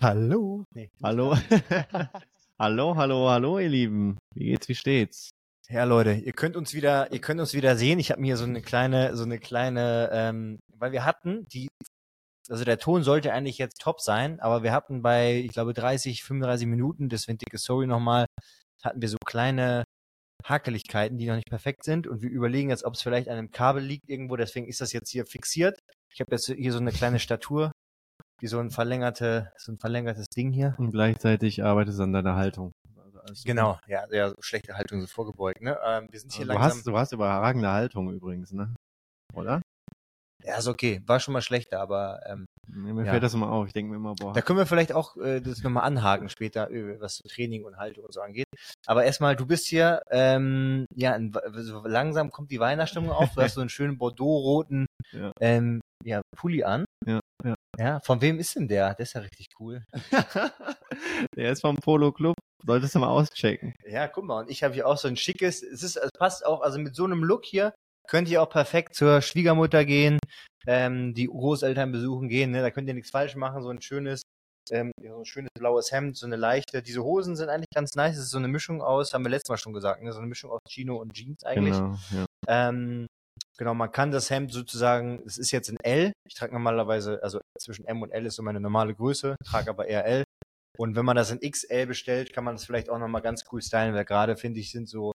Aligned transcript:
Hallo. 0.00 0.64
Nee. 0.74 0.90
Hallo. 1.02 1.36
hallo, 2.58 2.94
hallo, 2.94 3.28
hallo, 3.30 3.58
ihr 3.58 3.68
Lieben. 3.68 4.16
Wie 4.32 4.44
geht's, 4.44 4.68
wie 4.68 4.76
steht's? 4.76 5.30
Ja, 5.68 5.82
Leute, 5.82 6.12
ihr 6.12 6.32
könnt 6.32 6.56
uns 6.56 6.72
wieder, 6.72 7.10
ihr 7.12 7.20
könnt 7.20 7.40
uns 7.40 7.52
wieder 7.52 7.76
sehen. 7.76 7.98
Ich 7.98 8.12
habe 8.12 8.20
mir 8.20 8.28
hier 8.28 8.36
so 8.36 8.44
eine 8.44 8.62
kleine, 8.62 9.16
so 9.16 9.24
eine 9.24 9.40
kleine, 9.40 10.08
ähm, 10.12 10.60
weil 10.76 10.92
wir 10.92 11.04
hatten 11.04 11.48
die, 11.48 11.68
also 12.48 12.64
der 12.64 12.78
Ton 12.78 13.02
sollte 13.02 13.32
eigentlich 13.32 13.58
jetzt 13.58 13.80
top 13.80 14.00
sein, 14.00 14.38
aber 14.38 14.62
wir 14.62 14.70
hatten 14.70 15.02
bei, 15.02 15.34
ich 15.40 15.50
glaube, 15.52 15.74
30, 15.74 16.22
35 16.22 16.68
Minuten, 16.68 17.08
deswegen 17.08 17.38
dicke 17.38 17.58
Sorry 17.58 17.88
nochmal, 17.88 18.26
hatten 18.84 19.02
wir 19.02 19.08
so 19.08 19.18
kleine 19.26 19.82
Hakeligkeiten, 20.44 21.18
die 21.18 21.26
noch 21.26 21.34
nicht 21.34 21.50
perfekt 21.50 21.82
sind 21.82 22.06
und 22.06 22.22
wir 22.22 22.30
überlegen 22.30 22.70
jetzt, 22.70 22.84
ob 22.84 22.94
es 22.94 23.02
vielleicht 23.02 23.28
an 23.28 23.36
einem 23.36 23.50
Kabel 23.50 23.82
liegt 23.82 24.08
irgendwo, 24.08 24.36
deswegen 24.36 24.68
ist 24.68 24.80
das 24.80 24.92
jetzt 24.92 25.10
hier 25.10 25.26
fixiert. 25.26 25.80
Ich 26.14 26.20
habe 26.20 26.30
jetzt 26.30 26.46
hier 26.46 26.72
so 26.72 26.78
eine 26.78 26.92
kleine 26.92 27.18
Statur, 27.18 27.72
wie 28.40 28.46
so 28.46 28.58
ein 28.58 28.70
verlängerte, 28.70 29.52
so 29.56 29.72
ein 29.72 29.78
verlängertes 29.78 30.26
Ding 30.28 30.52
hier. 30.52 30.74
Und 30.78 30.90
gleichzeitig 30.90 31.64
arbeitest 31.64 31.98
du 31.98 32.04
an 32.04 32.12
deiner 32.12 32.36
Haltung. 32.36 32.72
Also 33.28 33.42
genau, 33.44 33.78
ja, 33.86 34.04
ja, 34.10 34.32
schlechte 34.40 34.74
Haltung 34.74 35.02
ist 35.02 35.12
vorgebeugt, 35.12 35.60
ne? 35.60 35.78
Ähm, 35.84 36.08
wir 36.10 36.18
sind 36.18 36.32
hier 36.32 36.46
du 36.46 36.52
langsam. 36.52 36.70
Hast, 36.70 36.86
du 36.86 36.98
hast 36.98 37.12
überragende 37.12 37.70
Haltung 37.70 38.10
übrigens, 38.10 38.52
ne? 38.52 38.74
Oder? 39.34 39.60
Ja, 40.44 40.56
ist 40.56 40.68
okay. 40.68 41.02
War 41.04 41.20
schon 41.20 41.34
mal 41.34 41.42
schlechter, 41.42 41.80
aber 41.80 42.20
ähm, 42.26 42.46
mir 42.68 43.04
ja. 43.04 43.10
fällt 43.10 43.22
das 43.22 43.34
immer 43.34 43.50
auf. 43.50 43.66
Ich 43.66 43.72
denke 43.72 43.90
mir 43.90 43.96
immer, 43.96 44.14
boah. 44.14 44.32
Da 44.32 44.40
können 44.40 44.58
wir 44.58 44.66
vielleicht 44.66 44.92
auch 44.92 45.16
äh, 45.16 45.40
das 45.40 45.62
nochmal 45.62 45.84
anhaken 45.84 46.28
später, 46.28 46.70
äh, 46.70 47.00
was 47.00 47.16
so 47.16 47.28
Training 47.28 47.64
und 47.64 47.76
Haltung 47.76 48.04
und 48.04 48.12
so 48.14 48.20
angeht. 48.20 48.46
Aber 48.86 49.04
erstmal, 49.04 49.36
du 49.36 49.46
bist 49.46 49.66
hier, 49.66 50.00
ähm, 50.10 50.86
ja, 50.94 51.14
in, 51.16 51.32
so 51.54 51.84
langsam 51.86 52.30
kommt 52.30 52.50
die 52.50 52.60
Weihnachtsstimmung 52.60 53.10
auf. 53.10 53.34
Du 53.34 53.42
hast 53.42 53.54
so 53.54 53.60
einen 53.60 53.70
schönen 53.70 53.98
Bordeaux-roten 53.98 54.86
Ja. 55.12 55.32
ähm, 55.40 55.80
ja, 56.04 56.20
Pulli 56.36 56.64
an. 56.64 56.84
Ja, 57.06 57.20
ja. 57.44 57.54
Ja, 57.78 58.00
von 58.00 58.20
wem 58.20 58.38
ist 58.38 58.56
denn 58.56 58.66
der? 58.66 58.94
Der 58.94 59.04
ist 59.04 59.12
ja 59.14 59.20
richtig 59.20 59.48
cool. 59.60 59.84
Der 61.36 61.52
ist 61.52 61.60
vom 61.60 61.76
Polo 61.76 62.12
Club. 62.12 62.34
Solltest 62.64 62.94
du 62.94 62.98
mal 62.98 63.08
auschecken. 63.08 63.74
Ja, 63.86 64.08
guck 64.08 64.24
mal, 64.24 64.40
und 64.40 64.50
ich 64.50 64.64
habe 64.64 64.74
hier 64.74 64.86
auch 64.86 64.98
so 64.98 65.06
ein 65.06 65.16
schickes, 65.16 65.62
es 65.62 65.82
ist, 65.82 65.96
es 65.96 66.10
passt 66.18 66.44
auch, 66.44 66.60
also 66.60 66.78
mit 66.78 66.96
so 66.96 67.04
einem 67.04 67.22
Look 67.22 67.44
hier 67.44 67.72
könnt 68.08 68.28
ihr 68.28 68.42
auch 68.42 68.48
perfekt 68.48 68.94
zur 68.94 69.20
Schwiegermutter 69.20 69.84
gehen, 69.84 70.18
ähm, 70.66 71.14
die 71.14 71.26
Großeltern 71.26 71.92
besuchen 71.92 72.28
gehen, 72.28 72.50
ne? 72.50 72.62
da 72.62 72.70
könnt 72.70 72.88
ihr 72.88 72.94
nichts 72.94 73.10
falsch 73.10 73.36
machen, 73.36 73.62
so 73.62 73.68
ein 73.68 73.80
schönes, 73.80 74.22
ähm, 74.70 74.90
so 75.00 75.18
ein 75.18 75.24
schönes 75.24 75.50
blaues 75.54 75.92
Hemd, 75.92 76.16
so 76.16 76.26
eine 76.26 76.36
leichte, 76.36 76.82
diese 76.82 77.04
Hosen 77.04 77.36
sind 77.36 77.48
eigentlich 77.48 77.70
ganz 77.72 77.94
nice, 77.94 78.16
es 78.16 78.24
ist 78.24 78.30
so 78.30 78.38
eine 78.38 78.48
Mischung 78.48 78.82
aus, 78.82 79.12
haben 79.14 79.24
wir 79.24 79.30
letztes 79.30 79.50
Mal 79.50 79.58
schon 79.58 79.74
gesagt, 79.74 80.02
ne? 80.02 80.12
so 80.12 80.18
eine 80.18 80.26
Mischung 80.26 80.50
aus 80.50 80.60
Chino 80.68 80.96
und 80.96 81.12
Jeans 81.12 81.44
eigentlich. 81.44 81.76
Genau, 81.76 81.96
ja. 82.10 82.26
Ähm, 82.48 83.06
genau, 83.58 83.74
man 83.74 83.92
kann 83.92 84.10
das 84.10 84.30
Hemd 84.30 84.52
sozusagen, 84.52 85.22
es 85.26 85.36
ist 85.36 85.50
jetzt 85.50 85.68
in 85.68 85.78
L. 85.82 86.12
Ich 86.26 86.34
trage 86.34 86.52
normalerweise, 86.52 87.22
also 87.22 87.40
zwischen 87.58 87.84
M 87.86 88.00
und 88.02 88.10
L 88.10 88.26
ist 88.26 88.36
so 88.36 88.42
meine 88.42 88.60
normale 88.60 88.94
Größe, 88.94 89.36
trage 89.44 89.70
aber 89.70 89.86
eher 89.86 90.06
L. 90.06 90.24
Und 90.78 90.94
wenn 90.96 91.04
man 91.04 91.16
das 91.16 91.30
in 91.30 91.40
XL 91.40 91.86
bestellt, 91.86 92.32
kann 92.32 92.44
man 92.44 92.54
das 92.54 92.64
vielleicht 92.64 92.88
auch 92.88 92.98
nochmal 92.98 93.22
ganz 93.22 93.44
cool 93.52 93.60
stylen, 93.60 93.94
weil 93.94 94.04
gerade 94.04 94.36
finde 94.36 94.60
ich, 94.60 94.70
sind 94.70 94.88
so 94.88 95.12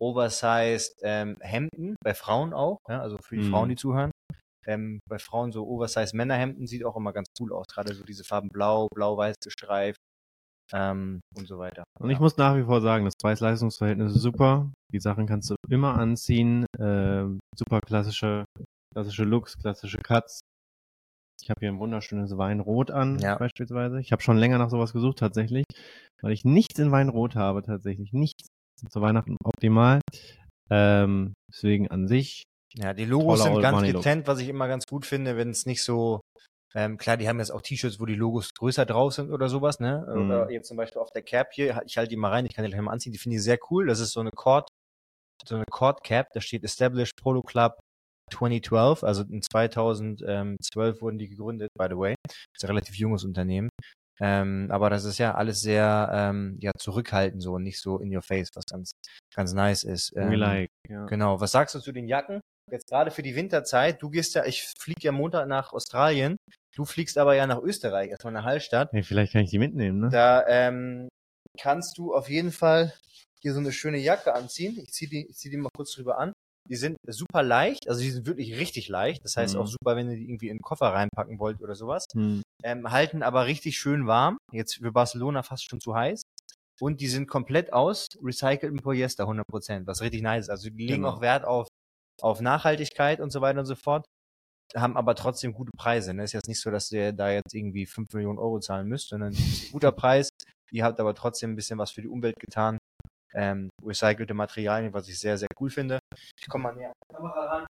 oversized 0.00 0.98
ähm, 1.02 1.36
Hemden, 1.40 1.94
bei 2.02 2.14
Frauen 2.14 2.52
auch, 2.52 2.78
ja, 2.88 3.00
also 3.00 3.16
für 3.18 3.36
die 3.36 3.42
Mhm. 3.42 3.50
Frauen, 3.50 3.68
die 3.68 3.76
zuhören. 3.76 4.10
Ähm, 4.66 5.00
bei 5.08 5.18
Frauen 5.18 5.52
so 5.52 5.66
oversized 5.66 6.14
Männerhemden 6.14 6.66
sieht 6.66 6.84
auch 6.84 6.96
immer 6.96 7.12
ganz 7.12 7.28
cool 7.38 7.52
aus, 7.52 7.66
gerade 7.68 7.94
so 7.94 8.02
diese 8.02 8.24
Farben 8.24 8.48
blau, 8.48 8.88
blau-weiß 8.94 9.36
gestreift 9.42 10.00
ähm, 10.72 11.20
und 11.36 11.46
so 11.46 11.58
weiter. 11.58 11.84
Und 12.00 12.10
ich 12.10 12.18
muss 12.18 12.36
nach 12.36 12.56
wie 12.56 12.64
vor 12.64 12.80
sagen, 12.80 13.04
das 13.04 13.14
Preis-Leistungs-Verhältnis 13.20 14.14
ist 14.16 14.22
super. 14.22 14.70
Die 14.92 15.00
Sachen 15.00 15.26
kannst 15.26 15.50
du 15.50 15.54
immer 15.68 15.94
anziehen. 15.98 16.66
Ähm, 16.78 17.40
super 17.56 17.80
klassische, 17.80 18.44
klassische 18.94 19.24
Looks, 19.24 19.58
klassische 19.58 19.98
Cuts. 19.98 20.40
Ich 21.42 21.50
habe 21.50 21.60
hier 21.60 21.68
ein 21.70 21.78
wunderschönes 21.78 22.36
Weinrot 22.38 22.90
an, 22.90 23.18
Ja. 23.18 23.36
beispielsweise. 23.36 24.00
Ich 24.00 24.12
habe 24.12 24.22
schon 24.22 24.38
länger 24.38 24.58
nach 24.58 24.70
sowas 24.70 24.92
gesucht, 24.92 25.18
tatsächlich, 25.18 25.64
weil 26.22 26.32
ich 26.32 26.44
nichts 26.44 26.78
in 26.78 26.90
Weinrot 26.90 27.34
habe, 27.36 27.62
tatsächlich. 27.62 28.12
Nichts. 28.12 28.46
Zu 28.90 29.00
Weihnachten 29.00 29.36
optimal. 29.44 30.00
Ähm, 30.70 31.34
deswegen 31.50 31.88
an 31.88 32.08
sich. 32.08 32.42
Ja, 32.74 32.92
die 32.92 33.04
Logos 33.04 33.42
sind 33.42 33.60
ganz 33.60 33.82
dezent, 33.82 34.26
was 34.26 34.40
ich 34.40 34.48
immer 34.48 34.66
ganz 34.66 34.84
gut 34.86 35.06
finde, 35.06 35.36
wenn 35.36 35.50
es 35.50 35.64
nicht 35.66 35.82
so, 35.84 36.20
ähm, 36.76 36.96
klar, 36.96 37.16
die 37.16 37.28
haben 37.28 37.38
jetzt 37.38 37.50
auch 37.50 37.62
T-Shirts, 37.62 38.00
wo 38.00 38.06
die 38.06 38.16
Logos 38.16 38.52
größer 38.54 38.84
drauf 38.84 39.14
sind 39.14 39.30
oder 39.30 39.48
sowas, 39.48 39.78
ne? 39.78 40.04
Mhm. 40.08 40.30
Oder 40.30 40.50
jetzt 40.50 40.68
zum 40.68 40.76
Beispiel 40.76 41.00
auf 41.00 41.10
der 41.10 41.22
Cap 41.22 41.52
hier, 41.52 41.80
ich 41.86 41.96
halte 41.96 42.10
die 42.10 42.16
mal 42.16 42.30
rein, 42.30 42.46
ich 42.46 42.54
kann 42.54 42.64
die 42.64 42.70
gleich 42.70 42.82
mal 42.82 42.92
anziehen, 42.92 43.12
die 43.12 43.18
finde 43.18 43.36
ich 43.36 43.44
sehr 43.44 43.58
cool. 43.70 43.86
Das 43.86 44.00
ist 44.00 44.12
so 44.12 44.20
eine 44.20 44.30
Cord, 44.30 44.68
so 45.46 45.54
eine 45.54 45.64
Cord 45.70 46.02
Cap, 46.02 46.28
da 46.34 46.40
steht 46.40 46.64
Established 46.64 47.16
Polo 47.16 47.42
Club 47.42 47.78
2012, 48.32 49.04
also 49.04 49.22
in 49.22 49.42
2012 49.42 51.00
wurden 51.00 51.18
die 51.18 51.28
gegründet, 51.28 51.70
by 51.78 51.86
the 51.88 51.96
way. 51.96 52.14
Das 52.26 52.36
ist 52.56 52.64
ein 52.64 52.70
relativ 52.70 52.96
junges 52.96 53.24
Unternehmen. 53.24 53.68
Ähm, 54.20 54.68
aber 54.70 54.90
das 54.90 55.04
ist 55.04 55.18
ja 55.18 55.34
alles 55.34 55.60
sehr 55.60 56.08
ähm, 56.12 56.56
ja, 56.60 56.70
zurückhaltend 56.78 57.42
so 57.42 57.54
und 57.54 57.64
nicht 57.64 57.80
so 57.80 57.98
in 57.98 58.14
your 58.14 58.22
face, 58.22 58.48
was 58.54 58.64
ganz, 58.64 58.92
ganz 59.34 59.52
nice 59.52 59.82
ist. 59.82 60.14
We 60.14 60.20
Ähm, 60.20 60.32
like. 60.34 60.70
Ja. 60.88 61.06
Genau. 61.06 61.40
Was 61.40 61.52
sagst 61.52 61.74
du 61.74 61.80
zu 61.80 61.92
den 61.92 62.06
Jacken? 62.06 62.40
Jetzt 62.70 62.88
gerade 62.88 63.10
für 63.10 63.22
die 63.22 63.34
Winterzeit. 63.34 64.00
Du 64.00 64.10
gehst 64.10 64.34
ja, 64.34 64.44
ich 64.44 64.68
fliege 64.78 65.02
ja 65.02 65.12
Montag 65.12 65.48
nach 65.48 65.72
Australien. 65.72 66.36
Du 66.76 66.84
fliegst 66.84 67.18
aber 67.18 67.34
ja 67.34 67.46
nach 67.46 67.62
Österreich, 67.62 68.10
erstmal 68.10 68.32
nach 68.32 68.44
Hallstatt. 68.44 68.90
Hey, 68.92 69.02
vielleicht 69.02 69.32
kann 69.32 69.42
ich 69.44 69.50
die 69.50 69.58
mitnehmen, 69.58 70.00
ne? 70.00 70.08
Da 70.10 70.44
ähm, 70.48 71.08
kannst 71.60 71.98
du 71.98 72.14
auf 72.14 72.28
jeden 72.28 72.50
Fall 72.50 72.92
hier 73.40 73.52
so 73.52 73.60
eine 73.60 73.72
schöne 73.72 73.98
Jacke 73.98 74.34
anziehen. 74.34 74.76
Ich 74.82 74.90
zieh 74.92 75.06
die, 75.06 75.26
ich 75.28 75.36
zieh 75.36 75.50
die 75.50 75.56
mal 75.56 75.70
kurz 75.74 75.92
drüber 75.92 76.18
an. 76.18 76.32
Die 76.68 76.76
sind 76.76 76.96
super 77.06 77.42
leicht, 77.42 77.88
also 77.88 78.00
die 78.00 78.10
sind 78.10 78.26
wirklich 78.26 78.56
richtig 78.58 78.88
leicht. 78.88 79.22
Das 79.24 79.36
heißt 79.36 79.54
Mhm. 79.54 79.60
auch 79.60 79.66
super, 79.66 79.96
wenn 79.96 80.10
ihr 80.10 80.16
die 80.16 80.24
irgendwie 80.28 80.48
in 80.48 80.56
den 80.56 80.62
Koffer 80.62 80.86
reinpacken 80.86 81.38
wollt 81.38 81.60
oder 81.60 81.74
sowas. 81.74 82.06
Hm. 82.14 82.42
Ähm, 82.64 82.90
halten 82.90 83.22
aber 83.22 83.46
richtig 83.46 83.76
schön 83.78 84.06
warm. 84.06 84.38
Jetzt 84.50 84.76
für 84.76 84.90
Barcelona 84.90 85.42
fast 85.42 85.68
schon 85.68 85.80
zu 85.80 85.94
heiß. 85.94 86.22
Und 86.80 87.00
die 87.00 87.06
sind 87.06 87.28
komplett 87.28 87.72
aus 87.72 88.08
recyceltem 88.20 88.78
Polyester 88.78 89.26
100%, 89.28 89.86
was 89.86 90.00
richtig 90.00 90.22
nice 90.22 90.44
ist. 90.44 90.50
Also 90.50 90.70
die 90.70 90.86
legen 90.86 91.02
Genau. 91.02 91.10
auch 91.10 91.20
Wert 91.20 91.44
auf, 91.44 91.68
auf 92.20 92.40
Nachhaltigkeit 92.40 93.20
und 93.20 93.30
so 93.30 93.40
weiter 93.42 93.60
und 93.60 93.66
so 93.66 93.76
fort. 93.76 94.06
Haben 94.76 94.96
aber 94.96 95.14
trotzdem 95.14 95.52
gute 95.52 95.70
Preise. 95.76 96.14
Ne? 96.14 96.24
Ist 96.24 96.32
jetzt 96.32 96.48
nicht 96.48 96.60
so, 96.60 96.70
dass 96.70 96.90
ihr 96.90 97.12
da 97.12 97.30
jetzt 97.30 97.54
irgendwie 97.54 97.86
5 97.86 98.12
Millionen 98.12 98.38
Euro 98.38 98.58
zahlen 98.58 98.88
müsst, 98.88 99.08
sondern 99.08 99.32
ein 99.32 99.70
guter 99.70 99.92
Preis. 99.92 100.28
Ihr 100.72 100.84
habt 100.84 100.98
aber 100.98 101.14
trotzdem 101.14 101.52
ein 101.52 101.56
bisschen 101.56 101.78
was 101.78 101.92
für 101.92 102.02
die 102.02 102.08
Umwelt 102.08 102.38
getan. 102.40 102.78
Ähm, 103.32 103.70
recycelte 103.84 104.34
Materialien, 104.34 104.92
was 104.92 105.08
ich 105.08 105.18
sehr, 105.18 105.38
sehr 105.38 105.48
cool 105.60 105.70
finde. 105.70 105.98
Ich 106.40 106.48
komme 106.48 106.64
mal 106.64 106.74
näher 106.74 106.88
an 106.88 106.94
die 107.08 107.14
Kamera 107.14 107.44
ran. 107.46 107.66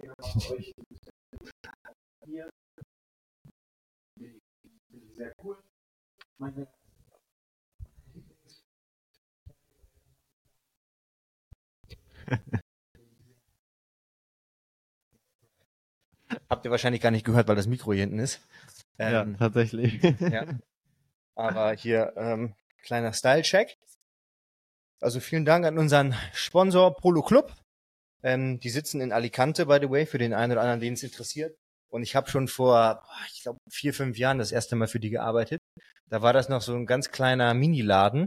Hier 0.00 0.12
euch. 0.50 0.72
Hier. 2.24 2.48
Sehr 5.14 5.32
cool. 5.42 5.58
Meine 6.38 6.66
Habt 16.48 16.64
ihr 16.64 16.70
wahrscheinlich 16.70 17.02
gar 17.02 17.10
nicht 17.10 17.24
gehört, 17.26 17.48
weil 17.48 17.56
das 17.56 17.66
Mikro 17.66 17.92
hier 17.92 18.02
hinten 18.02 18.18
ist. 18.18 18.40
ja, 18.98 19.22
Ähm, 19.22 19.36
tatsächlich. 19.38 20.00
ja. 20.20 20.44
Aber 21.34 21.72
hier 21.72 22.12
ähm, 22.16 22.54
kleiner 22.82 23.12
Style-Check. 23.12 23.76
Also 25.00 25.20
vielen 25.20 25.44
Dank 25.44 25.66
an 25.66 25.78
unseren 25.78 26.14
Sponsor 26.32 26.94
Polo 26.96 27.22
Club. 27.22 27.52
Ähm, 28.22 28.58
die 28.60 28.70
sitzen 28.70 29.00
in 29.00 29.12
Alicante, 29.12 29.66
by 29.66 29.78
the 29.80 29.90
way, 29.90 30.06
für 30.06 30.18
den 30.18 30.32
einen 30.32 30.52
oder 30.52 30.62
anderen, 30.62 30.80
den 30.80 30.94
es 30.94 31.02
interessiert. 31.02 31.54
Und 31.90 32.02
ich 32.02 32.16
habe 32.16 32.30
schon 32.30 32.48
vor, 32.48 33.02
ich 33.32 33.42
glaube, 33.42 33.58
vier, 33.70 33.92
fünf 33.94 34.16
Jahren 34.18 34.38
das 34.38 34.52
erste 34.52 34.74
Mal 34.76 34.88
für 34.88 34.98
die 35.00 35.10
gearbeitet. 35.10 35.60
Da 36.08 36.22
war 36.22 36.32
das 36.32 36.48
noch 36.48 36.62
so 36.62 36.74
ein 36.74 36.86
ganz 36.86 37.10
kleiner 37.10 37.52
Mini-Laden. 37.54 38.26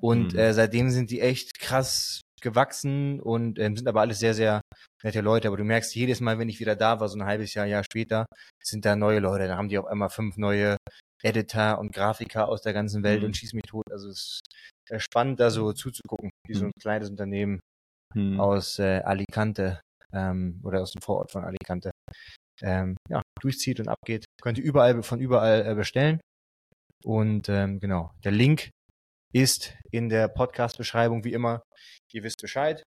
Und 0.00 0.32
Mhm. 0.32 0.38
äh, 0.38 0.52
seitdem 0.54 0.90
sind 0.90 1.10
die 1.10 1.20
echt 1.20 1.58
krass 1.58 2.20
gewachsen 2.40 3.20
und 3.20 3.58
ähm, 3.58 3.76
sind 3.76 3.88
aber 3.88 4.00
alles 4.00 4.18
sehr, 4.18 4.34
sehr 4.34 4.60
nette 5.02 5.20
Leute. 5.20 5.48
Aber 5.48 5.56
du 5.56 5.64
merkst 5.64 5.94
jedes 5.94 6.20
Mal, 6.20 6.38
wenn 6.38 6.48
ich 6.48 6.60
wieder 6.60 6.76
da 6.76 7.00
war, 7.00 7.08
so 7.08 7.18
ein 7.18 7.24
halbes 7.24 7.54
Jahr, 7.54 7.66
Jahr 7.66 7.84
später, 7.84 8.26
sind 8.62 8.84
da 8.84 8.96
neue 8.96 9.20
Leute. 9.20 9.46
Da 9.48 9.56
haben 9.56 9.68
die 9.68 9.78
auf 9.78 9.86
einmal 9.86 10.10
fünf 10.10 10.36
neue 10.36 10.76
Editor 11.22 11.78
und 11.78 11.92
Grafiker 11.92 12.48
aus 12.48 12.62
der 12.62 12.72
ganzen 12.72 13.02
Welt 13.02 13.20
Mhm. 13.20 13.26
und 13.26 13.36
schieß 13.36 13.52
mich 13.52 13.64
tot. 13.64 13.84
Also 13.90 14.08
es 14.08 14.40
ist 14.40 14.40
äh, 14.90 14.98
spannend, 14.98 15.38
da 15.40 15.50
so 15.50 15.72
zuzugucken, 15.72 16.30
wie 16.46 16.54
so 16.54 16.64
ein 16.66 16.72
kleines 16.80 17.10
Unternehmen 17.10 17.60
Hm. 18.14 18.40
aus 18.40 18.78
äh, 18.80 19.00
Alicante 19.04 19.80
ähm, 20.12 20.60
oder 20.64 20.80
aus 20.82 20.90
dem 20.92 21.00
Vorort 21.00 21.30
von 21.30 21.44
Alicante 21.44 21.92
ähm, 22.60 22.96
ja, 23.08 23.22
durchzieht 23.40 23.78
und 23.78 23.88
abgeht. 23.88 24.24
Könnt 24.42 24.58
ihr 24.58 24.64
überall 24.64 25.02
von 25.04 25.20
überall 25.20 25.64
äh, 25.64 25.74
bestellen. 25.76 26.20
Und 27.04 27.48
ähm, 27.48 27.78
genau, 27.80 28.10
der 28.24 28.32
Link 28.32 28.70
ist 29.32 29.74
in 29.90 30.08
der 30.08 30.28
Podcast-Beschreibung 30.28 31.24
wie 31.24 31.32
immer. 31.32 31.62
Ihr 32.12 32.22
wisst 32.22 32.40
Bescheid. 32.40 32.82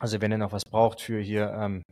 Also 0.00 0.20
wenn 0.20 0.32
ihr 0.32 0.38
noch 0.38 0.52
was 0.52 0.64
braucht 0.64 1.00
für 1.00 1.20
hier 1.20 1.50
ähm, 1.52 1.82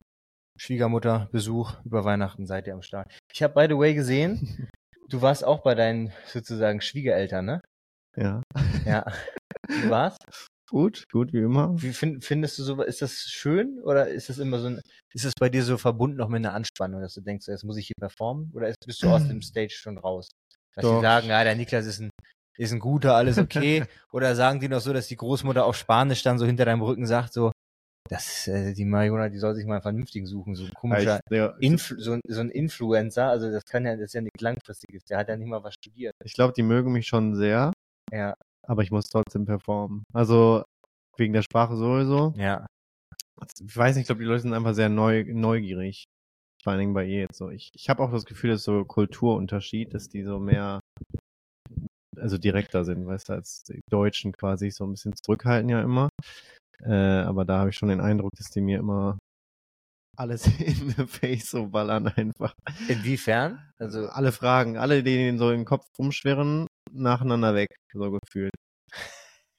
Schwiegermutterbesuch 0.58 1.84
über 1.84 2.04
Weihnachten, 2.04 2.46
seid 2.46 2.66
ihr 2.66 2.74
am 2.74 2.82
Start. 2.82 3.10
Ich 3.32 3.42
habe 3.42 3.54
by 3.54 3.72
the 3.72 3.78
way 3.78 3.94
gesehen, 3.94 4.68
du 5.08 5.22
warst 5.22 5.44
auch 5.44 5.62
bei 5.62 5.74
deinen 5.74 6.12
sozusagen 6.26 6.80
Schwiegereltern, 6.80 7.44
ne? 7.44 7.60
Ja. 8.16 8.42
Ja. 8.84 9.10
Du 9.68 9.88
warst? 9.88 10.18
Gut, 10.68 11.04
gut, 11.10 11.32
wie 11.32 11.40
immer. 11.40 11.70
Wie 11.80 11.92
find, 11.92 12.24
findest 12.24 12.58
du 12.58 12.62
so, 12.62 12.82
ist 12.82 13.02
das 13.02 13.12
schön 13.12 13.78
oder 13.84 14.08
ist 14.08 14.28
das 14.30 14.38
immer 14.38 14.58
so 14.58 14.68
ein, 14.68 14.80
ist 15.12 15.24
das 15.24 15.34
bei 15.38 15.48
dir 15.48 15.62
so 15.62 15.76
verbunden 15.76 16.16
noch 16.16 16.28
mit 16.28 16.38
einer 16.38 16.54
Anspannung, 16.54 17.02
dass 17.02 17.14
du 17.14 17.20
denkst, 17.20 17.46
jetzt 17.48 17.64
muss 17.64 17.76
ich 17.76 17.86
hier 17.86 17.96
performen 18.00 18.50
oder 18.54 18.68
ist, 18.68 18.78
bist 18.86 19.02
du 19.02 19.08
aus 19.08 19.22
dem 19.28 19.42
Stage 19.42 19.74
schon 19.74 19.98
raus? 19.98 20.28
Dass 20.74 20.84
die 20.84 21.00
sagen, 21.02 21.28
ja, 21.28 21.44
der 21.44 21.54
Niklas 21.54 21.84
ist 21.84 22.00
ein, 22.00 22.10
ist 22.58 22.72
ein 22.72 22.78
guter, 22.78 23.14
alles 23.14 23.38
okay. 23.38 23.84
Oder 24.12 24.34
sagen 24.34 24.60
die 24.60 24.68
noch 24.68 24.80
so, 24.80 24.92
dass 24.92 25.08
die 25.08 25.16
Großmutter 25.16 25.64
auf 25.64 25.76
Spanisch 25.76 26.22
dann 26.22 26.38
so 26.38 26.46
hinter 26.46 26.64
deinem 26.64 26.82
Rücken 26.82 27.06
sagt, 27.06 27.32
so, 27.32 27.52
das, 28.08 28.46
äh, 28.48 28.74
die 28.74 28.84
Mariona, 28.84 29.28
die 29.28 29.38
soll 29.38 29.54
sich 29.54 29.64
mal 29.64 29.74
einen 29.74 29.82
vernünftigen 29.82 30.26
suchen, 30.26 30.54
so 30.54 30.64
ein 30.64 30.74
komischer, 30.74 31.20
Ich, 31.30 31.36
ja, 31.36 31.54
Influ 31.60 31.98
so, 31.98 32.12
ein, 32.12 32.20
so 32.26 32.40
ein 32.40 32.50
Influencer, 32.50 33.28
also 33.28 33.50
das 33.50 33.64
kann 33.64 33.86
ja, 33.86 33.92
das 33.92 34.06
ist 34.06 34.14
ja 34.14 34.20
nichts 34.20 34.40
langfristiges, 34.40 35.04
der 35.04 35.18
hat 35.18 35.28
ja 35.28 35.36
nicht 35.36 35.48
mal 35.48 35.62
was 35.62 35.74
studiert. 35.74 36.14
ich 36.24 36.34
glaube, 36.34 36.52
die 36.54 36.62
mögen 36.62 36.92
mich 36.92 37.06
schon 37.06 37.34
sehr, 37.36 37.72
Ja, 38.12 38.34
aber 38.66 38.82
ich 38.82 38.90
muss 38.90 39.08
trotzdem 39.08 39.46
performen. 39.46 40.04
Also 40.12 40.64
wegen 41.16 41.32
der 41.32 41.42
Sprache 41.42 41.76
sowieso. 41.76 42.34
ja. 42.36 42.66
Ich 43.60 43.76
weiß 43.76 43.96
nicht, 43.96 44.02
ich 44.02 44.06
glaube, 44.06 44.20
die 44.20 44.28
Leute 44.28 44.42
sind 44.42 44.54
einfach 44.54 44.74
sehr 44.74 44.88
neu, 44.88 45.24
neugierig. 45.26 46.04
Vor 46.62 46.72
allen 46.72 46.80
Dingen 46.80 46.94
bei 46.94 47.04
ihr 47.04 47.20
jetzt 47.22 47.38
so. 47.38 47.50
Ich, 47.50 47.70
ich 47.74 47.88
habe 47.88 48.00
auch 48.02 48.12
das 48.12 48.24
Gefühl, 48.24 48.50
dass 48.50 48.62
so 48.62 48.84
Kulturunterschied, 48.84 49.92
dass 49.94 50.08
die 50.08 50.22
so 50.22 50.38
mehr, 50.38 50.78
also 52.18 52.38
direkter 52.38 52.84
sind, 52.84 53.06
weißt 53.06 53.28
du, 53.28 53.32
als 53.34 53.62
die 53.64 53.80
Deutschen 53.90 54.32
quasi 54.32 54.70
so 54.70 54.84
ein 54.84 54.92
bisschen 54.92 55.14
zurückhalten 55.16 55.68
ja 55.68 55.82
immer. 55.82 56.08
Äh, 56.84 56.92
aber 56.92 57.44
da 57.44 57.58
habe 57.58 57.70
ich 57.70 57.76
schon 57.76 57.88
den 57.88 58.00
Eindruck, 58.00 58.32
dass 58.36 58.50
die 58.50 58.60
mir 58.60 58.78
immer 58.78 59.18
alles 60.16 60.46
in 60.60 60.90
the 60.90 61.06
face 61.06 61.50
so 61.50 61.68
ballern 61.68 62.08
einfach. 62.08 62.54
Inwiefern? 62.88 63.72
Also, 63.78 64.08
alle 64.08 64.32
Fragen, 64.32 64.76
alle, 64.76 65.02
die 65.02 65.16
ihnen 65.16 65.38
so 65.38 65.50
im 65.50 65.64
Kopf 65.64 65.86
rumschwirren, 65.98 66.66
nacheinander 66.90 67.54
weg, 67.54 67.74
so 67.92 68.10
gefühlt. 68.10 68.52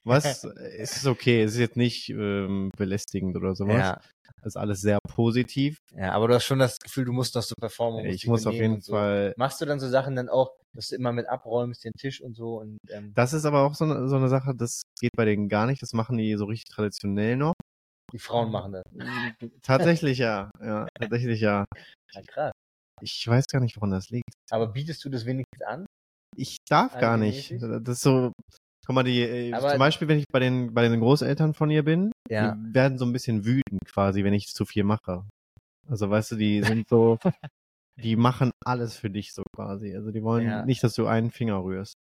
Was? 0.06 0.44
es 0.78 0.98
ist 0.98 1.08
okay, 1.08 1.44
es 1.44 1.54
ist 1.54 1.60
jetzt 1.60 1.78
nicht 1.78 2.10
ähm, 2.10 2.70
belästigend 2.78 3.36
oder 3.36 3.56
sowas. 3.56 3.76
ja, 3.78 4.02
Das 4.38 4.48
ist 4.48 4.58
alles 4.58 4.82
sehr 4.82 5.00
positiv. 5.08 5.78
ja, 5.96 6.12
aber 6.12 6.28
du 6.28 6.36
hast 6.36 6.46
schon 6.46 6.60
das 6.60 6.80
Gefühl, 6.80 7.06
du 7.06 7.14
musst 7.14 7.36
noch 7.36 7.44
so 7.44 7.56
performen. 7.60 8.06
Ich 8.06 8.28
muss 8.28 8.46
auf 8.46 8.54
jeden 8.54 8.82
so. 8.82 8.94
Fall. 8.94 9.34
Machst 9.38 9.62
du 9.62 9.66
dann 9.66 9.80
so 9.80 9.88
Sachen 9.90 10.16
dann 10.16 10.30
auch, 10.30 10.52
dass 10.74 10.90
du 10.90 10.96
immer 10.96 11.12
mit 11.14 11.28
abräumst, 11.28 11.84
den 11.86 11.94
Tisch 11.94 12.22
und 12.22 12.36
so 12.36 12.60
und, 12.60 12.80
ähm, 12.90 13.14
Das 13.14 13.34
ist 13.34 13.46
aber 13.46 13.62
auch 13.62 13.76
so 13.76 13.86
eine, 13.86 14.08
so 14.10 14.16
eine 14.18 14.28
Sache, 14.30 14.54
das 14.56 14.84
geht 15.00 15.12
bei 15.16 15.26
denen 15.26 15.48
gar 15.48 15.68
nicht. 15.68 15.82
Das 15.82 15.94
machen 15.94 16.18
die 16.18 16.36
so 16.36 16.46
richtig 16.46 16.74
traditionell 16.74 17.38
noch. 17.38 17.54
die 18.12 18.20
Frauen 18.20 18.52
machen 18.52 18.74
das. 18.74 18.84
Tatsächlich 19.62 20.18
ja. 20.18 20.50
Ja, 20.62 20.88
tatsächlich 21.00 21.40
ja. 21.42 21.66
Ja, 22.14 22.22
krass. 22.28 22.52
Ich 23.02 23.28
weiß 23.28 23.48
gar 23.48 23.60
nicht, 23.60 23.76
woran 23.78 23.92
das 23.92 24.10
liegt. 24.10 24.30
Aber 24.52 24.68
bietest 24.68 25.04
du 25.06 25.10
das 25.10 25.26
wenigstens 25.26 25.62
an? 25.64 25.86
Ich 26.36 26.58
darf 26.70 26.98
gar 27.00 27.18
nicht. 27.18 27.52
Das 27.62 27.98
ist 27.98 28.02
so. 28.02 28.32
Guck 28.86 28.96
mal, 28.96 29.04
die, 29.04 29.22
äh, 29.22 29.54
Aber- 29.54 29.70
zum 29.70 29.80
Beispiel, 29.80 30.08
wenn 30.08 30.20
ich 30.20 30.26
bei 30.32 30.40
den, 30.40 30.74
bei 30.74 30.88
den 30.88 31.00
Großeltern 31.00 31.54
von 31.54 31.70
ihr 31.70 31.84
bin, 31.84 32.12
Ja. 32.30 32.52
die 32.56 32.74
werden 32.74 32.98
so 32.98 33.06
ein 33.06 33.14
bisschen 33.14 33.46
wütend 33.46 33.80
quasi, 33.86 34.24
wenn 34.24 34.34
ich 34.34 34.48
zu 34.48 34.66
viel 34.66 34.84
mache. 34.84 35.24
Also 35.88 36.10
weißt 36.10 36.32
du, 36.32 36.36
die 36.36 36.62
sind 36.64 36.88
so, 36.90 37.18
die 38.02 38.16
machen 38.16 38.52
alles 38.66 38.98
für 38.98 39.10
dich 39.10 39.34
so 39.34 39.44
quasi. 39.56 39.96
Also 39.96 40.12
die 40.12 40.24
wollen 40.24 40.46
Ja. 40.48 40.66
nicht, 40.66 40.84
dass 40.84 40.96
du 40.96 41.08
einen 41.08 41.32
Finger 41.32 41.64
rührst. 41.64 41.94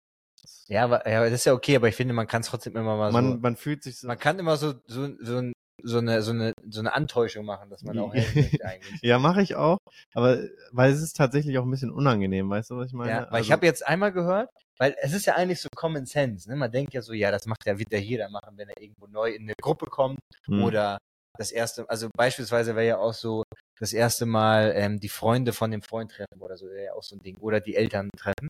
Ja, 0.67 0.85
aber, 0.85 1.07
ja, 1.07 1.23
das 1.25 1.33
ist 1.33 1.45
ja 1.45 1.53
okay, 1.53 1.75
aber 1.75 1.87
ich 1.87 1.95
finde, 1.95 2.15
man 2.15 2.25
kann 2.27 2.41
es 2.41 2.47
trotzdem 2.47 2.75
immer 2.75 2.97
mal 2.97 3.11
man, 3.11 3.33
so. 3.33 3.37
man 3.37 3.55
fühlt 3.55 3.83
sich 3.83 3.97
so. 3.99 4.07
Man 4.07 4.17
kann 4.17 4.39
immer 4.39 4.57
so, 4.57 4.73
so, 4.87 5.07
so, 5.19 5.37
ein- 5.37 5.53
so 5.83 5.97
eine, 5.99 6.21
so 6.21 6.31
eine, 6.31 6.53
so 6.69 6.79
eine 6.79 6.93
Antäuschung 6.93 7.45
machen, 7.45 7.69
dass 7.69 7.83
man 7.83 7.97
auch 7.99 8.13
helfen 8.13 8.41
möchte 8.41 8.65
eigentlich. 8.65 9.01
ja, 9.01 9.19
mache 9.19 9.41
ich 9.41 9.55
auch, 9.55 9.77
aber 10.13 10.39
weil 10.71 10.91
es 10.91 11.01
ist 11.01 11.17
tatsächlich 11.17 11.57
auch 11.57 11.63
ein 11.63 11.71
bisschen 11.71 11.91
unangenehm, 11.91 12.49
weißt 12.49 12.71
du, 12.71 12.77
was 12.77 12.87
ich 12.87 12.93
meine? 12.93 13.11
Ja, 13.11 13.27
weil 13.31 13.41
ich 13.41 13.51
habe 13.51 13.65
jetzt 13.65 13.85
einmal 13.85 14.11
gehört, 14.11 14.49
weil 14.77 14.95
es 15.01 15.13
ist 15.13 15.25
ja 15.25 15.35
eigentlich 15.35 15.61
so 15.61 15.69
Common 15.75 16.05
Sense, 16.05 16.49
ne? 16.49 16.55
Man 16.55 16.71
denkt 16.71 16.93
ja 16.93 17.01
so, 17.01 17.13
ja, 17.13 17.31
das 17.31 17.45
macht 17.45 17.65
ja 17.65 17.77
wieder 17.77 17.97
jeder 17.99 18.29
machen, 18.29 18.57
wenn 18.57 18.69
er 18.69 18.81
irgendwo 18.81 19.07
neu 19.07 19.31
in 19.31 19.43
eine 19.43 19.53
Gruppe 19.61 19.85
kommt 19.87 20.19
Hm. 20.45 20.63
oder 20.63 20.97
das 21.37 21.51
erste, 21.51 21.89
also 21.89 22.09
beispielsweise 22.15 22.75
wäre 22.75 22.87
ja 22.87 22.97
auch 22.97 23.13
so 23.13 23.43
das 23.79 23.93
erste 23.93 24.25
Mal 24.25 24.73
ähm, 24.75 24.99
die 24.99 25.09
Freunde 25.09 25.53
von 25.53 25.71
dem 25.71 25.81
Freund 25.81 26.11
treffen 26.11 26.39
oder 26.39 26.57
so, 26.57 26.67
wäre 26.67 26.85
ja 26.85 26.93
auch 26.93 27.03
so 27.03 27.15
ein 27.15 27.23
Ding 27.23 27.37
oder 27.37 27.59
die 27.59 27.75
Eltern 27.75 28.09
treffen. 28.17 28.47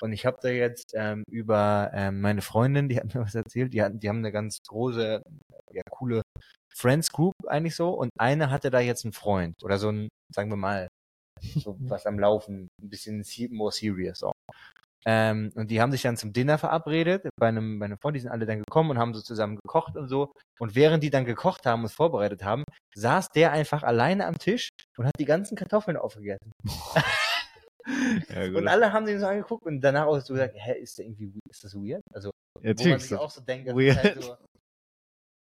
Und 0.00 0.12
ich 0.12 0.26
habe 0.26 0.38
da 0.42 0.48
jetzt 0.48 0.92
ähm, 0.94 1.22
über 1.30 1.90
ähm, 1.94 2.20
meine 2.20 2.42
Freundin, 2.42 2.88
die 2.88 2.96
hat 2.96 3.14
mir 3.14 3.20
was 3.26 3.34
erzählt, 3.34 3.72
die 3.72 3.84
die 3.92 4.08
haben 4.08 4.18
eine 4.18 4.32
ganz 4.32 4.58
große, 4.66 5.22
ja 5.72 5.82
coole 5.90 6.22
Friends 6.74 7.10
Group 7.12 7.34
eigentlich 7.46 7.76
so 7.76 7.90
und 7.90 8.10
eine 8.18 8.50
hatte 8.50 8.70
da 8.70 8.80
jetzt 8.80 9.04
einen 9.04 9.12
Freund 9.12 9.62
oder 9.62 9.78
so 9.78 9.90
ein, 9.90 10.08
sagen 10.34 10.50
wir 10.50 10.56
mal, 10.56 10.88
so 11.40 11.76
was 11.80 12.06
am 12.06 12.18
Laufen, 12.18 12.68
ein 12.82 12.88
bisschen 12.88 13.24
more 13.50 13.72
serious 13.72 14.22
auch. 14.22 14.32
Ähm, 15.04 15.50
und 15.54 15.70
die 15.70 15.80
haben 15.80 15.90
sich 15.90 16.02
dann 16.02 16.16
zum 16.16 16.32
Dinner 16.32 16.58
verabredet 16.58 17.28
bei 17.38 17.48
einem, 17.48 17.78
bei 17.78 17.86
einem 17.86 17.98
Freund, 17.98 18.16
die 18.16 18.20
sind 18.20 18.30
alle 18.30 18.46
dann 18.46 18.62
gekommen 18.62 18.90
und 18.90 18.98
haben 18.98 19.14
so 19.14 19.20
zusammen 19.20 19.56
gekocht 19.56 19.96
und 19.96 20.08
so. 20.08 20.32
Und 20.60 20.74
während 20.74 21.02
die 21.02 21.10
dann 21.10 21.24
gekocht 21.24 21.66
haben 21.66 21.82
und 21.82 21.90
vorbereitet 21.90 22.44
haben, 22.44 22.64
saß 22.94 23.28
der 23.30 23.52
einfach 23.52 23.82
alleine 23.82 24.26
am 24.26 24.38
Tisch 24.38 24.68
und 24.96 25.06
hat 25.06 25.14
die 25.18 25.24
ganzen 25.24 25.56
Kartoffeln 25.56 25.96
aufgegessen. 25.96 26.52
ja. 28.28 28.44
Und 28.56 28.68
alle 28.68 28.92
haben 28.92 29.06
den 29.06 29.18
so 29.18 29.26
angeguckt 29.26 29.66
und 29.66 29.80
danach 29.80 30.06
auch 30.06 30.20
so 30.20 30.34
gesagt, 30.34 30.54
hä, 30.56 30.78
ist 30.80 30.98
der 30.98 31.06
irgendwie, 31.06 31.40
ist 31.50 31.64
das 31.64 31.74
weird? 31.74 32.02
Also, 32.12 32.30
ja, 32.60 32.72
wo 32.76 32.88
man 32.88 33.00
sich 33.00 33.14
auch 33.14 33.30
so 33.30 33.40
denkt, 33.40 33.68
das 33.68 33.74
weird. 33.74 33.96
ist 33.96 34.04
halt 34.04 34.22
so, 34.22 34.36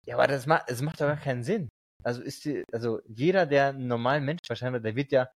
ja, 0.07 0.17
aber 0.17 0.27
das 0.27 0.47
macht, 0.47 0.69
das 0.69 0.83
macht 0.83 1.01
doch 1.01 1.07
gar 1.07 1.17
keinen 1.17 1.43
Sinn. 1.43 1.69
Also 2.03 2.23
ist 2.23 2.45
die, 2.45 2.65
also 2.73 3.01
jeder, 3.07 3.47
der 3.47 3.69
einen 3.69 3.87
normalen 3.87 4.25
Mensch 4.25 4.41
wahrscheinlich, 4.49 4.83
der 4.83 4.97
wird 4.97 5.13
ja 5.13 5.29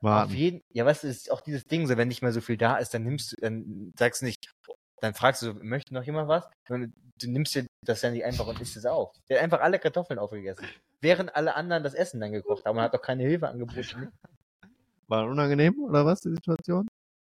auf 0.00 0.04
Warten. 0.04 0.34
jeden, 0.34 0.62
ja, 0.72 0.84
weißt 0.86 1.04
du, 1.04 1.08
ist 1.08 1.30
auch 1.30 1.40
dieses 1.40 1.64
Ding, 1.64 1.86
so 1.86 1.96
wenn 1.96 2.08
nicht 2.08 2.22
mehr 2.22 2.32
so 2.32 2.40
viel 2.40 2.56
da 2.56 2.76
ist, 2.76 2.94
dann 2.94 3.02
nimmst 3.04 3.32
du, 3.32 3.36
dann 3.40 3.92
sagst 3.98 4.22
du 4.22 4.26
nicht, 4.26 4.52
dann 5.00 5.14
fragst 5.14 5.42
du, 5.42 5.54
möchte 5.54 5.94
noch 5.94 6.04
jemand 6.04 6.28
was? 6.28 6.48
Und 6.68 6.92
du 7.20 7.30
nimmst 7.30 7.54
dir 7.54 7.66
das 7.84 8.02
ja 8.02 8.10
nicht 8.10 8.24
einfach 8.24 8.46
und 8.46 8.60
isst 8.60 8.76
es 8.76 8.86
auf. 8.86 9.12
Der 9.28 9.38
hat 9.38 9.44
einfach 9.44 9.60
alle 9.60 9.78
Kartoffeln 9.78 10.18
aufgegessen. 10.18 10.66
Während 11.00 11.34
alle 11.34 11.54
anderen 11.54 11.82
das 11.82 11.94
Essen 11.94 12.20
dann 12.20 12.32
gekocht 12.32 12.64
haben 12.64 12.76
und 12.76 12.82
hat 12.82 12.94
doch 12.94 13.02
keine 13.02 13.22
Hilfe 13.24 13.48
angeboten. 13.48 14.12
War 15.08 15.26
unangenehm 15.26 15.78
oder 15.82 16.04
was, 16.04 16.20
die 16.20 16.30
Situation? 16.30 16.86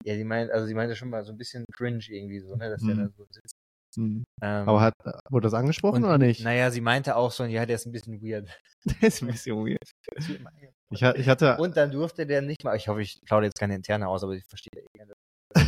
Ja, 0.03 0.15
die 0.15 0.23
meint, 0.23 0.51
also 0.51 0.65
sie 0.65 0.73
meinte 0.73 0.95
schon 0.95 1.09
mal 1.09 1.23
so 1.23 1.31
ein 1.31 1.37
bisschen 1.37 1.63
cringe 1.71 2.03
irgendwie 2.09 2.39
so, 2.39 2.55
ne, 2.55 2.69
dass 2.69 2.81
der 2.81 2.95
Hm. 2.95 3.03
da 3.05 3.09
so 3.15 3.25
sitzt. 3.29 3.55
Hm. 3.95 4.23
Ähm, 4.41 4.69
Aber 4.69 4.81
hat, 4.81 4.93
wurde 5.29 5.45
das 5.45 5.53
angesprochen 5.53 6.03
und, 6.03 6.05
oder 6.05 6.17
nicht? 6.17 6.43
Naja, 6.43 6.71
sie 6.71 6.81
meinte 6.81 7.15
auch 7.15 7.31
so, 7.31 7.43
ja, 7.45 7.65
der 7.65 7.75
ist 7.75 7.85
ein 7.85 7.91
bisschen 7.91 8.21
weird. 8.21 8.49
Der 9.01 9.07
ist 9.09 9.21
ein 9.21 9.27
bisschen 9.27 9.57
weird. 9.57 9.91
Ich, 10.93 11.01
ich 11.01 11.29
hatte, 11.29 11.55
Und 11.55 11.77
dann 11.77 11.89
durfte 11.89 12.25
der 12.25 12.41
nicht 12.41 12.65
mal, 12.65 12.75
ich 12.75 12.89
hoffe, 12.89 13.01
ich 13.01 13.21
plaudere 13.25 13.45
jetzt 13.45 13.57
keine 13.59 13.75
interne 13.75 14.09
aus, 14.09 14.23
aber 14.23 14.33
ich 14.33 14.43
verstehe 14.49 14.83
eh 14.97 15.05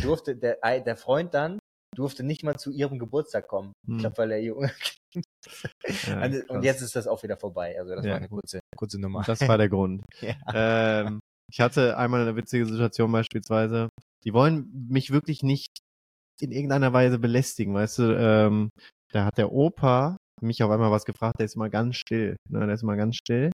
durfte 0.02 0.36
der, 0.36 0.58
der 0.80 0.96
Freund 0.96 1.32
dann 1.34 1.58
durfte 1.94 2.24
nicht 2.24 2.42
mal 2.42 2.56
zu 2.56 2.70
ihrem 2.70 2.98
Geburtstag 2.98 3.48
kommen. 3.48 3.72
Hm. 3.86 3.94
Ich 3.96 4.00
glaube, 4.00 4.18
weil 4.18 4.32
er 4.32 4.40
ihr 4.40 4.54
Ja, 6.06 6.18
Also, 6.18 6.40
und 6.48 6.64
jetzt 6.64 6.82
ist 6.82 6.96
das 6.96 7.06
auch 7.06 7.22
wieder 7.22 7.36
vorbei. 7.36 7.78
Also 7.78 7.94
das 7.94 8.04
Ja, 8.04 8.12
war 8.12 8.16
eine 8.18 8.28
kurze, 8.28 8.60
kurze 8.76 9.00
Nummer. 9.00 9.22
das 9.26 9.40
war 9.46 9.56
der 9.58 9.68
Grund. 9.68 10.02
ja. 10.20 10.34
ähm, 10.52 11.20
ich 11.50 11.60
hatte 11.60 11.96
einmal 11.96 12.22
eine 12.22 12.36
witzige 12.36 12.66
Situation 12.66 13.12
beispielsweise. 13.12 13.88
Die 14.24 14.32
wollen 14.32 14.88
mich 14.88 15.10
wirklich 15.10 15.42
nicht 15.42 15.68
in 16.40 16.52
irgendeiner 16.52 16.92
Weise 16.92 17.18
belästigen, 17.18 17.74
weißt 17.74 17.98
du. 17.98 18.16
Ähm, 18.18 18.70
da 19.12 19.24
hat 19.26 19.38
der 19.38 19.52
Opa 19.52 20.16
mich 20.40 20.62
auf 20.62 20.70
einmal 20.70 20.90
was 20.90 21.04
gefragt, 21.04 21.38
der 21.38 21.46
ist 21.46 21.56
immer 21.56 21.70
ganz 21.70 21.96
still. 21.96 22.36
Ne, 22.50 22.60
der 22.66 22.74
ist 22.74 22.82
immer 22.82 22.96
ganz 22.96 23.16
still. 23.16 23.50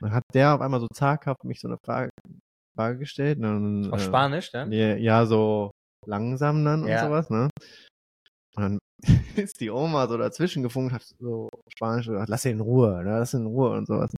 Dann 0.00 0.12
hat 0.12 0.24
der 0.34 0.54
auf 0.54 0.60
einmal 0.60 0.80
so 0.80 0.88
zaghaft 0.92 1.44
mich 1.44 1.60
so 1.60 1.68
eine 1.68 1.78
Frage, 1.84 2.10
Frage 2.76 2.98
gestellt. 2.98 3.38
Ne, 3.38 3.56
und, 3.56 3.92
Auf 3.92 4.00
äh, 4.00 4.04
Spanisch, 4.04 4.50
dann? 4.50 4.72
Ja, 4.72 4.96
ja, 4.96 5.26
so 5.26 5.70
langsam 6.06 6.64
dann 6.64 6.86
Ja. 6.86 7.02
und 7.02 7.08
sowas, 7.08 7.30
ne? 7.30 7.48
Und 8.56 8.62
dann 8.62 8.78
ist 9.36 9.60
die 9.60 9.70
Oma 9.70 10.08
so 10.08 10.16
dazwischen 10.16 10.62
gefunkt, 10.62 10.92
hat 10.92 11.02
so 11.20 11.50
Spanisch 11.68 12.06
gesagt, 12.06 12.28
lass 12.28 12.44
ihn 12.46 12.52
in 12.52 12.60
Ruhe, 12.60 13.02
ne? 13.04 13.18
lass 13.18 13.34
ihn 13.34 13.40
in 13.40 13.46
Ruhe 13.46 13.70
und 13.70 13.86
sowas. 13.86 14.10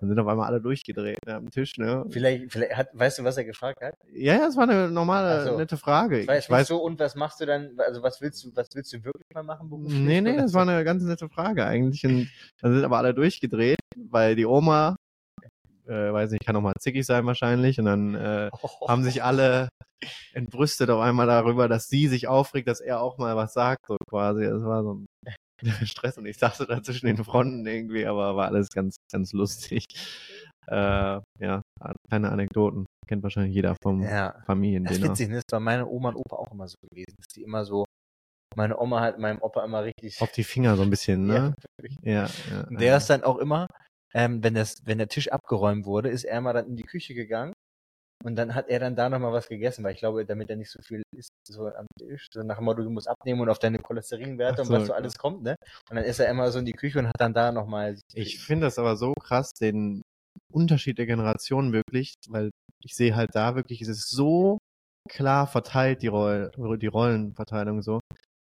Und 0.00 0.08
sind 0.08 0.18
auf 0.18 0.26
einmal 0.26 0.48
alle 0.48 0.60
durchgedreht 0.60 1.18
ne, 1.26 1.34
am 1.34 1.50
Tisch, 1.50 1.78
ne? 1.78 2.04
Vielleicht, 2.10 2.50
vielleicht 2.50 2.76
hat, 2.76 2.88
weißt 2.92 3.20
du, 3.20 3.24
was 3.24 3.36
er 3.36 3.44
gefragt 3.44 3.80
hat? 3.80 3.94
Ja, 4.12 4.34
ja, 4.34 4.46
es 4.46 4.56
war 4.56 4.64
eine 4.64 4.90
normale, 4.90 5.44
so. 5.44 5.56
nette 5.56 5.76
Frage. 5.76 6.20
Ich 6.20 6.28
weiß, 6.28 6.44
ich 6.44 6.50
weiß, 6.50 6.66
so, 6.66 6.82
und 6.82 6.98
was 6.98 7.14
machst 7.14 7.40
du 7.40 7.46
dann, 7.46 7.78
also 7.78 8.02
was 8.02 8.20
willst 8.20 8.44
du, 8.44 8.50
was 8.54 8.68
willst 8.74 8.92
du 8.92 9.04
wirklich 9.04 9.28
mal 9.32 9.44
machen 9.44 9.70
beruflich? 9.70 10.00
nee, 10.00 10.20
nee, 10.20 10.36
das 10.36 10.52
war 10.52 10.62
eine 10.62 10.82
ganz 10.84 11.04
nette 11.04 11.28
Frage 11.28 11.64
eigentlich. 11.64 12.04
Und 12.04 12.28
dann 12.60 12.74
sind 12.74 12.84
aber 12.84 12.98
alle 12.98 13.14
durchgedreht, 13.14 13.78
weil 13.96 14.34
die 14.34 14.46
Oma, 14.46 14.96
äh, 15.86 16.12
weiß 16.12 16.30
nicht, 16.30 16.44
kann 16.44 16.56
auch 16.56 16.60
mal 16.62 16.72
zickig 16.78 17.04
sein 17.06 17.26
wahrscheinlich. 17.26 17.78
Und 17.78 17.86
dann 17.86 18.14
äh, 18.14 18.50
haben 18.88 19.04
sich 19.04 19.22
alle 19.22 19.68
entbrüstet 20.32 20.90
auf 20.90 21.00
einmal 21.00 21.26
darüber, 21.26 21.68
dass 21.68 21.88
sie 21.88 22.08
sich 22.08 22.26
aufregt, 22.28 22.68
dass 22.68 22.80
er 22.80 23.00
auch 23.00 23.18
mal 23.18 23.36
was 23.36 23.52
sagt, 23.52 23.86
so 23.86 23.96
quasi. 24.08 24.44
Das 24.44 24.62
war 24.62 24.82
so 24.82 24.94
ein 24.94 25.06
Stress 25.86 26.18
und 26.18 26.26
ich 26.26 26.38
saß 26.38 26.58
da 26.58 26.82
zwischen 26.82 27.06
den 27.06 27.22
Fronten 27.24 27.66
irgendwie, 27.66 28.06
aber 28.06 28.36
war 28.36 28.46
alles 28.46 28.68
ganz, 28.70 28.96
ganz 29.12 29.32
lustig. 29.32 29.84
Äh, 30.66 31.20
ja, 31.40 31.62
kleine 32.08 32.30
Anekdoten. 32.30 32.86
Kennt 33.06 33.22
wahrscheinlich 33.22 33.54
jeder 33.54 33.76
vom 33.82 34.02
Ja. 34.02 34.34
Das 34.46 34.96
ist 34.96 35.02
witzig, 35.02 35.28
ne? 35.28 35.36
Das 35.36 35.52
war 35.52 35.60
meine 35.60 35.86
Oma 35.86 36.10
und 36.10 36.16
Opa 36.16 36.36
auch 36.36 36.50
immer 36.52 36.68
so 36.68 36.76
gewesen. 36.90 37.14
Dass 37.18 37.26
die 37.34 37.42
immer 37.42 37.64
so, 37.64 37.84
meine 38.56 38.78
Oma 38.78 39.00
hat 39.00 39.18
meinem 39.18 39.42
Opa 39.42 39.62
immer 39.64 39.84
richtig. 39.84 40.20
Auf 40.22 40.32
die 40.32 40.44
Finger 40.44 40.76
so 40.76 40.82
ein 40.82 40.90
bisschen, 40.90 41.26
ne? 41.26 41.54
Ja, 42.02 42.28
ja. 42.50 42.64
Und 42.68 42.80
der 42.80 42.96
ist 42.96 43.10
dann 43.10 43.24
auch 43.24 43.38
immer, 43.38 43.66
ähm, 44.14 44.42
wenn 44.42 44.54
das, 44.54 44.86
wenn 44.86 44.98
der 44.98 45.08
Tisch 45.08 45.28
abgeräumt 45.28 45.86
wurde, 45.86 46.08
ist 46.08 46.24
er 46.24 46.40
mal 46.40 46.52
dann 46.52 46.66
in 46.66 46.76
die 46.76 46.84
Küche 46.84 47.14
gegangen 47.14 47.52
und 48.24 48.36
dann 48.36 48.54
hat 48.54 48.68
er 48.68 48.78
dann 48.78 48.96
da 48.96 49.10
nochmal 49.10 49.32
was 49.32 49.48
gegessen, 49.48 49.84
weil 49.84 49.92
ich 49.92 49.98
glaube, 49.98 50.24
damit 50.24 50.48
er 50.48 50.56
nicht 50.56 50.70
so 50.70 50.80
viel 50.80 51.02
isst, 51.14 51.30
so 51.46 51.66
am 51.66 51.86
Tisch, 51.98 52.28
so 52.32 52.42
nach 52.42 52.56
dem 52.56 52.64
Motto, 52.64 52.82
du 52.82 52.90
musst 52.90 53.08
abnehmen 53.08 53.40
und 53.40 53.50
auf 53.50 53.58
deine 53.58 53.78
Cholesterinwerte 53.78 54.62
Ach 54.62 54.66
und 54.66 54.72
was 54.72 54.80
so, 54.82 54.86
so 54.86 54.92
alles 54.94 55.18
kommt, 55.18 55.42
ne? 55.42 55.56
Und 55.90 55.96
dann 55.96 56.04
ist 56.04 56.20
er 56.20 56.30
immer 56.30 56.50
so 56.50 56.58
in 56.58 56.64
die 56.64 56.72
Küche 56.72 57.00
und 57.00 57.08
hat 57.08 57.20
dann 57.20 57.34
da 57.34 57.52
nochmal. 57.52 57.98
Ich 58.14 58.38
finde 58.40 58.66
das 58.66 58.78
aber 58.78 58.96
so 58.96 59.12
krass, 59.12 59.52
den 59.52 60.02
Unterschied 60.50 60.96
der 60.96 61.06
Generationen 61.06 61.72
wirklich, 61.72 62.14
weil 62.28 62.50
ich 62.82 62.94
sehe 62.94 63.14
halt 63.14 63.34
da 63.34 63.56
wirklich, 63.56 63.82
es 63.82 63.88
ist 63.88 64.10
so 64.10 64.58
klar 65.08 65.46
verteilt, 65.46 66.00
die, 66.02 66.08
Roll, 66.08 66.50
die 66.78 66.86
Rollenverteilung 66.86 67.82
so, 67.82 68.00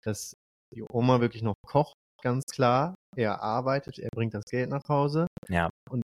dass 0.03 0.33
die 0.73 0.83
Oma 0.83 1.21
wirklich 1.21 1.43
noch 1.43 1.55
kocht, 1.65 1.93
ganz 2.21 2.45
klar. 2.45 2.95
Er 3.15 3.41
arbeitet, 3.41 3.99
er 3.99 4.09
bringt 4.13 4.33
das 4.33 4.45
Geld 4.45 4.69
nach 4.69 4.87
Hause. 4.87 5.27
Ja. 5.49 5.69
Und 5.89 6.01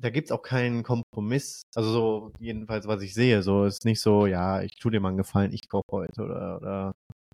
da 0.00 0.10
gibt's 0.10 0.32
auch 0.32 0.42
keinen 0.42 0.82
Kompromiss. 0.82 1.62
Also 1.74 1.90
so, 1.90 2.32
jedenfalls, 2.38 2.86
was 2.86 3.02
ich 3.02 3.14
sehe, 3.14 3.42
so 3.42 3.64
ist 3.64 3.84
nicht 3.84 4.00
so, 4.00 4.26
ja, 4.26 4.62
ich 4.62 4.76
tu 4.76 4.90
dir 4.90 5.00
mal 5.00 5.08
einen 5.08 5.18
Gefallen, 5.18 5.52
ich 5.52 5.68
koche 5.68 5.84
heute 5.92 6.22
oder, 6.22 6.56
oder. 6.56 6.92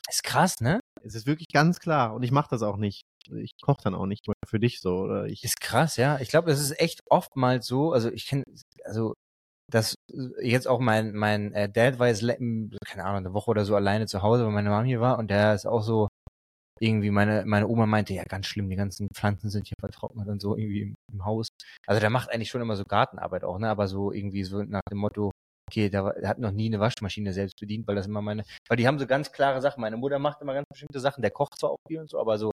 Ist 0.09 0.23
krass, 0.23 0.61
ne? 0.61 0.81
Es 1.03 1.15
ist 1.15 1.27
wirklich 1.27 1.49
ganz 1.53 1.81
klar 1.81 2.15
und 2.15 2.23
ich 2.23 2.31
mache 2.31 2.49
das 2.51 2.63
auch 2.63 2.77
nicht. 2.77 3.03
Ich 3.29 3.53
koche 3.61 3.81
dann 3.83 3.95
auch 3.95 4.07
nicht 4.07 4.27
mehr 4.27 4.35
für 4.47 4.61
dich 4.61 4.81
so 4.81 4.99
oder 4.99 5.27
ich. 5.27 5.43
Ist 5.43 5.61
krass, 5.61 5.97
ja. 5.97 6.19
Ich 6.21 6.29
glaube, 6.29 6.51
es 6.51 6.61
ist 6.61 6.79
echt 6.79 7.01
oftmals 7.11 7.67
so, 7.67 7.93
also 7.93 8.11
ich 8.11 8.27
kenne, 8.27 8.45
also 8.85 9.15
dass 9.69 9.97
jetzt 10.41 10.69
auch 10.69 10.79
mein 10.79 11.13
mein 11.13 11.53
äh, 11.53 11.69
Dad 11.69 11.99
war 11.99 12.07
jetzt 12.09 12.21
keine 12.23 13.05
Ahnung 13.05 13.17
eine 13.17 13.35
Woche 13.35 13.51
oder 13.51 13.65
so 13.65 13.75
alleine 13.75 14.07
zu 14.07 14.23
Hause, 14.23 14.45
weil 14.45 14.53
meine 14.53 14.71
Mom 14.71 14.85
hier 14.85 15.01
war 15.01 15.19
und 15.19 15.29
der 15.29 15.55
ist 15.55 15.67
auch 15.67 15.83
so 15.83 16.09
irgendwie 16.81 17.11
meine 17.11 17.45
meine 17.47 17.69
Oma 17.69 17.87
meinte 17.87 18.15
ja 18.15 18.25
ganz 18.25 18.47
schlimm, 18.47 18.69
die 18.69 18.77
ganzen 18.77 19.09
Pflanzen 19.15 19.51
sind 19.51 19.67
hier 19.67 19.77
vertrocknet 19.81 20.29
und 20.29 20.41
so 20.41 20.57
irgendwie 20.57 20.83
im, 20.83 20.95
im 21.13 21.25
Haus. 21.25 21.49
Also 21.87 22.01
der 22.01 22.11
macht 22.11 22.31
eigentlich 22.31 22.51
schon 22.51 22.61
immer 22.61 22.77
so 22.77 22.85
Gartenarbeit 22.85 23.45
auch, 23.45 23.59
ne, 23.59 23.69
aber 23.69 23.89
so 23.89 24.13
irgendwie 24.13 24.45
so 24.45 24.63
nach 24.63 24.83
dem 24.91 24.99
Motto 24.99 25.31
Okay, 25.69 25.91
der, 25.91 26.13
der 26.13 26.29
hat 26.29 26.39
noch 26.39 26.53
nie 26.53 26.67
eine 26.67 26.79
Waschmaschine 26.79 27.33
selbst 27.33 27.59
bedient, 27.59 27.89
weil 27.89 27.97
das 27.97 28.07
immer 28.07 28.23
meine, 28.23 28.45
weil 28.69 28.77
die 28.77 28.87
haben 28.87 29.01
so 29.01 29.07
ganz 29.07 29.33
klare 29.33 29.61
Sachen. 29.61 29.81
Meine 29.81 29.97
Mutter 29.97 30.19
macht 30.21 30.41
immer 30.41 30.55
ganz 30.55 30.65
bestimmte 30.71 31.01
Sachen, 31.01 31.23
der 31.23 31.33
kocht 31.33 31.59
zwar 31.59 31.71
auch 31.71 31.79
viel 31.89 31.99
und 31.99 32.09
so, 32.09 32.21
aber 32.21 32.39
so 32.39 32.53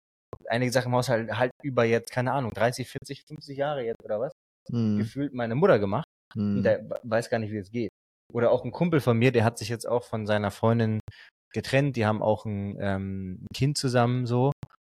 einige 0.47 0.71
Sachen 0.71 0.89
im 0.89 0.95
Haushalt 0.95 1.31
halt 1.37 1.51
über 1.63 1.85
jetzt, 1.85 2.11
keine 2.11 2.33
Ahnung, 2.33 2.51
30, 2.53 2.87
40, 2.87 3.23
50 3.27 3.57
Jahre 3.57 3.83
jetzt 3.83 4.03
oder 4.03 4.19
was, 4.19 4.31
Mhm. 4.69 4.97
gefühlt 4.97 5.33
meine 5.33 5.55
Mutter 5.55 5.79
gemacht. 5.79 6.05
Und 6.35 6.59
Mhm. 6.59 6.63
der 6.63 6.89
weiß 7.03 7.31
gar 7.31 7.39
nicht, 7.39 7.51
wie 7.51 7.57
es 7.57 7.71
geht. 7.71 7.89
Oder 8.31 8.51
auch 8.51 8.63
ein 8.63 8.71
Kumpel 8.71 8.99
von 8.99 9.17
mir, 9.17 9.31
der 9.31 9.43
hat 9.43 9.57
sich 9.57 9.69
jetzt 9.69 9.87
auch 9.87 10.03
von 10.03 10.27
seiner 10.27 10.51
Freundin 10.51 10.99
getrennt. 11.53 11.95
Die 11.95 12.05
haben 12.05 12.21
auch 12.21 12.45
ein 12.45 12.77
ähm, 12.79 13.45
Kind 13.53 13.77
zusammen 13.77 14.25
so. 14.25 14.51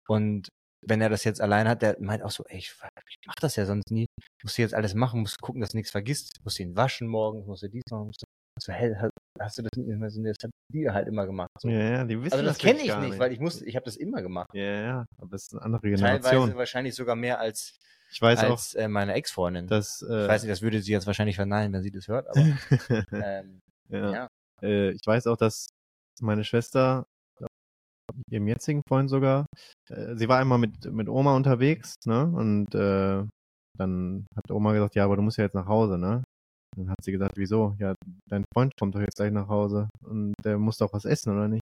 Und 0.08 0.50
wenn 0.86 1.02
er 1.02 1.10
das 1.10 1.24
jetzt 1.24 1.42
allein 1.42 1.68
hat, 1.68 1.82
der 1.82 1.98
meint 2.00 2.24
auch 2.24 2.32
so, 2.32 2.44
ey, 2.48 2.58
ich, 2.58 2.74
ich 3.10 3.18
mach 3.28 3.36
das 3.36 3.56
ja 3.56 3.66
sonst 3.66 3.92
nie. 3.92 4.06
Musst 4.44 4.58
du 4.58 4.62
jetzt 4.62 4.74
alles 4.74 4.94
machen, 4.96 5.22
musst 5.22 5.42
gucken, 5.42 5.62
dass 5.62 5.72
du 5.72 5.78
nichts 5.78 5.92
vergisst. 5.92 6.40
Musst 6.44 6.60
du 6.60 6.64
ihn 6.64 6.76
waschen 6.76 7.08
morgen, 7.08 7.46
musst 7.46 7.64
du 7.64 7.70
dies 7.70 7.84
machen. 7.92 8.08
Musst 8.08 8.22
du, 8.22 8.26
so, 8.62 8.74
hä, 8.74 8.96
hast, 8.98 9.12
hast 9.40 9.58
du 9.58 9.62
das 9.64 9.72
nicht 9.78 9.88
mehr 9.98 10.10
so? 10.10 10.22
Das 10.24 10.36
hat 10.44 10.52
die 10.74 10.90
halt 10.90 11.08
immer 11.08 11.26
gemacht. 11.26 11.50
So. 11.60 11.70
Ja, 11.70 11.80
ja, 11.80 12.06
die 12.06 12.22
wissen 12.22 12.34
also 12.34 12.46
das 12.46 12.58
kenne 12.58 12.80
wirklich 12.80 12.88
ich 12.88 12.94
gar 12.94 13.02
nicht, 13.02 13.20
weil 13.20 13.32
ich 13.32 13.40
musste, 13.40 13.66
ich 13.66 13.76
habe 13.76 13.86
das 13.86 13.96
immer 13.96 14.22
gemacht. 14.22 14.50
Ja, 14.54 14.82
ja, 14.82 15.06
aber 15.18 15.36
es 15.36 15.44
ist 15.44 15.54
eine 15.54 15.62
andere 15.64 15.82
Teilweise 15.82 16.04
Generation. 16.04 16.56
wahrscheinlich 16.56 16.96
sogar 16.96 17.16
mehr 17.16 17.40
als, 17.40 17.78
Ich 18.12 18.22
weiß 18.22 18.44
auch, 18.46 18.52
als 18.52 18.74
äh, 18.76 18.88
meine 18.88 19.14
Ex-Freundin. 19.14 19.68
dass. 19.68 20.02
Äh, 20.02 20.24
Ich 20.24 20.28
weiß 20.30 20.44
nicht, 20.44 20.52
das 20.52 20.62
würde 20.62 20.82
sie 20.82 20.92
jetzt 20.92 21.08
wahrscheinlich 21.08 21.36
verneinen, 21.36 21.74
wenn 21.74 21.84
sie 21.84 21.92
das 21.92 22.08
hört, 22.08 22.28
aber 22.28 22.40
ähm, 23.12 23.60
ja. 23.90 24.12
ja. 24.12 24.28
Äh, 24.62 24.92
ich 24.92 25.06
weiß 25.06 25.28
auch, 25.28 25.38
dass 25.38 25.68
meine 26.22 26.44
Schwester, 26.44 27.06
ihrem 28.30 28.48
jetzigen 28.48 28.82
Freund 28.88 29.10
sogar, 29.10 29.46
äh, 29.90 30.16
sie 30.16 30.28
war 30.28 30.40
einmal 30.40 30.58
mit, 30.58 30.92
mit 30.92 31.10
Oma 31.10 31.36
unterwegs, 31.36 31.96
ne? 32.06 32.26
Und 32.26 32.74
äh, 32.76 33.24
dann 33.78 34.26
hat 34.36 34.52
Oma 34.52 34.74
gesagt, 34.74 34.96
ja, 34.96 35.06
aber 35.06 35.16
du 35.16 35.22
musst 35.22 35.38
ja 35.38 35.46
jetzt 35.46 35.56
nach 35.56 35.68
Hause, 35.68 35.98
ne? 35.98 36.24
Dann 36.76 36.90
hat 36.90 36.98
sie 37.04 37.12
gesagt, 37.12 37.38
wieso? 37.38 37.76
Ja, 37.80 37.96
dein 38.30 38.46
Freund 38.54 38.74
kommt 38.80 38.96
doch 38.96 39.02
jetzt 39.02 39.16
gleich 39.16 39.32
nach 39.32 39.48
Hause 39.48 39.90
und 40.06 40.34
der 40.44 40.58
muss 40.58 40.78
doch 40.78 40.94
was 40.94 41.06
essen, 41.06 41.34
oder 41.34 41.48
nicht? 41.48 41.64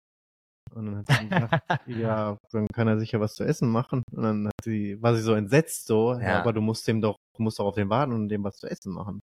Und 0.74 0.86
dann 0.86 0.96
hat 0.98 1.06
sie 1.08 1.28
gesagt, 1.28 1.62
ja, 1.86 2.36
dann 2.50 2.66
kann 2.68 2.88
er 2.88 2.98
sicher 2.98 3.20
was 3.20 3.34
zu 3.34 3.44
essen 3.44 3.68
machen. 3.68 4.02
Und 4.12 4.22
dann 4.22 4.46
hat 4.46 4.64
sie, 4.64 5.00
war 5.02 5.14
sie 5.14 5.22
so 5.22 5.34
entsetzt 5.34 5.86
so, 5.86 6.14
ja. 6.14 6.20
Ja. 6.20 6.40
aber 6.40 6.52
du 6.52 6.60
musst 6.60 6.86
dem 6.88 7.00
doch, 7.00 7.16
du 7.36 7.42
musst 7.42 7.58
doch 7.58 7.66
auf 7.66 7.74
den 7.74 7.90
warten 7.90 8.12
und 8.12 8.28
dem 8.28 8.44
was 8.44 8.56
zu 8.56 8.68
essen 8.68 8.92
machen. 8.92 9.20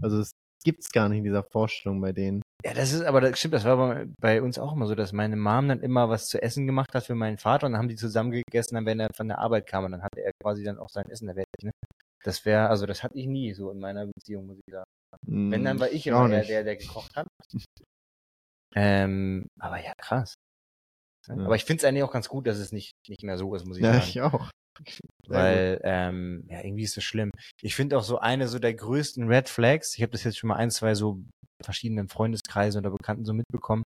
Also 0.00 0.18
das 0.18 0.30
gibt's 0.64 0.92
gar 0.92 1.08
nicht 1.08 1.18
in 1.18 1.24
dieser 1.24 1.42
Vorstellung 1.42 2.00
bei 2.00 2.12
denen. 2.12 2.42
Ja, 2.64 2.74
das 2.74 2.92
ist, 2.92 3.02
aber 3.02 3.20
das 3.20 3.38
stimmt, 3.38 3.54
das 3.54 3.64
war 3.64 4.04
bei, 4.20 4.42
uns 4.42 4.58
auch 4.58 4.74
immer 4.74 4.86
so, 4.86 4.94
dass 4.94 5.12
meine 5.12 5.36
Mom 5.36 5.68
dann 5.68 5.80
immer 5.80 6.10
was 6.10 6.28
zu 6.28 6.42
essen 6.42 6.66
gemacht 6.66 6.94
hat 6.94 7.04
für 7.04 7.14
meinen 7.14 7.38
Vater 7.38 7.66
und 7.66 7.72
dann 7.72 7.80
haben 7.80 7.88
die 7.88 7.96
zusammen 7.96 8.30
gegessen, 8.30 8.74
dann 8.74 8.86
wenn 8.86 9.00
er 9.00 9.08
von 9.14 9.28
der 9.28 9.38
Arbeit 9.38 9.66
kam 9.66 9.84
und 9.84 9.92
dann 9.92 10.02
hatte 10.02 10.20
er 10.22 10.32
quasi 10.42 10.62
dann 10.62 10.78
auch 10.78 10.90
sein 10.90 11.08
Essen 11.08 11.28
erwertet, 11.28 11.62
ne? 11.62 11.70
Das 12.22 12.44
wäre, 12.44 12.68
also 12.68 12.84
das 12.84 13.02
hatte 13.02 13.16
ich 13.16 13.26
nie 13.26 13.54
so 13.54 13.70
in 13.70 13.80
meiner 13.80 14.06
Beziehung, 14.06 14.46
muss 14.46 14.58
ich 14.66 14.72
sagen. 14.72 14.90
Wenn, 15.26 15.64
dann 15.64 15.80
war 15.80 15.90
ich 15.90 16.12
auch 16.12 16.26
immer 16.26 16.28
der, 16.28 16.44
der, 16.44 16.64
der 16.64 16.76
gekocht 16.76 17.16
hat. 17.16 17.26
Ähm, 18.74 19.48
aber 19.58 19.82
ja, 19.82 19.92
krass. 19.96 20.34
Ja. 21.26 21.34
Aber 21.34 21.56
ich 21.56 21.64
finde 21.64 21.80
es 21.80 21.84
eigentlich 21.84 22.02
auch 22.02 22.12
ganz 22.12 22.28
gut, 22.28 22.46
dass 22.46 22.58
es 22.58 22.72
nicht, 22.72 22.92
nicht 23.08 23.22
mehr 23.22 23.38
so 23.38 23.54
ist, 23.54 23.66
muss 23.66 23.78
ich 23.78 23.84
Ja, 23.84 23.94
sagen. 23.94 24.04
ich 24.06 24.20
auch. 24.20 24.50
Weil, 25.28 25.80
ähm, 25.84 26.44
ja, 26.48 26.62
irgendwie 26.64 26.82
ist 26.82 26.96
das 26.96 27.04
schlimm. 27.04 27.30
Ich 27.62 27.74
finde 27.74 27.98
auch 27.98 28.02
so 28.02 28.18
eine 28.18 28.48
so 28.48 28.58
der 28.58 28.74
größten 28.74 29.28
Red 29.28 29.48
Flags, 29.48 29.96
ich 29.96 30.02
habe 30.02 30.12
das 30.12 30.24
jetzt 30.24 30.38
schon 30.38 30.48
mal 30.48 30.56
ein, 30.56 30.70
zwei 30.70 30.94
so 30.94 31.22
verschiedenen 31.62 32.08
Freundeskreisen 32.08 32.80
oder 32.80 32.90
Bekannten 32.90 33.24
so 33.24 33.32
mitbekommen, 33.32 33.82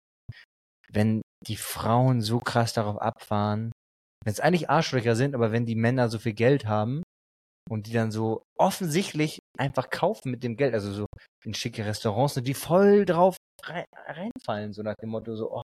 wenn 0.91 1.23
die 1.47 1.57
Frauen 1.57 2.21
so 2.21 2.39
krass 2.39 2.73
darauf 2.73 2.99
abfahren, 2.99 3.73
wenn 4.25 4.33
es 4.33 4.41
eigentlich 4.41 4.71
Arschlöcher 4.71 5.17
sind, 5.17 5.35
aber 5.35 5.53
wenn 5.53 5.67
die 5.67 5.75
Männer 5.75 6.09
so 6.09 6.19
viel 6.19 6.33
Geld 6.33 6.67
haben 6.67 7.03
und 7.69 7.87
die 7.87 7.93
dann 7.93 8.11
so 8.11 8.43
offensichtlich 8.59 9.41
einfach 9.59 9.91
kaufen 9.91 10.31
mit 10.31 10.43
dem 10.43 10.57
Geld, 10.57 10.75
also 10.75 10.93
so 10.93 11.07
in 11.45 11.55
schicke 11.55 11.85
Restaurants, 11.85 12.37
und 12.37 12.47
die 12.47 12.55
voll 12.55 13.05
drauf 13.05 13.37
rein, 13.63 13.85
reinfallen, 14.07 14.73
so 14.73 14.83
nach 14.83 14.95
dem 14.97 15.11
Motto 15.11 15.35
so, 15.37 15.53
oh, 15.53 15.63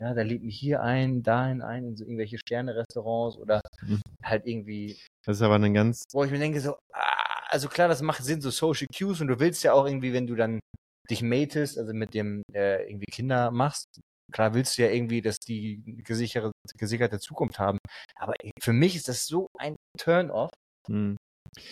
ja, 0.00 0.14
da 0.14 0.22
lädt 0.22 0.42
mich 0.42 0.58
hier 0.58 0.82
ein, 0.82 1.22
dahin 1.22 1.62
ein, 1.62 1.84
in 1.84 1.96
so 1.96 2.04
irgendwelche 2.04 2.38
Sterne-Restaurants 2.38 3.38
oder 3.38 3.60
Mhm. 3.82 4.00
halt 4.24 4.46
irgendwie 4.46 4.98
Das 5.24 5.36
ist 5.38 5.42
aber 5.42 5.54
eine 5.56 5.72
ganz, 5.72 6.04
wo 6.12 6.24
ich 6.24 6.30
mir 6.30 6.38
denke 6.38 6.60
so, 6.60 6.76
ah, 6.92 7.46
also 7.48 7.68
klar, 7.68 7.88
das 7.88 8.02
macht 8.02 8.22
Sinn, 8.24 8.40
so 8.40 8.50
Social 8.50 8.86
Cues 8.96 9.20
und 9.20 9.28
du 9.28 9.38
willst 9.40 9.62
ja 9.64 9.72
auch 9.72 9.86
irgendwie, 9.86 10.12
wenn 10.12 10.26
du 10.26 10.34
dann 10.34 10.60
dich 11.08 11.22
matest, 11.22 11.78
also 11.78 11.92
mit 11.94 12.14
dem 12.14 12.42
äh, 12.52 12.88
irgendwie 12.88 13.06
Kinder 13.06 13.50
machst, 13.50 14.00
klar 14.32 14.54
willst 14.54 14.76
du 14.76 14.82
ja 14.82 14.90
irgendwie, 14.90 15.22
dass 15.22 15.38
die 15.38 15.82
gesicherte, 16.04 16.50
gesicherte 16.76 17.20
Zukunft 17.20 17.58
haben. 17.58 17.78
Aber 18.16 18.34
für 18.60 18.72
mich 18.72 18.96
ist 18.96 19.08
das 19.08 19.26
so 19.26 19.46
ein 19.58 19.76
Turn-off. 19.98 20.50
mh. 20.88 21.16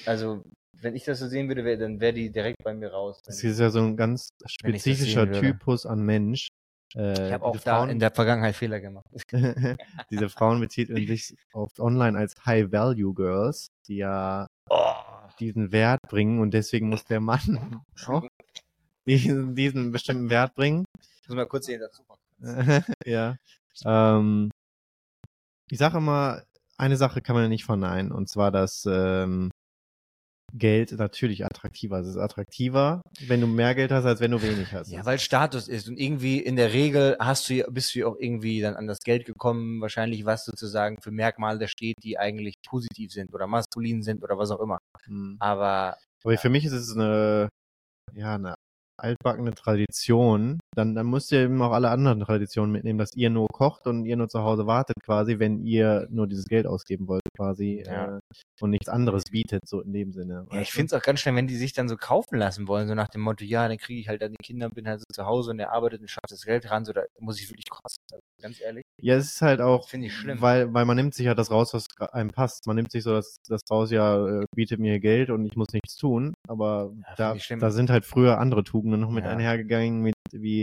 Also 0.07 0.43
wenn 0.81 0.97
ich 0.97 1.04
das 1.04 1.19
so 1.19 1.28
sehen 1.28 1.49
würde, 1.49 1.64
wär, 1.64 1.76
dann 1.76 2.00
wäre 2.00 2.12
die 2.12 2.31
direkt 2.31 2.62
bei 2.62 2.75
mir 2.75 2.93
raus. 2.93 3.21
das 3.25 3.43
ist 3.43 3.59
ja 3.59 3.71
so 3.71 3.81
ein 3.81 3.97
ganz 3.97 4.28
spezifischer. 4.47 5.31
Typus 5.33 5.87
an 5.87 6.02
Mensch. 6.02 6.49
Äh, 6.97 7.27
ich 7.27 7.33
habe 7.33 7.45
auch 7.45 7.57
da 7.57 7.79
Frauen, 7.79 7.91
in 7.91 7.99
der 7.99 8.11
Vergangenheit 8.11 8.55
Fehler 8.57 8.81
gemacht. 8.81 9.05
diese 10.11 10.29
Frauen 10.29 10.61
betiteln 10.61 11.07
sich 11.07 11.35
oft 11.53 11.81
online 11.81 12.17
als 12.19 12.35
High-Value-Girls, 12.45 13.69
die 13.89 13.97
ja 13.97 14.47
Oh. 14.71 14.95
diesen 15.41 15.73
Wert 15.73 16.01
bringen 16.09 16.41
und 16.41 16.55
deswegen 16.55 16.89
muss 16.89 17.05
der 17.05 17.21
Mann 17.21 17.83
auch 18.07 18.27
diesen, 19.07 19.55
diesen 19.55 19.93
bestimmten 19.93 20.31
Wert 20.31 20.55
bringen. 20.55 20.85
Ich 21.23 21.29
muss 21.29 21.37
mal 21.37 21.47
kurz 21.47 21.67
sehen 21.67 21.81
dazu. 21.81 22.03
ja. 23.05 23.37
Ähm, 23.85 24.51
ich 25.71 25.79
sage 25.79 25.99
immer, 25.99 26.43
eine 26.79 26.97
Sache 26.97 27.21
kann 27.21 27.35
man 27.35 27.45
ja 27.45 27.49
nicht 27.49 27.65
verneinen, 27.65 28.11
und 28.13 28.29
zwar, 28.29 28.51
dass 28.51 28.87
ähm, 28.91 29.51
Geld 30.57 30.93
natürlich 30.93 31.45
attraktiver 31.45 31.99
ist. 32.01 32.07
Es 32.07 32.15
ist 32.15 32.21
attraktiver, 32.21 33.03
wenn 33.27 33.41
du 33.41 33.47
mehr 33.47 33.75
Geld 33.75 33.91
hast, 33.91 34.05
als 34.05 34.21
wenn 34.21 34.31
du 34.31 34.41
wenig 34.41 34.73
hast. 34.73 34.91
Ja, 34.93 35.05
weil 35.05 35.19
Status 35.19 35.67
ist 35.69 35.89
und 35.89 35.99
irgendwie 35.99 36.39
in 36.39 36.57
der 36.57 36.73
Regel 36.73 37.17
hast 37.19 37.49
du 37.49 37.55
ja- 37.55 37.67
bist 37.69 37.95
du 37.95 37.99
ja 38.01 38.07
auch 38.07 38.17
irgendwie 38.19 38.61
dann 38.61 38.77
an 38.77 38.87
das 38.87 39.01
Geld 39.01 39.25
gekommen, 39.27 39.81
wahrscheinlich 39.81 40.25
was 40.25 40.45
sozusagen 40.45 41.01
für 41.01 41.11
Merkmale 41.11 41.59
da 41.59 41.67
steht, 41.67 41.97
die 42.03 42.19
eigentlich 42.19 42.55
positiv 42.67 43.11
sind 43.13 43.35
oder 43.35 43.47
maskulin 43.47 44.03
sind 44.03 44.23
oder 44.23 44.39
was 44.39 44.51
auch 44.51 44.61
immer. 44.61 44.79
Hm. 45.05 45.37
Aber 45.41 45.97
Aber 46.23 46.39
für 46.39 46.49
mich 46.51 46.65
ist 46.65 46.73
es 46.73 46.95
eine, 46.95 47.49
ja, 48.15 48.37
eine 48.37 48.55
altbackene 48.97 49.51
Tradition. 49.55 50.61
Dann, 50.77 50.95
dann 50.95 51.11
müsst 51.11 51.33
ihr 51.33 51.41
eben 51.41 51.61
auch 51.63 51.73
alle 51.73 51.91
anderen 51.91 52.21
Traditionen 52.21 52.71
mitnehmen, 52.71 52.99
dass 52.99 53.15
ihr 53.15 53.29
nur 53.29 53.49
kocht 53.49 53.89
und 53.89 54.05
ihr 54.07 54.17
nur 54.17 54.29
zu 54.29 54.41
Hause 54.43 54.67
wartet 54.69 54.97
quasi, 55.03 55.41
wenn 55.41 55.65
ihr 55.65 56.07
nur 56.11 56.29
dieses 56.29 56.45
Geld 56.47 56.67
ausgeben 56.67 57.09
wollt 57.09 57.23
quasi 57.37 57.83
Ja. 57.87 58.17
äh, 58.17 58.21
und 58.61 58.71
nichts 58.71 58.88
anderes 58.88 59.25
bietet, 59.31 59.67
so 59.69 59.81
in 59.81 59.93
dem 59.93 60.12
Sinne. 60.12 60.47
ja, 60.53 60.61
ich 60.61 60.73
finde 60.73 60.87
es 60.87 60.93
auch 61.00 61.05
ganz 61.05 61.21
schnell, 61.21 61.35
wenn 61.35 61.47
die 61.47 61.57
sich 61.57 61.73
dann 61.73 61.88
so 61.88 61.97
kaufen 61.97 62.37
lassen 62.37 62.69
wollen, 62.69 62.87
so 62.88 62.95
nach 62.95 63.09
dem 63.09 63.21
Motto, 63.23 63.45
ja, 63.45 63.67
dann 63.69 63.79
kriege 63.79 64.00
ich 64.00 64.09
halt 64.09 64.23
dann 64.23 64.33
die 64.33 64.43
Kinder, 64.45 64.71
bin 64.71 64.87
halt 64.88 65.00
so 65.00 65.05
zu 65.12 65.26
Hause 65.26 65.50
und 65.50 65.59
er 65.59 65.73
arbeitet 65.73 66.00
und 66.00 66.09
schafft 66.09 66.31
das 66.31 66.43
Geld 66.45 66.71
ran, 66.71 66.85
so 66.85 66.93
da 66.93 67.03
muss 67.19 67.41
ich 67.41 67.49
wirklich 67.50 67.69
kosten. 67.69 68.03
Also, 68.12 68.23
ganz 68.41 68.61
ehrlich, 68.61 68.85
Ja, 69.03 69.17
es 69.17 69.26
ist 69.35 69.43
halt 69.43 69.61
auch, 69.61 69.88
finde 69.88 70.07
ich 70.07 70.14
schlimm. 70.14 70.41
weil, 70.41 70.73
weil 70.73 70.85
man 70.85 70.97
nimmt 70.97 71.14
sich 71.14 71.26
ja 71.26 71.35
das 71.35 71.50
raus, 71.50 71.75
was 71.75 71.87
einem 72.12 72.31
passt. 72.31 72.67
Man 72.67 72.76
nimmt 72.76 72.93
sich 72.93 73.03
so 73.03 73.12
das, 73.12 73.37
das 73.49 73.61
raus, 73.71 73.91
ja, 73.91 74.26
äh, 74.43 74.45
bietet 74.55 74.79
mir 74.81 75.00
Geld 75.00 75.31
und 75.31 75.45
ich 75.45 75.57
muss 75.57 75.69
nichts 75.73 75.97
tun. 75.97 76.35
Aber 76.49 76.93
Ja, 77.19 77.35
da, 77.35 77.57
da 77.59 77.71
sind 77.71 77.91
halt 77.91 78.05
früher 78.05 78.38
andere 78.38 78.62
Tugenden 78.64 79.00
noch 79.00 79.11
mit 79.11 79.25
einhergegangen, 79.25 80.00
mit 80.00 80.14
wie 80.33 80.62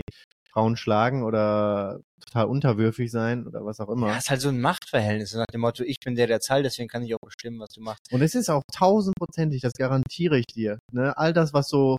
Frauen 0.52 0.76
schlagen 0.76 1.22
oder 1.22 2.00
total 2.20 2.46
unterwürfig 2.46 3.10
sein 3.10 3.46
oder 3.46 3.64
was 3.64 3.80
auch 3.80 3.88
immer. 3.88 4.08
ja, 4.08 4.18
ist 4.18 4.30
halt 4.30 4.40
so 4.40 4.48
ein 4.48 4.60
Machtverhältnis, 4.60 5.34
nach 5.34 5.46
dem 5.46 5.62
Motto, 5.62 5.82
ich 5.84 5.98
bin 6.00 6.14
der, 6.14 6.26
der 6.26 6.40
zahlt, 6.40 6.64
deswegen 6.64 6.88
kann 6.88 7.02
ich 7.02 7.14
auch 7.14 7.20
bestimmen, 7.20 7.58
was 7.58 7.70
du 7.70 7.80
machst. 7.80 8.12
Und 8.12 8.22
es 8.22 8.34
ist 8.34 8.50
auch 8.50 8.62
tausendprozentig, 8.72 9.62
das 9.62 9.72
garantiere 9.72 10.38
ich 10.38 10.46
dir. 10.46 10.78
Ne? 10.92 11.16
All 11.16 11.32
das, 11.32 11.52
was 11.52 11.68
so 11.68 11.96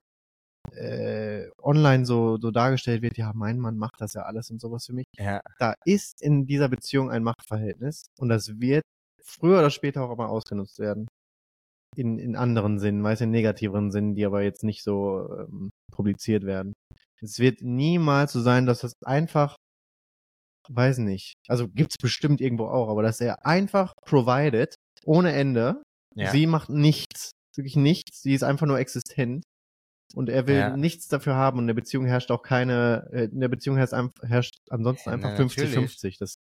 äh, 0.71 1.49
online 1.61 2.05
so, 2.05 2.37
so 2.39 2.51
dargestellt 2.51 3.01
wird, 3.01 3.17
ja, 3.17 3.31
mein 3.33 3.59
Mann 3.59 3.77
macht 3.77 3.99
das 3.99 4.13
ja 4.13 4.23
alles 4.23 4.49
und 4.49 4.61
sowas 4.61 4.85
für 4.85 4.93
mich. 4.93 5.05
Ja, 5.17 5.41
Da 5.59 5.75
ist 5.85 6.21
in 6.21 6.45
dieser 6.45 6.69
Beziehung 6.69 7.11
ein 7.11 7.23
Machtverhältnis 7.23 8.05
und 8.19 8.29
das 8.29 8.59
wird 8.59 8.83
früher 9.23 9.59
oder 9.59 9.69
später 9.69 10.03
auch 10.03 10.13
immer 10.13 10.29
ausgenutzt 10.29 10.79
werden. 10.79 11.07
In, 11.95 12.17
in 12.17 12.35
anderen 12.35 12.79
Sinnen, 12.79 13.01
meist 13.01 13.21
in 13.21 13.29
negativeren 13.29 13.91
Sinnen, 13.91 14.15
die 14.15 14.25
aber 14.25 14.41
jetzt 14.41 14.63
nicht 14.63 14.83
so 14.83 15.29
ähm, 15.37 15.69
publiziert 15.91 16.43
werden. 16.43 16.73
Es 17.23 17.39
wird 17.39 17.61
niemals 17.61 18.33
so 18.33 18.41
sein, 18.41 18.65
dass 18.65 18.81
das 18.81 18.93
einfach, 19.05 19.55
weiß 20.69 20.97
nicht, 20.99 21.33
also 21.47 21.67
gibt's 21.69 21.97
bestimmt 21.97 22.41
irgendwo 22.41 22.65
auch, 22.67 22.89
aber 22.89 23.01
dass 23.03 23.21
er 23.21 23.45
einfach 23.45 23.93
provided, 24.05 24.75
ohne 25.05 25.31
Ende. 25.33 25.81
Ja. 26.15 26.31
Sie 26.31 26.45
macht 26.47 26.69
nichts, 26.69 27.31
wirklich 27.55 27.75
nichts. 27.75 28.21
Sie 28.21 28.33
ist 28.33 28.43
einfach 28.43 28.67
nur 28.67 28.79
existent. 28.79 29.43
Und 30.15 30.29
er 30.29 30.45
will 30.45 30.57
Ja. 30.57 30.77
nichts 30.77 31.07
dafür 31.07 31.33
haben 31.35 31.57
und 31.57 31.63
in 31.63 31.67
der 31.67 31.73
Beziehung 31.73 32.05
herrscht 32.05 32.29
auch 32.29 32.43
keine, 32.43 33.09
äh, 33.11 33.23
in 33.25 33.39
der 33.39 33.47
Beziehung 33.47 33.77
herrscht, 33.77 33.93
herrscht 34.21 34.55
ansonsten 34.69 35.09
einfach 35.09 35.31
na, 35.31 35.35
50-50. 35.37 36.17
Das 36.19 36.35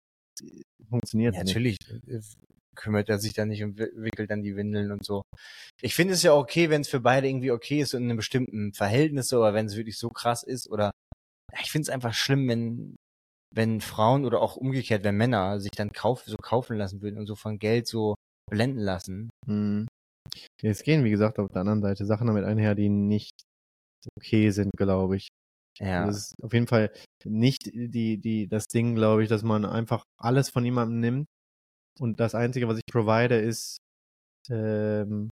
funktioniert 0.91 1.35
Ja, 1.35 1.43
nicht. 1.43 1.55
natürlich 1.55 1.79
kümmert 2.76 3.09
er 3.09 3.19
sich 3.19 3.33
da 3.35 3.45
nicht 3.45 3.62
und 3.62 3.79
wi- 3.79 3.93
wickelt 3.95 4.31
dann 4.31 4.43
die 4.43 4.57
Windeln 4.57 4.93
und 4.93 5.05
so. 5.05 5.23
Ich 5.81 5.95
finde 5.95 6.14
es 6.14 6.23
ja 6.23 6.35
okay, 6.35 6.71
wenn 6.71 6.83
es 6.83 6.88
für 6.88 7.00
beide 7.00 7.29
irgendwie 7.29 7.50
okay 7.50 7.81
ist 7.81 7.95
und 7.95 8.02
in 8.02 8.11
einem 8.11 8.17
bestimmten 8.17 8.73
Verhältnis 8.73 9.29
so, 9.29 9.38
aber 9.38 9.55
wenn 9.55 9.67
es 9.67 9.76
wirklich 9.76 9.99
so 9.99 10.09
krass 10.09 10.43
ist 10.43 10.71
oder 10.71 10.91
ich 11.61 11.71
finde 11.71 11.83
es 11.83 11.91
einfach 11.91 12.14
schlimm, 12.14 12.49
wenn 12.49 12.97
wenn 13.55 13.83
Frauen 13.83 14.25
oder 14.25 14.41
auch 14.41 14.57
umgekehrt, 14.57 15.05
wenn 15.05 15.17
Männer 15.17 15.61
sich 15.61 15.73
dann 15.73 15.93
kauf, 15.93 16.23
so 16.25 16.37
kaufen 16.37 16.79
lassen 16.79 17.02
würden 17.02 17.19
und 17.19 17.26
so 17.26 17.35
von 17.35 17.59
Geld 17.59 17.87
so 17.87 18.14
blenden 18.50 18.81
lassen. 18.81 19.29
Hm. 19.47 19.87
Es 20.62 20.83
gehen, 20.83 21.05
wie 21.05 21.11
gesagt, 21.11 21.38
auf 21.38 21.50
der 21.52 21.61
anderen 21.61 21.83
Seite 21.83 22.07
Sachen 22.07 22.29
damit 22.29 22.45
einher, 22.45 22.75
die 22.75 22.88
nicht 22.88 23.43
okay 24.17 24.50
sind, 24.50 24.71
glaube 24.76 25.17
ich. 25.17 25.29
Ja. 25.79 26.07
Das 26.07 26.17
ist 26.17 26.35
auf 26.43 26.52
jeden 26.52 26.67
Fall 26.67 26.93
nicht 27.25 27.67
die, 27.67 28.19
die, 28.19 28.47
das 28.49 28.67
Ding, 28.67 28.95
glaube 28.95 29.23
ich, 29.23 29.29
dass 29.29 29.43
man 29.43 29.64
einfach 29.64 30.05
alles 30.19 30.49
von 30.49 30.64
jemandem 30.64 31.00
nimmt 31.00 31.26
und 32.01 32.21
das 32.21 32.35
Einzige, 32.35 32.69
was 32.69 32.79
ich 32.79 32.93
provide, 32.93 33.39
ist, 33.39 33.79
ähm, 34.51 35.31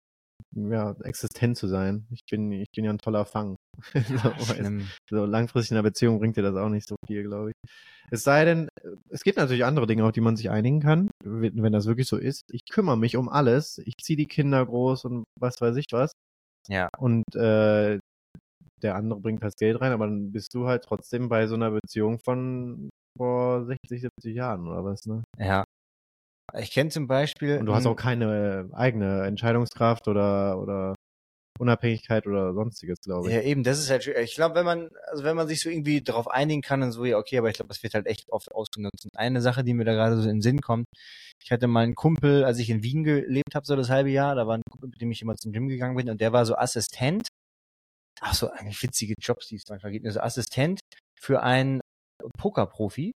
ja, 0.54 0.96
existent 1.04 1.56
zu 1.56 1.68
sein. 1.68 2.06
Ich 2.10 2.20
bin, 2.28 2.52
ich 2.52 2.70
bin 2.74 2.84
ja 2.84 2.92
ein 2.92 2.98
toller 2.98 3.24
Fang. 3.24 3.56
Schlimm. 4.44 4.88
so 5.08 5.24
langfristig 5.24 5.70
in 5.70 5.76
einer 5.76 5.88
Beziehung 5.88 6.18
bringt 6.18 6.36
dir 6.36 6.42
das 6.42 6.56
auch 6.56 6.68
nicht 6.68 6.88
so 6.88 6.96
viel, 7.06 7.22
glaube 7.22 7.50
ich. 7.50 7.70
Es 8.10 8.24
sei 8.24 8.44
denn, 8.44 8.68
es 9.08 9.22
gibt 9.22 9.38
natürlich 9.38 9.64
andere 9.64 9.86
Dinge, 9.86 10.04
auf 10.04 10.12
die 10.12 10.20
man 10.20 10.36
sich 10.36 10.50
einigen 10.50 10.80
kann, 10.80 11.10
wenn 11.24 11.62
wenn 11.62 11.72
das 11.72 11.86
wirklich 11.86 12.08
so 12.08 12.16
ist. 12.16 12.42
Ich 12.50 12.64
kümmere 12.68 12.98
mich 12.98 13.16
um 13.16 13.28
alles. 13.28 13.78
Ich 13.84 13.94
ziehe 14.02 14.16
die 14.16 14.26
Kinder 14.26 14.64
groß 14.66 15.04
und 15.04 15.24
was 15.38 15.60
weiß 15.60 15.76
ich 15.76 15.86
was. 15.92 16.12
Ja. 16.68 16.88
Und 16.98 17.24
äh, 17.36 17.98
der 18.82 18.96
andere 18.96 19.20
bringt 19.20 19.44
das 19.44 19.54
Geld 19.56 19.80
rein, 19.80 19.92
aber 19.92 20.06
dann 20.06 20.32
bist 20.32 20.54
du 20.54 20.66
halt 20.66 20.84
trotzdem 20.84 21.28
bei 21.28 21.46
so 21.46 21.54
einer 21.54 21.70
Beziehung 21.70 22.18
von 22.18 22.90
vor 23.16 23.64
60, 23.66 24.00
70 24.02 24.34
Jahren 24.34 24.66
oder 24.66 24.84
was, 24.84 25.06
ne? 25.06 25.22
Ja. 25.38 25.64
Ich 26.58 26.72
kenne 26.72 26.90
zum 26.90 27.06
Beispiel. 27.06 27.58
Und 27.58 27.66
du 27.66 27.74
hast 27.74 27.86
auch 27.86 27.96
keine 27.96 28.68
eigene 28.72 29.24
Entscheidungskraft 29.26 30.08
oder, 30.08 30.58
oder 30.58 30.94
Unabhängigkeit 31.60 32.26
oder 32.26 32.54
sonstiges, 32.54 33.00
glaube 33.02 33.28
ich. 33.28 33.34
Ja, 33.34 33.42
eben, 33.42 33.62
das 33.62 33.78
ist 33.78 33.90
halt, 33.90 34.04
schwierig. 34.04 34.24
ich 34.24 34.34
glaube, 34.34 34.54
wenn 34.54 34.64
man, 34.64 34.88
also 35.10 35.24
wenn 35.24 35.36
man 35.36 35.46
sich 35.46 35.60
so 35.60 35.68
irgendwie 35.68 36.00
darauf 36.00 36.28
einigen 36.28 36.62
kann 36.62 36.82
und 36.82 36.92
so, 36.92 37.04
ja, 37.04 37.18
okay, 37.18 37.36
aber 37.38 37.50
ich 37.50 37.56
glaube, 37.56 37.68
das 37.68 37.82
wird 37.82 37.92
halt 37.92 38.06
echt 38.06 38.30
oft 38.30 38.50
ausgenutzt. 38.52 39.04
Und 39.04 39.16
eine 39.18 39.42
Sache, 39.42 39.62
die 39.62 39.74
mir 39.74 39.84
da 39.84 39.92
gerade 39.92 40.16
so 40.16 40.22
in 40.22 40.36
den 40.36 40.42
Sinn 40.42 40.60
kommt, 40.60 40.86
ich 41.42 41.52
hatte 41.52 41.66
mal 41.66 41.84
einen 41.84 41.94
Kumpel, 41.94 42.44
als 42.44 42.58
ich 42.58 42.70
in 42.70 42.82
Wien 42.82 43.04
gelebt 43.04 43.54
habe, 43.54 43.66
so 43.66 43.76
das 43.76 43.90
halbe 43.90 44.10
Jahr, 44.10 44.34
da 44.34 44.46
war 44.46 44.56
ein 44.56 44.62
Kumpel, 44.70 44.88
mit 44.88 45.00
dem 45.00 45.10
ich 45.10 45.20
immer 45.20 45.36
zum 45.36 45.52
Gym 45.52 45.68
gegangen 45.68 45.96
bin 45.96 46.08
und 46.08 46.20
der 46.20 46.32
war 46.32 46.46
so 46.46 46.56
Assistent. 46.56 47.28
Ach 48.20 48.34
so, 48.34 48.50
eigentlich 48.50 48.82
witzige 48.82 49.14
Jobs, 49.20 49.48
die 49.48 49.56
es 49.56 49.64
manchmal 49.68 49.92
gibt. 49.92 50.06
Also 50.06 50.20
Assistent 50.20 50.80
für 51.18 51.42
einen 51.42 51.80
Pokerprofi. 52.38 53.12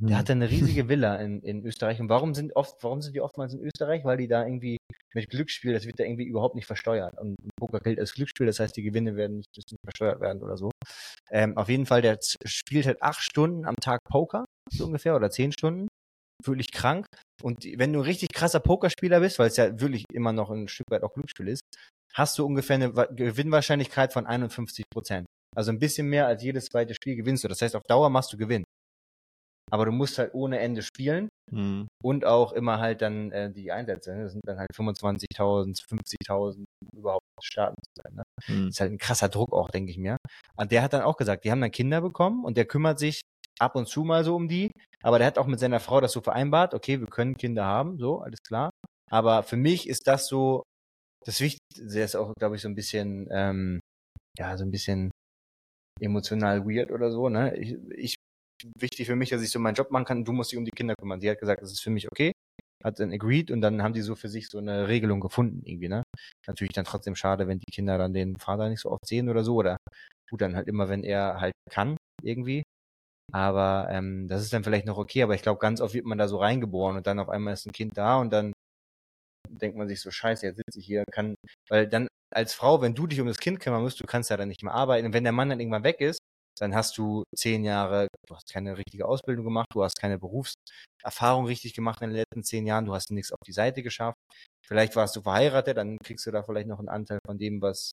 Hm. 0.00 0.06
Der 0.08 0.18
hatte 0.18 0.32
eine 0.32 0.50
riesige 0.50 0.88
Villa 0.88 1.16
in, 1.16 1.40
in 1.42 1.64
Österreich. 1.64 2.00
Und 2.00 2.08
warum 2.08 2.34
sind 2.34 2.54
oft, 2.56 2.82
warum 2.82 3.02
sind 3.02 3.14
die 3.14 3.20
oftmals 3.20 3.54
in 3.54 3.60
Österreich? 3.60 4.04
Weil 4.04 4.16
die 4.18 4.28
da 4.28 4.44
irgendwie 4.44 4.76
mit 5.14 5.28
Glücksspiel, 5.30 5.72
das 5.72 5.86
wird 5.86 5.98
da 6.00 6.04
irgendwie 6.04 6.24
überhaupt 6.24 6.54
nicht 6.56 6.66
versteuert. 6.66 7.18
Und 7.20 7.36
Poker 7.58 7.80
gilt 7.80 7.98
als 8.00 8.14
Glücksspiel, 8.14 8.46
das 8.46 8.58
heißt, 8.60 8.76
die 8.76 8.82
Gewinne 8.82 9.16
werden 9.16 9.36
nicht, 9.38 9.48
müssen 9.56 9.74
nicht 9.74 9.84
versteuert 9.84 10.20
werden 10.20 10.42
oder 10.42 10.56
so. 10.56 10.70
Ähm, 11.30 11.56
auf 11.56 11.68
jeden 11.68 11.86
Fall, 11.86 12.02
der 12.02 12.18
spielt 12.44 12.86
halt 12.86 13.00
acht 13.02 13.20
Stunden 13.22 13.64
am 13.64 13.76
Tag 13.76 14.00
Poker, 14.08 14.44
so 14.72 14.86
ungefähr, 14.86 15.14
oder 15.16 15.30
zehn 15.30 15.52
Stunden. 15.52 15.88
Wirklich 16.44 16.72
krank. 16.72 17.06
Und 17.42 17.64
wenn 17.78 17.92
du 17.92 18.00
ein 18.00 18.04
richtig 18.04 18.30
krasser 18.32 18.60
Pokerspieler 18.60 19.20
bist, 19.20 19.38
weil 19.38 19.46
es 19.48 19.56
ja 19.56 19.80
wirklich 19.80 20.04
immer 20.12 20.32
noch 20.32 20.50
ein 20.50 20.68
Stück 20.68 20.90
weit 20.90 21.02
auch 21.04 21.14
Glücksspiel 21.14 21.48
ist, 21.48 21.60
hast 22.12 22.38
du 22.38 22.44
ungefähr 22.44 22.74
eine 22.74 22.96
Wa- 22.96 23.06
Gewinnwahrscheinlichkeit 23.06 24.12
von 24.12 24.26
51 24.26 24.84
Prozent. 24.92 25.26
Also 25.56 25.70
ein 25.70 25.78
bisschen 25.78 26.08
mehr 26.08 26.26
als 26.26 26.42
jedes 26.42 26.66
zweite 26.66 26.94
Spiel 26.94 27.14
gewinnst 27.14 27.44
du. 27.44 27.48
Das 27.48 27.62
heißt, 27.62 27.76
auf 27.76 27.84
Dauer 27.88 28.10
machst 28.10 28.32
du 28.32 28.36
Gewinn. 28.36 28.63
Aber 29.74 29.86
du 29.86 29.90
musst 29.90 30.18
halt 30.18 30.34
ohne 30.34 30.60
Ende 30.60 30.82
spielen 30.82 31.28
Hm. 31.50 31.88
und 32.00 32.24
auch 32.24 32.52
immer 32.52 32.78
halt 32.78 33.02
dann 33.02 33.32
äh, 33.32 33.52
die 33.52 33.72
Einsätze. 33.72 34.14
Ne? 34.14 34.22
Das 34.22 34.32
sind 34.32 34.46
dann 34.46 34.58
halt 34.58 34.70
25.000, 34.72 35.82
50.000 35.82 36.64
um 36.92 36.98
überhaupt 36.98 37.24
starten 37.42 37.74
zu 37.82 38.02
sein. 38.02 38.14
Ne? 38.14 38.22
Hm. 38.44 38.68
ist 38.68 38.80
halt 38.80 38.92
ein 38.92 38.98
krasser 38.98 39.28
Druck 39.28 39.52
auch, 39.52 39.68
denke 39.70 39.90
ich 39.90 39.98
mir. 39.98 40.16
Und 40.56 40.70
der 40.70 40.80
hat 40.80 40.92
dann 40.92 41.02
auch 41.02 41.16
gesagt, 41.16 41.44
die 41.44 41.50
haben 41.50 41.60
dann 41.60 41.72
Kinder 41.72 42.00
bekommen 42.00 42.44
und 42.44 42.56
der 42.56 42.66
kümmert 42.66 43.00
sich 43.00 43.22
ab 43.58 43.74
und 43.74 43.88
zu 43.88 44.04
mal 44.04 44.24
so 44.24 44.36
um 44.36 44.46
die. 44.46 44.70
Aber 45.02 45.18
der 45.18 45.26
hat 45.26 45.38
auch 45.38 45.46
mit 45.48 45.58
seiner 45.58 45.80
Frau 45.80 46.00
das 46.00 46.12
so 46.12 46.20
vereinbart, 46.20 46.72
okay, 46.72 47.00
wir 47.00 47.08
können 47.08 47.36
Kinder 47.36 47.64
haben, 47.64 47.98
so, 47.98 48.20
alles 48.20 48.42
klar. 48.46 48.70
Aber 49.10 49.42
für 49.42 49.56
mich 49.56 49.88
ist 49.88 50.06
das 50.06 50.28
so, 50.28 50.62
das 51.26 51.40
Wichtigste, 51.40 52.00
ist 52.00 52.14
auch, 52.14 52.32
glaube 52.38 52.54
ich, 52.54 52.62
so 52.62 52.68
ein 52.68 52.76
bisschen, 52.76 53.28
ähm, 53.32 53.80
ja, 54.38 54.56
so 54.56 54.64
ein 54.64 54.70
bisschen 54.70 55.10
emotional 56.00 56.64
weird 56.64 56.90
oder 56.90 57.10
so, 57.10 57.28
ne? 57.28 57.56
Ich, 57.56 57.76
ich, 57.90 58.16
wichtig 58.78 59.06
für 59.06 59.16
mich, 59.16 59.30
dass 59.30 59.42
ich 59.42 59.50
so 59.50 59.58
meinen 59.58 59.74
Job 59.74 59.90
machen 59.90 60.04
kann, 60.04 60.24
du 60.24 60.32
musst 60.32 60.52
dich 60.52 60.58
um 60.58 60.64
die 60.64 60.70
Kinder 60.70 60.94
kümmern. 60.96 61.20
Sie 61.20 61.30
hat 61.30 61.40
gesagt, 61.40 61.62
das 61.62 61.72
ist 61.72 61.80
für 61.80 61.90
mich 61.90 62.10
okay, 62.10 62.32
hat 62.84 63.00
dann 63.00 63.12
agreed 63.12 63.50
und 63.50 63.60
dann 63.60 63.82
haben 63.82 63.94
die 63.94 64.02
so 64.02 64.14
für 64.14 64.28
sich 64.28 64.48
so 64.48 64.58
eine 64.58 64.88
Regelung 64.88 65.20
gefunden 65.20 65.62
irgendwie, 65.64 65.88
ne? 65.88 66.02
Natürlich 66.46 66.72
dann 66.74 66.84
trotzdem 66.84 67.16
schade, 67.16 67.48
wenn 67.48 67.58
die 67.60 67.72
Kinder 67.72 67.98
dann 67.98 68.12
den 68.14 68.36
Vater 68.36 68.68
nicht 68.68 68.80
so 68.80 68.90
oft 68.90 69.06
sehen 69.06 69.28
oder 69.28 69.44
so 69.44 69.56
oder 69.56 69.76
gut, 70.30 70.40
dann 70.40 70.56
halt 70.56 70.68
immer, 70.68 70.88
wenn 70.88 71.04
er 71.04 71.40
halt 71.40 71.54
kann, 71.70 71.96
irgendwie. 72.22 72.62
Aber 73.32 73.88
ähm, 73.90 74.28
das 74.28 74.42
ist 74.42 74.52
dann 74.52 74.64
vielleicht 74.64 74.86
noch 74.86 74.98
okay, 74.98 75.22
aber 75.22 75.34
ich 75.34 75.42
glaube, 75.42 75.58
ganz 75.60 75.80
oft 75.80 75.94
wird 75.94 76.06
man 76.06 76.18
da 76.18 76.28
so 76.28 76.38
reingeboren 76.38 76.96
und 76.96 77.06
dann 77.06 77.18
auf 77.18 77.28
einmal 77.28 77.54
ist 77.54 77.66
ein 77.66 77.72
Kind 77.72 77.96
da 77.98 78.18
und 78.18 78.32
dann 78.32 78.52
denkt 79.48 79.76
man 79.76 79.88
sich 79.88 80.00
so, 80.00 80.10
scheiße, 80.10 80.46
jetzt 80.46 80.56
sitze 80.58 80.78
ich 80.78 80.86
hier, 80.86 81.04
kann, 81.10 81.36
weil 81.68 81.88
dann 81.88 82.08
als 82.34 82.54
Frau, 82.54 82.80
wenn 82.82 82.94
du 82.94 83.06
dich 83.06 83.20
um 83.20 83.26
das 83.26 83.38
Kind 83.38 83.60
kümmern 83.60 83.82
musst, 83.82 84.00
du 84.00 84.04
kannst 84.06 84.30
ja 84.30 84.36
dann 84.36 84.48
nicht 84.48 84.62
mehr 84.62 84.74
arbeiten. 84.74 85.06
Und 85.06 85.12
wenn 85.14 85.24
der 85.24 85.32
Mann 85.32 85.48
dann 85.48 85.60
irgendwann 85.60 85.84
weg 85.84 86.00
ist, 86.00 86.18
dann 86.60 86.74
hast 86.74 86.96
du 86.98 87.24
zehn 87.34 87.64
Jahre, 87.64 88.08
du 88.26 88.34
hast 88.34 88.52
keine 88.52 88.76
richtige 88.76 89.06
Ausbildung 89.06 89.44
gemacht, 89.44 89.66
du 89.72 89.82
hast 89.82 89.98
keine 90.00 90.18
Berufserfahrung 90.18 91.46
richtig 91.46 91.74
gemacht 91.74 92.02
in 92.02 92.10
den 92.10 92.16
letzten 92.16 92.42
zehn 92.42 92.66
Jahren, 92.66 92.84
du 92.84 92.94
hast 92.94 93.10
nichts 93.10 93.32
auf 93.32 93.40
die 93.46 93.52
Seite 93.52 93.82
geschafft. 93.82 94.18
Vielleicht 94.66 94.96
warst 94.96 95.16
du 95.16 95.22
verheiratet, 95.22 95.76
dann 95.76 95.98
kriegst 95.98 96.26
du 96.26 96.30
da 96.30 96.42
vielleicht 96.42 96.68
noch 96.68 96.78
einen 96.78 96.88
Anteil 96.88 97.18
von 97.26 97.38
dem, 97.38 97.60
was, 97.60 97.92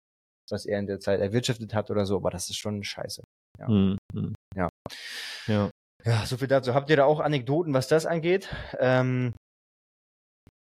was 0.50 0.66
er 0.66 0.80
in 0.80 0.88
der 0.88 1.00
Zeit 1.00 1.20
erwirtschaftet 1.20 1.74
hat 1.74 1.90
oder 1.92 2.06
so, 2.06 2.18
aber 2.18 2.30
das 2.30 2.50
ist 2.50 2.58
schon 2.58 2.84
scheiße. 2.84 3.24
Ja. 3.60 3.68
Hm. 3.68 3.98
Hm. 4.14 4.36
Ja. 4.56 4.70
Ja. 5.48 5.70
Ja, 6.04 6.26
so 6.26 6.38
viel 6.38 6.48
dazu. 6.48 6.74
Habt 6.74 6.90
ihr 6.90 6.98
da 6.98 7.06
auch 7.06 7.20
Anekdoten, 7.20 7.74
was 7.76 7.88
das 7.88 8.08
angeht? 8.08 8.50
Ähm, 8.80 9.34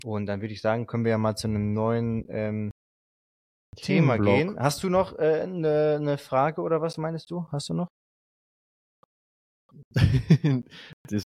und 0.03 0.25
dann 0.25 0.41
würde 0.41 0.53
ich 0.53 0.61
sagen, 0.61 0.87
können 0.87 1.03
wir 1.03 1.11
ja 1.11 1.17
mal 1.17 1.35
zu 1.35 1.47
einem 1.47 1.73
neuen 1.73 2.25
ähm, 2.29 2.70
Thema 3.75 4.15
Themenblock. 4.17 4.25
gehen. 4.55 4.59
Hast 4.59 4.83
du 4.83 4.89
noch 4.89 5.17
äh, 5.17 5.41
eine 5.41 5.99
ne 5.99 6.17
Frage 6.17 6.61
oder 6.61 6.81
was 6.81 6.97
meinst 6.97 7.31
du? 7.31 7.45
Hast 7.51 7.69
du 7.69 7.73
noch? 7.73 7.87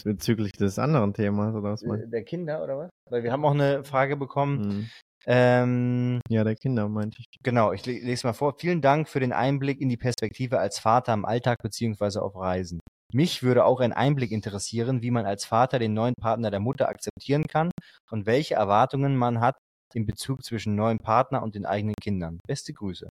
bezüglich 0.04 0.52
des 0.52 0.78
anderen 0.78 1.14
Themas, 1.14 1.54
oder 1.54 1.62
was 1.62 1.82
Äh, 1.82 1.88
meinst 1.88 2.12
Der 2.12 2.24
Kinder 2.24 2.62
oder 2.62 2.78
was? 2.78 2.90
Weil 3.10 3.22
wir 3.22 3.32
haben 3.32 3.44
auch 3.44 3.52
eine 3.54 3.84
Frage 3.84 4.14
du? 4.14 4.20
bekommen. 4.20 4.62
Hm. 4.64 4.90
Ähm, 5.26 6.20
Ja, 6.28 6.44
der 6.44 6.54
Kinder, 6.54 6.88
meinte 6.88 7.18
ich. 7.20 7.26
genau, 7.42 7.72
ich 7.72 7.86
le- 7.86 7.98
lese 7.98 8.26
mal 8.26 8.34
vor. 8.34 8.56
Vielen 8.58 8.82
Dank 8.82 9.08
für 9.08 9.20
den 9.20 9.32
Einblick 9.32 9.80
in 9.80 9.88
die 9.88 9.96
Perspektive 9.96 10.58
als 10.58 10.78
Vater 10.78 11.14
im 11.14 11.24
Alltag 11.24 11.58
beziehungsweise 11.62 12.20
auf 12.20 12.36
Reisen. 12.36 12.80
Mich 13.12 13.42
würde 13.42 13.64
auch 13.64 13.80
ein 13.80 13.92
Einblick 13.92 14.32
interessieren, 14.32 15.00
wie 15.02 15.10
man 15.10 15.24
als 15.24 15.44
Vater 15.46 15.78
den 15.78 15.94
neuen 15.94 16.14
Partner 16.20 16.50
der 16.50 16.60
Mutter 16.60 16.88
akzeptieren 16.88 17.46
kann 17.46 17.70
und 18.10 18.26
welche 18.26 18.54
Erwartungen 18.56 19.16
man 19.16 19.40
hat 19.40 19.56
im 19.94 20.06
Bezug 20.06 20.44
zwischen 20.44 20.74
neuem 20.74 20.98
Partner 20.98 21.42
und 21.42 21.54
den 21.54 21.66
eigenen 21.66 21.94
Kindern. 22.00 22.40
Beste 22.46 22.72
Grüße. 22.72 23.08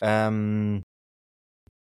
Ähm, 0.00 0.82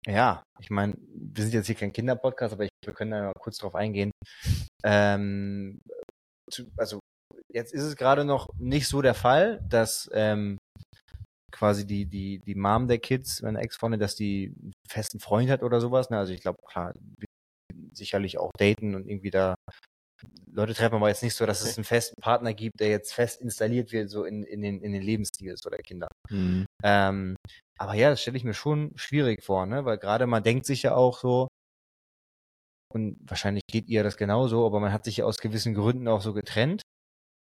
ja, 0.06 0.42
ich 0.60 0.70
meine, 0.70 0.94
wir 0.98 1.44
sind 1.44 1.54
jetzt 1.54 1.66
hier 1.66 1.74
kein 1.74 1.92
Kinderpodcast, 1.92 2.54
aber 2.54 2.64
ich, 2.64 2.70
wir 2.84 2.94
können 2.94 3.10
da 3.10 3.22
mal 3.24 3.32
kurz 3.38 3.58
drauf 3.58 3.74
eingehen. 3.74 4.10
Ähm, 4.84 5.80
zu, 6.50 6.70
also 6.76 7.00
jetzt 7.52 7.72
ist 7.72 7.82
es 7.82 7.96
gerade 7.96 8.24
noch 8.24 8.48
nicht 8.58 8.88
so 8.88 9.02
der 9.02 9.14
Fall, 9.14 9.60
dass 9.68 10.08
ähm, 10.12 10.58
quasi 11.52 11.86
die, 11.86 12.06
die, 12.06 12.38
die 12.38 12.54
Mom 12.54 12.88
der 12.88 12.98
Kids, 12.98 13.42
meine 13.42 13.60
Ex-Freundin, 13.60 14.00
dass 14.00 14.14
die 14.14 14.54
einen 14.62 14.72
festen 14.88 15.20
Freund 15.20 15.50
hat 15.50 15.62
oder 15.62 15.80
sowas. 15.80 16.10
Ne? 16.10 16.18
Also 16.18 16.32
ich 16.32 16.40
glaube, 16.40 16.58
klar, 16.66 16.94
sicherlich 17.92 18.38
auch 18.38 18.52
daten 18.58 18.94
und 18.94 19.08
irgendwie 19.08 19.30
da 19.30 19.54
Leute 20.50 20.74
treffen, 20.74 20.96
aber 20.96 21.08
jetzt 21.08 21.22
nicht 21.22 21.34
so, 21.34 21.46
dass 21.46 21.62
es 21.62 21.76
einen 21.78 21.84
festen 21.84 22.20
Partner 22.20 22.54
gibt, 22.54 22.80
der 22.80 22.88
jetzt 22.88 23.12
fest 23.12 23.40
installiert 23.40 23.92
wird, 23.92 24.10
so 24.10 24.24
in, 24.24 24.42
in, 24.42 24.62
den, 24.62 24.80
in 24.80 24.92
den 24.92 25.02
Lebensstil 25.02 25.56
so 25.56 25.70
der 25.70 25.82
Kinder. 25.82 26.08
Hm. 26.28 26.66
Ähm, 26.82 27.36
aber 27.78 27.94
ja, 27.94 28.10
das 28.10 28.20
stelle 28.20 28.36
ich 28.36 28.44
mir 28.44 28.54
schon 28.54 28.92
schwierig 28.96 29.44
vor, 29.44 29.66
ne? 29.66 29.84
Weil 29.84 29.98
gerade 29.98 30.26
man 30.26 30.42
denkt 30.42 30.66
sich 30.66 30.82
ja 30.82 30.94
auch 30.94 31.18
so, 31.18 31.48
und 32.92 33.18
wahrscheinlich 33.22 33.62
geht 33.70 33.88
ihr 33.88 34.02
das 34.02 34.16
genauso, 34.16 34.64
aber 34.66 34.80
man 34.80 34.92
hat 34.92 35.04
sich 35.04 35.18
ja 35.18 35.24
aus 35.24 35.38
gewissen 35.38 35.74
Gründen 35.74 36.08
auch 36.08 36.22
so 36.22 36.32
getrennt. 36.32 36.82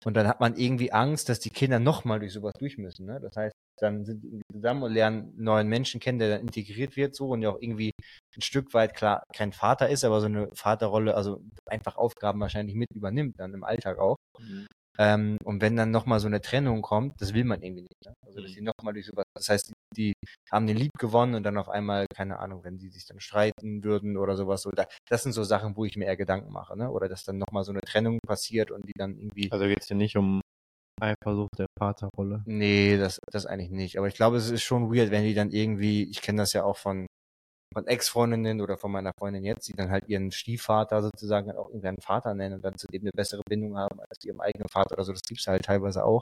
Und 0.06 0.16
dann 0.16 0.28
hat 0.28 0.40
man 0.40 0.56
irgendwie 0.56 0.92
Angst, 0.92 1.30
dass 1.30 1.40
die 1.40 1.50
Kinder 1.50 1.80
nochmal 1.80 2.20
durch 2.20 2.34
sowas 2.34 2.54
durch 2.58 2.78
müssen. 2.78 3.06
Ne? 3.06 3.20
Das 3.20 3.36
heißt, 3.36 3.56
dann 3.82 4.06
sind 4.06 4.24
die 4.24 4.42
zusammen 4.52 4.84
und 4.84 4.94
lernen 4.94 5.34
neuen 5.38 5.68
Menschen 5.68 6.00
kennen, 6.00 6.20
der 6.20 6.30
dann 6.30 6.42
integriert 6.42 6.96
wird 6.96 7.16
so 7.16 7.30
und 7.30 7.42
ja 7.42 7.50
auch 7.50 7.62
irgendwie 7.62 7.92
ein 8.36 8.42
Stück 8.42 8.74
weit 8.74 8.96
klar 8.96 9.24
kein 9.34 9.54
Vater 9.54 9.90
ist, 9.90 10.04
aber 10.04 10.20
so 10.22 10.28
eine 10.28 10.50
Vaterrolle, 10.54 11.16
also 11.16 11.42
einfach 11.70 11.98
Aufgaben 11.98 12.40
wahrscheinlich 12.40 12.76
mit 12.76 12.90
übernimmt, 12.94 13.40
dann 13.40 13.54
im 13.54 13.64
Alltag 13.64 14.00
auch. 14.00 14.18
Ähm, 14.98 15.38
und 15.44 15.62
wenn 15.62 15.76
dann 15.76 15.92
nochmal 15.92 16.20
so 16.22 16.28
eine 16.28 16.40
Trennung 16.42 16.82
kommt, 16.82 17.20
das 17.22 17.34
will 17.34 17.44
man 17.44 17.62
irgendwie 17.62 17.82
nicht. 17.82 18.06
Ne? 18.06 18.14
Also, 18.26 18.42
dass 18.42 18.52
Mhm. 18.52 18.56
die 18.56 18.62
nochmal 18.62 18.94
durch 18.94 19.06
sowas, 19.08 19.26
das 19.36 19.50
heißt, 19.50 19.74
die, 19.98 20.14
haben 20.52 20.68
den 20.68 20.78
Lieb 20.78 20.92
gewonnen 20.98 21.36
und 21.36 21.44
dann 21.44 21.58
auf 21.58 21.68
einmal, 21.70 22.06
keine 22.14 22.40
Ahnung, 22.40 22.64
wenn 22.64 22.78
die 22.78 22.90
sich 22.90 23.06
dann 23.06 23.20
streiten 23.20 23.84
würden 23.84 24.16
oder 24.18 24.38
sowas, 24.38 24.66
oder 24.66 24.88
das 25.10 25.24
sind 25.24 25.34
so 25.34 25.44
Sachen, 25.44 25.76
wo 25.76 25.84
ich 25.86 25.98
mir 25.98 26.06
eher 26.06 26.16
Gedanken 26.18 26.52
mache, 26.52 26.78
ne? 26.78 26.90
Oder 26.92 27.10
dass 27.10 27.24
dann 27.26 27.38
nochmal 27.40 27.64
so 27.66 27.72
eine 27.72 27.82
Trennung 27.82 28.20
passiert 28.26 28.72
und 28.72 28.88
die 28.88 28.94
dann 28.98 29.18
irgendwie. 29.18 29.52
Also 29.52 29.66
geht's 29.66 29.88
hier 29.88 29.98
nicht 29.98 30.16
um 30.18 30.40
Eifersucht 31.02 31.60
der 31.60 31.68
Vaterrolle. 31.78 32.42
Nee, 32.46 32.98
das, 32.98 33.20
das 33.32 33.46
eigentlich 33.46 33.72
nicht. 33.72 33.98
Aber 33.98 34.08
ich 34.08 34.16
glaube, 34.16 34.38
es 34.38 34.50
ist 34.50 34.64
schon 34.64 34.94
weird, 34.94 35.12
wenn 35.12 35.24
die 35.24 35.34
dann 35.34 35.52
irgendwie, 35.52 36.04
ich 36.04 36.22
kenne 36.22 36.42
das 36.42 36.54
ja 36.54 36.64
auch 36.64 36.78
von, 36.78 37.06
von 37.74 37.88
Ex-Freundinnen 37.88 38.62
oder 38.62 38.78
von 38.78 38.92
meiner 38.92 39.12
Freundin 39.18 39.44
jetzt, 39.44 39.68
die 39.68 39.74
dann 39.74 39.90
halt 39.90 40.08
ihren 40.08 40.32
Stiefvater 40.32 41.02
sozusagen 41.02 41.52
auch 41.52 41.70
irgendwie 41.70 41.88
einen 41.90 42.02
Vater 42.02 42.34
nennen 42.34 42.56
und 42.56 42.66
dann 42.66 42.78
zu 42.78 42.88
dem 42.88 43.02
eine 43.02 43.12
bessere 43.12 43.42
Bindung 43.48 43.78
haben 43.78 44.00
als 44.00 44.24
ihrem 44.24 44.40
eigenen 44.40 44.70
Vater 44.70 44.94
oder 44.94 45.04
so. 45.04 45.12
Das 45.12 45.24
gibt's 45.24 45.48
halt 45.48 45.66
teilweise 45.66 46.06
auch. 46.06 46.22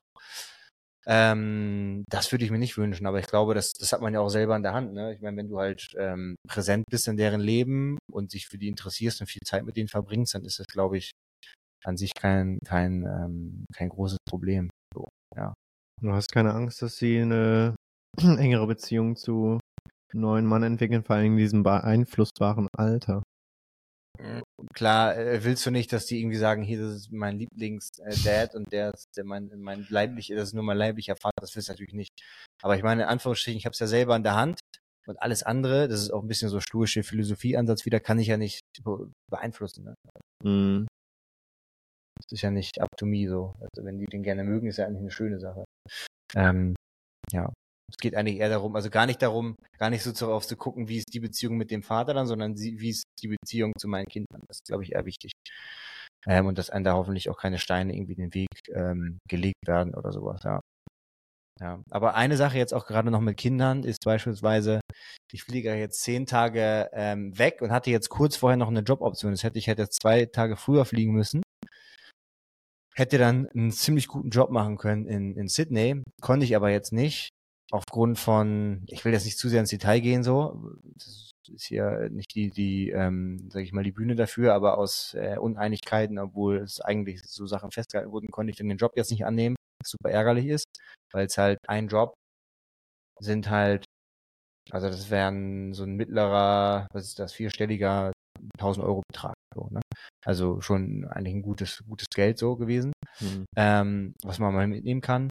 Ähm, 1.05 2.05
das 2.09 2.31
würde 2.31 2.45
ich 2.45 2.51
mir 2.51 2.59
nicht 2.59 2.77
wünschen, 2.77 3.05
aber 3.05 3.19
ich 3.19 3.27
glaube, 3.27 3.53
das, 3.53 3.73
das 3.73 3.91
hat 3.91 4.01
man 4.01 4.13
ja 4.13 4.21
auch 4.21 4.29
selber 4.29 4.55
in 4.55 4.63
der 4.63 4.73
Hand. 4.73 4.93
Ne? 4.93 5.13
Ich 5.13 5.21
meine, 5.21 5.35
wenn 5.37 5.49
du 5.49 5.59
halt 5.59 5.93
ähm, 5.97 6.37
präsent 6.47 6.85
bist 6.89 7.07
in 7.07 7.17
deren 7.17 7.41
Leben 7.41 7.97
und 8.11 8.33
dich 8.33 8.47
für 8.47 8.57
die 8.57 8.69
interessierst 8.69 9.19
und 9.19 9.27
viel 9.27 9.41
Zeit 9.45 9.65
mit 9.65 9.75
denen 9.75 9.89
verbringst, 9.89 10.33
dann 10.33 10.45
ist 10.45 10.59
das, 10.59 10.67
glaube 10.67 10.97
ich, 10.97 11.11
an 11.85 11.97
sich 11.97 12.13
kein, 12.13 12.59
kein, 12.65 13.03
ähm, 13.05 13.65
kein 13.73 13.89
großes 13.89 14.17
Problem. 14.27 14.69
So, 14.93 15.07
ja. 15.35 15.53
Du 16.01 16.11
hast 16.11 16.31
keine 16.31 16.53
Angst, 16.53 16.81
dass 16.81 16.97
sie 16.97 17.21
eine 17.21 17.75
engere 18.19 18.67
Beziehung 18.67 19.15
zu 19.15 19.59
einem 20.11 20.21
neuen 20.21 20.45
Mann 20.45 20.63
entwickeln, 20.63 21.03
vor 21.03 21.15
allem 21.15 21.33
in 21.33 21.37
diesem 21.37 21.63
beeinflussbaren 21.63 22.67
Alter. 22.77 23.23
Klar, 24.73 25.17
äh, 25.17 25.43
willst 25.43 25.65
du 25.65 25.71
nicht, 25.71 25.91
dass 25.91 26.05
die 26.05 26.19
irgendwie 26.19 26.37
sagen, 26.37 26.61
hier, 26.63 26.79
das 26.79 26.95
ist 26.95 27.11
mein 27.11 27.37
Lieblings-Dad 27.39 28.53
und 28.55 28.71
der 28.71 28.93
ist 28.93 29.07
der 29.17 29.25
mein, 29.25 29.49
mein 29.57 29.85
leiblicher, 29.89 30.35
das 30.35 30.49
ist 30.49 30.53
nur 30.53 30.63
mein 30.63 30.77
leiblicher 30.77 31.15
Vater, 31.15 31.41
das 31.41 31.55
willst 31.55 31.69
du 31.69 31.73
natürlich 31.73 31.93
nicht. 31.93 32.11
Aber 32.61 32.77
ich 32.77 32.83
meine, 32.83 33.03
in 33.03 33.09
Anführungsstrichen, 33.09 33.57
ich 33.57 33.65
habe 33.65 33.73
es 33.73 33.79
ja 33.79 33.87
selber 33.87 34.15
in 34.15 34.23
der 34.23 34.35
Hand 34.35 34.59
und 35.07 35.21
alles 35.21 35.43
andere, 35.43 35.87
das 35.87 36.01
ist 36.01 36.11
auch 36.11 36.21
ein 36.21 36.27
bisschen 36.27 36.49
so 36.49 36.59
stoische 36.59 37.03
Philosophieansatz 37.03 37.85
wieder, 37.85 37.99
kann 37.99 38.19
ich 38.19 38.27
ja 38.27 38.37
nicht 38.37 38.61
be- 38.83 39.11
beeinflussen. 39.31 39.83
Ne? 39.83 39.95
Mhm. 40.43 40.87
Das 42.17 42.31
ist 42.31 42.41
ja 42.41 42.51
nicht 42.51 42.79
up 42.79 42.89
to 42.97 43.05
me 43.05 43.27
so. 43.27 43.55
Also 43.59 43.85
wenn 43.85 43.99
die 43.99 44.05
den 44.05 44.23
gerne 44.23 44.43
mögen, 44.43 44.67
ist 44.67 44.77
ja 44.77 44.85
eigentlich 44.85 45.01
eine 45.01 45.11
schöne 45.11 45.39
Sache. 45.39 45.65
Ähm, 46.35 46.75
ja. 47.31 47.51
Es 47.91 47.97
geht 47.97 48.15
eigentlich 48.15 48.37
eher 48.37 48.49
darum, 48.49 48.75
also 48.75 48.89
gar 48.89 49.05
nicht 49.05 49.21
darum, 49.21 49.55
gar 49.77 49.89
nicht 49.89 50.03
so 50.03 50.11
darauf 50.11 50.47
zu 50.47 50.55
gucken, 50.57 50.87
wie 50.87 50.97
ist 50.97 51.13
die 51.13 51.19
Beziehung 51.19 51.57
mit 51.57 51.69
dem 51.69 51.83
Vater 51.83 52.13
dann, 52.13 52.27
sondern 52.27 52.57
wie 52.57 52.89
ist 52.89 53.03
die 53.21 53.27
Beziehung 53.27 53.73
zu 53.77 53.87
meinen 53.87 54.07
Kindern. 54.07 54.41
Das 54.47 54.57
ist, 54.57 54.67
glaube 54.67 54.83
ich, 54.83 54.93
eher 54.93 55.05
wichtig. 55.05 55.31
Ähm, 56.25 56.47
und 56.47 56.57
dass 56.57 56.69
einem 56.69 56.85
da 56.85 56.93
hoffentlich 56.93 57.29
auch 57.29 57.37
keine 57.37 57.59
Steine 57.59 57.95
irgendwie 57.95 58.15
den 58.15 58.33
Weg 58.33 58.47
ähm, 58.73 59.19
gelegt 59.29 59.67
werden 59.67 59.93
oder 59.93 60.11
sowas, 60.11 60.41
ja. 60.43 60.59
Ja, 61.61 61.83
aber 61.91 62.15
eine 62.15 62.35
Sache 62.35 62.57
jetzt 62.57 62.73
auch 62.73 62.87
gerade 62.87 63.11
noch 63.11 63.21
mit 63.21 63.37
Kindern 63.37 63.83
ist 63.83 64.03
beispielsweise, 64.05 64.81
ich 65.31 65.43
fliege 65.43 65.75
jetzt 65.75 66.01
zehn 66.01 66.25
Tage 66.25 66.89
ähm, 66.93 67.37
weg 67.37 67.61
und 67.61 67.71
hatte 67.71 67.91
jetzt 67.91 68.09
kurz 68.09 68.35
vorher 68.35 68.57
noch 68.57 68.69
eine 68.69 68.79
Joboption. 68.79 69.31
Das 69.31 69.43
hätte 69.43 69.59
ich 69.59 69.67
hätte 69.67 69.83
jetzt 69.83 70.01
zwei 70.01 70.25
Tage 70.25 70.57
früher 70.57 70.83
fliegen 70.83 71.13
müssen 71.13 71.43
hätte 72.95 73.17
dann 73.17 73.47
einen 73.49 73.71
ziemlich 73.71 74.07
guten 74.07 74.29
Job 74.29 74.49
machen 74.51 74.77
können 74.77 75.07
in, 75.07 75.35
in 75.35 75.47
Sydney, 75.47 76.03
konnte 76.21 76.45
ich 76.45 76.55
aber 76.55 76.69
jetzt 76.69 76.93
nicht, 76.93 77.29
aufgrund 77.71 78.19
von, 78.19 78.83
ich 78.87 79.03
will 79.03 79.13
jetzt 79.13 79.25
nicht 79.25 79.37
zu 79.37 79.49
sehr 79.49 79.59
ins 79.59 79.71
Detail 79.71 79.99
gehen 79.99 80.23
so, 80.23 80.61
das 80.95 81.31
ist 81.51 81.65
hier 81.65 82.09
nicht 82.11 82.33
die, 82.35 82.51
die, 82.51 82.89
ähm, 82.91 83.49
sag 83.51 83.63
ich 83.63 83.73
mal, 83.73 83.83
die 83.83 83.91
Bühne 83.91 84.15
dafür, 84.15 84.53
aber 84.53 84.77
aus 84.77 85.13
äh, 85.15 85.37
Uneinigkeiten, 85.37 86.19
obwohl 86.19 86.57
es 86.57 86.79
eigentlich 86.81 87.21
so 87.23 87.45
Sachen 87.47 87.71
festgehalten 87.71 88.11
wurden, 88.11 88.31
konnte 88.31 88.51
ich 88.51 88.57
dann 88.57 88.69
den 88.69 88.77
Job 88.77 88.93
jetzt 88.95 89.11
nicht 89.11 89.25
annehmen, 89.25 89.55
was 89.81 89.89
super 89.89 90.11
ärgerlich 90.11 90.47
ist, 90.47 90.65
weil 91.11 91.25
es 91.25 91.37
halt 91.37 91.59
ein 91.67 91.87
Job 91.87 92.13
sind 93.19 93.49
halt, 93.49 93.85
also 94.71 94.87
das 94.87 95.09
wären 95.09 95.73
so 95.73 95.83
ein 95.83 95.95
mittlerer, 95.95 96.87
was 96.93 97.05
ist 97.05 97.19
das, 97.19 97.33
vierstelliger 97.33 98.11
1000 98.57 98.85
Euro 98.85 99.01
Betrag, 99.11 99.33
so, 99.55 99.67
ne? 99.71 99.81
Also 100.25 100.61
schon 100.61 101.05
eigentlich 101.05 101.35
ein 101.35 101.41
gutes, 101.41 101.83
gutes 101.87 102.07
Geld 102.13 102.37
so 102.37 102.55
gewesen, 102.55 102.93
Mhm. 103.19 103.45
ähm, 103.55 104.13
was 104.23 104.39
man 104.39 104.53
mal 104.53 104.67
mitnehmen 104.67 105.01
kann. 105.01 105.29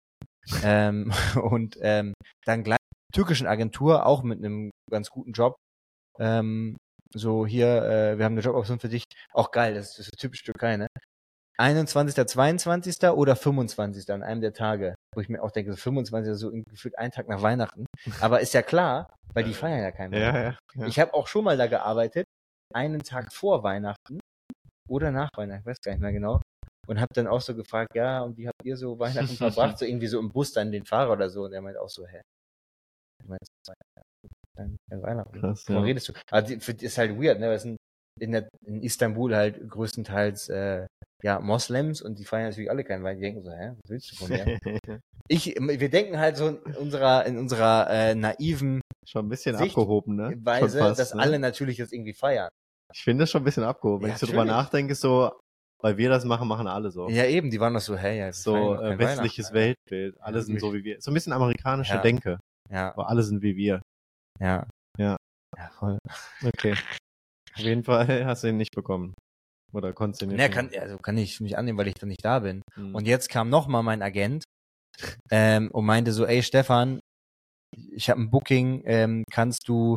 ähm, 0.63 1.11
und 1.43 1.79
ähm, 1.81 2.15
dann 2.45 2.65
gleich 2.65 2.79
türkischen 3.15 3.47
Agentur, 3.47 4.07
auch 4.07 4.23
mit 4.23 4.39
einem 4.39 4.71
ganz 4.91 5.11
guten 5.11 5.33
Job. 5.33 5.57
Ähm, 6.19 6.77
so 7.15 7.47
hier, 7.47 7.83
äh, 7.85 8.19
wir 8.19 8.25
haben 8.25 8.33
eine 8.33 8.41
Joboption 8.41 8.79
für 8.81 8.89
dich. 8.89 9.05
Auch 9.35 9.51
geil, 9.51 9.75
das 9.75 9.91
ist, 9.91 9.99
das 9.99 10.07
ist 10.09 10.19
typisch 10.19 10.43
Türkei, 10.43 10.77
ne? 10.77 10.87
21., 11.59 12.27
22. 12.27 13.11
oder 13.11 13.37
25. 13.37 14.11
an 14.11 14.23
einem 14.23 14.41
der 14.41 14.55
Tage, 14.55 14.95
wo 15.15 15.21
ich 15.21 15.29
mir 15.29 15.43
auch 15.43 15.51
denke, 15.51 15.71
so 15.73 15.77
25. 15.77 16.35
so 16.35 16.51
gefühlt 16.51 16.99
einen 16.99 17.13
Tag 17.13 17.29
nach 17.29 17.43
Weihnachten. 17.43 17.85
Aber 18.21 18.41
ist 18.41 18.55
ja 18.55 18.63
klar, 18.63 19.15
weil 19.35 19.45
die 19.45 19.55
feiern 19.55 19.81
ja 19.81 19.91
keinen 19.93 20.15
Ja, 20.15 20.21
ja. 20.43 20.59
ja. 20.75 20.87
Ich 20.87 20.99
habe 20.99 21.13
auch 21.15 21.27
schon 21.27 21.45
mal 21.45 21.57
da 21.57 21.67
gearbeitet, 21.67 22.25
einen 22.75 23.03
Tag 23.03 23.33
vor 23.33 23.63
Weihnachten 23.63 24.21
oder 24.89 25.11
nach 25.11 25.29
Weihnachten, 25.37 25.61
ich 25.61 25.67
weiß 25.67 25.81
gar 25.81 25.93
nicht 25.93 26.01
mehr 26.01 26.13
genau. 26.13 26.41
Und 26.89 27.01
habe 27.01 27.15
dann 27.15 27.29
auch 27.29 27.41
so 27.41 27.55
gefragt, 27.55 27.95
ja, 27.95 28.23
und 28.23 28.37
wie 28.37 28.49
habt 28.49 28.65
ihr 28.65 28.77
so 28.77 28.99
Weihnachten 28.99 29.37
verbracht? 29.37 29.79
So 29.79 29.85
irgendwie 29.85 30.09
so 30.09 30.19
im 30.19 30.31
Bus 30.31 30.53
dann 30.53 30.73
den 30.73 30.85
Fahrer 30.85 31.13
oder 31.13 31.31
so. 31.31 31.45
Und 31.45 31.53
er 31.53 31.63
meint 31.63 31.79
auch 31.79 31.89
so, 31.89 32.07
hä? 32.07 32.21
Du 33.23 33.29
meinst 33.29 33.51
Weihnachten? 33.67 34.77
Weihnachten. 34.91 35.41
Krass, 35.41 35.67
ja. 35.69 35.81
redest 35.81 36.09
du? 36.09 36.13
Also 36.31 36.55
die 36.55 36.85
ist 36.85 36.99
halt 36.99 37.19
weird, 37.19 37.39
ne? 37.39 37.47
Das 37.47 37.63
sind 37.63 37.77
in, 38.21 38.33
der, 38.33 38.49
in 38.67 38.83
Istanbul 38.83 39.35
halt 39.35 39.69
größtenteils 39.71 40.49
äh, 40.49 40.87
ja, 41.23 41.41
Moslems 41.41 42.03
und 42.03 42.19
die 42.19 42.25
feiern 42.25 42.49
natürlich 42.49 42.71
alle 42.71 42.85
keinen 42.85 43.05
Wein. 43.05 43.17
Die 43.17 43.23
denken 43.23 43.43
so, 43.43 43.53
hä, 43.53 43.71
was 43.71 43.91
willst 43.91 44.13
du 44.13 44.17
von 44.17 44.29
mir? 44.29 44.59
ich, 45.29 45.55
wir 45.57 45.89
denken 45.89 46.19
halt 46.19 46.37
so 46.37 46.49
in 46.49 46.77
unserer, 46.77 47.25
in 47.27 47.39
unserer 47.39 47.89
äh, 47.91 48.15
naiven 48.15 48.81
schon 49.07 49.27
ein 49.27 49.29
bisschen 49.29 49.57
Sicht- 49.57 49.71
abgehoben, 49.71 50.17
ne? 50.17 50.37
Weise, 50.43 50.79
fast, 50.79 50.99
dass 50.99 51.15
ne? 51.15 51.23
alle 51.23 51.39
natürlich 51.39 51.79
das 51.79 51.93
irgendwie 51.93 52.13
feiern. 52.13 52.51
Ich 52.95 53.03
finde 53.03 53.23
das 53.23 53.31
schon 53.31 53.43
ein 53.43 53.45
bisschen 53.45 53.65
abgehoben. 53.65 54.03
Wenn 54.03 54.11
Ja, 54.11 54.15
ich 54.15 54.21
so 54.21 54.27
drüber 54.27 54.45
nachdenke, 54.45 54.95
so, 54.95 55.33
weil 55.81 55.97
wir 55.97 56.09
das 56.09 56.25
machen, 56.25 56.49
machen 56.49 56.67
alle 56.67 56.91
so. 56.91 57.09
Ja, 57.09 57.25
eben, 57.25 57.51
die 57.51 57.61
waren 57.61 57.75
doch 57.75 57.81
so, 57.81 57.97
hey, 57.97 58.19
ja, 58.19 58.33
so 58.33 58.75
äh, 58.77 58.99
westliches 58.99 59.53
Weltbild. 59.53 60.21
Alle 60.21 60.39
Ja, 60.39 60.43
sind 60.45 60.61
so 60.61 60.73
wie 60.75 60.85
wir. 60.85 61.01
So 61.01 61.11
ein 61.11 61.15
bisschen 61.15 61.33
amerikanische 61.33 61.95
Ja. 61.95 62.03
Denke. 62.03 62.39
Ja, 62.71 62.93
Aber 62.93 63.09
alle 63.09 63.23
sind 63.23 63.43
wie 63.43 63.57
wir. 63.57 63.83
ja. 64.41 64.67
Ja. 64.99 65.17
Ja, 65.57 65.71
voll. 65.79 65.99
Okay. 66.45 66.73
Auf 66.73 67.59
jeden 67.63 67.85
Fall 67.85 68.07
hast 68.27 68.43
du 68.45 68.49
ihn 68.49 68.57
nicht 68.57 68.75
bekommen. 68.75 69.15
Oder 69.73 69.93
konntest 69.93 70.21
du 70.21 70.27
ihn 70.27 70.33
nicht 70.33 70.41
Ja, 70.41 70.49
kann, 70.49 70.71
also 70.79 70.99
kann 70.99 71.17
ich 71.17 71.41
nicht 71.41 71.57
annehmen, 71.57 71.79
weil 71.79 71.89
ich 71.89 71.95
dann 71.95 72.09
nicht 72.09 72.25
da 72.25 72.41
bin. 72.41 72.63
Hm. 72.75 72.95
Und 72.95 73.07
jetzt 73.07 73.29
kam 73.29 73.49
noch 73.49 73.67
mal 73.69 73.83
mein 73.83 74.03
Agent 74.03 74.45
ähm, 75.31 75.71
und 75.71 75.85
meinte 75.87 76.13
so, 76.13 76.27
ey 76.27 76.43
Stefan, 76.43 77.01
ich 77.91 78.11
habe 78.11 78.21
ein 78.21 78.31
Booking, 78.31 78.83
ähm, 78.85 79.25
kannst 79.31 79.67
du 79.69 79.97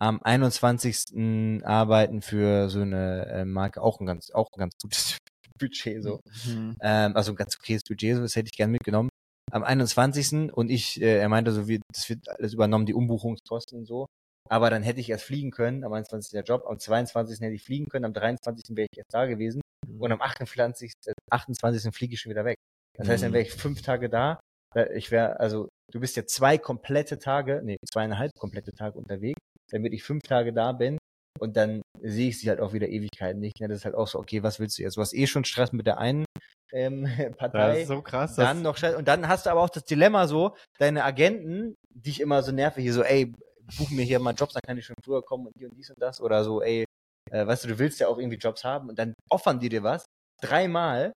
am 0.00 0.20
21. 0.22 1.62
arbeiten 1.64 2.22
für 2.22 2.70
so 2.70 2.80
eine 2.80 3.26
äh, 3.26 3.44
Marke, 3.44 3.82
auch 3.82 4.00
ein 4.00 4.06
ganz, 4.06 4.30
auch 4.30 4.48
ein 4.54 4.58
ganz 4.58 4.74
gutes 4.82 5.18
Budget 5.58 6.02
so. 6.02 6.20
Hm. 6.44 6.76
Ähm, 6.80 7.16
also 7.16 7.32
ein 7.32 7.36
ganz 7.36 7.56
okayes 7.56 7.82
Budget, 7.86 8.16
so, 8.16 8.22
das 8.22 8.34
hätte 8.34 8.48
ich 8.50 8.56
gern 8.56 8.70
mitgenommen. 8.70 9.10
Am 9.52 9.62
21. 9.62 10.52
und 10.52 10.70
ich, 10.70 11.00
äh, 11.02 11.18
er 11.18 11.28
meinte 11.28 11.52
so, 11.52 11.68
wie, 11.68 11.80
das 11.92 12.08
wird 12.08 12.28
alles 12.28 12.54
übernommen, 12.54 12.86
die 12.86 12.94
Umbuchungskosten 12.94 13.78
und 13.78 13.86
so. 13.86 14.06
Aber 14.48 14.70
dann 14.70 14.82
hätte 14.82 15.00
ich 15.00 15.10
erst 15.10 15.24
fliegen 15.24 15.50
können, 15.50 15.84
am 15.84 15.92
21. 15.92 16.32
der 16.32 16.42
Job, 16.42 16.64
am 16.66 16.78
22. 16.78 17.40
hätte 17.40 17.54
ich 17.54 17.62
fliegen 17.62 17.86
können, 17.86 18.04
am 18.04 18.14
23. 18.14 18.76
wäre 18.76 18.88
ich 18.90 18.98
erst 18.98 19.12
da 19.12 19.26
gewesen 19.26 19.60
und 19.98 20.12
am 20.12 20.20
28. 20.20 20.92
äh, 21.06 21.12
28. 21.30 21.94
fliege 21.94 22.14
ich 22.14 22.20
schon 22.20 22.30
wieder 22.30 22.44
weg. 22.44 22.56
Das 22.96 23.08
heißt, 23.08 23.22
dann 23.22 23.32
wäre 23.32 23.44
ich 23.44 23.52
fünf 23.52 23.82
Tage 23.82 24.08
da. 24.08 24.40
Äh, 24.74 24.96
Ich 24.96 25.10
wäre, 25.10 25.38
also, 25.40 25.68
du 25.92 26.00
bist 26.00 26.16
ja 26.16 26.24
zwei 26.26 26.58
komplette 26.58 27.18
Tage, 27.18 27.60
nee, 27.62 27.76
zweieinhalb 27.84 28.32
komplette 28.38 28.72
Tage 28.72 28.98
unterwegs, 28.98 29.40
damit 29.70 29.92
ich 29.92 30.02
fünf 30.02 30.22
Tage 30.22 30.52
da 30.52 30.72
bin 30.72 30.98
und 31.38 31.56
dann 31.56 31.82
sehe 32.02 32.28
ich 32.28 32.38
sie 32.38 32.48
halt 32.48 32.60
auch 32.60 32.72
wieder 32.72 32.88
Ewigkeiten 32.88 33.40
nicht. 33.40 33.60
Ne? 33.60 33.68
Das 33.68 33.78
ist 33.78 33.84
halt 33.84 33.94
auch 33.94 34.08
so, 34.08 34.18
okay, 34.18 34.42
was 34.42 34.60
willst 34.60 34.78
du 34.78 34.82
jetzt? 34.82 34.96
Du 34.96 35.00
hast 35.00 35.14
eh 35.14 35.26
schon 35.26 35.44
Stress 35.44 35.72
mit 35.72 35.86
der 35.86 35.98
einen 35.98 36.24
ähm, 36.72 37.04
Das 37.18 37.36
Partei. 37.36 37.82
ist 37.82 37.88
so 37.88 38.02
krass. 38.02 38.36
Dann 38.36 38.62
noch 38.62 38.76
Stress. 38.76 38.94
Und 38.96 39.08
dann 39.08 39.28
hast 39.28 39.46
du 39.46 39.50
aber 39.50 39.62
auch 39.62 39.70
das 39.70 39.84
Dilemma 39.84 40.26
so, 40.26 40.56
deine 40.78 41.04
Agenten, 41.04 41.74
die 41.88 42.10
ich 42.10 42.20
immer 42.20 42.42
so 42.42 42.52
nerve, 42.52 42.80
hier 42.80 42.92
so, 42.92 43.02
ey, 43.02 43.32
buch 43.78 43.90
mir 43.90 44.04
hier 44.04 44.18
mal 44.18 44.34
Jobs, 44.34 44.54
dann 44.54 44.62
kann 44.66 44.78
ich 44.78 44.84
schon 44.84 44.96
früher 45.04 45.22
kommen 45.22 45.46
und 45.46 45.52
hier 45.56 45.68
und 45.68 45.76
dies 45.76 45.90
und 45.90 46.00
das. 46.00 46.20
Oder 46.20 46.44
so, 46.44 46.62
ey, 46.62 46.84
äh, 47.30 47.46
weißt 47.46 47.64
du, 47.64 47.68
du 47.68 47.78
willst 47.78 48.00
ja 48.00 48.08
auch 48.08 48.18
irgendwie 48.18 48.38
Jobs 48.38 48.64
haben 48.64 48.88
und 48.88 48.98
dann 48.98 49.14
offern 49.30 49.60
die 49.60 49.68
dir 49.68 49.82
was. 49.82 50.04
Dreimal, 50.42 51.12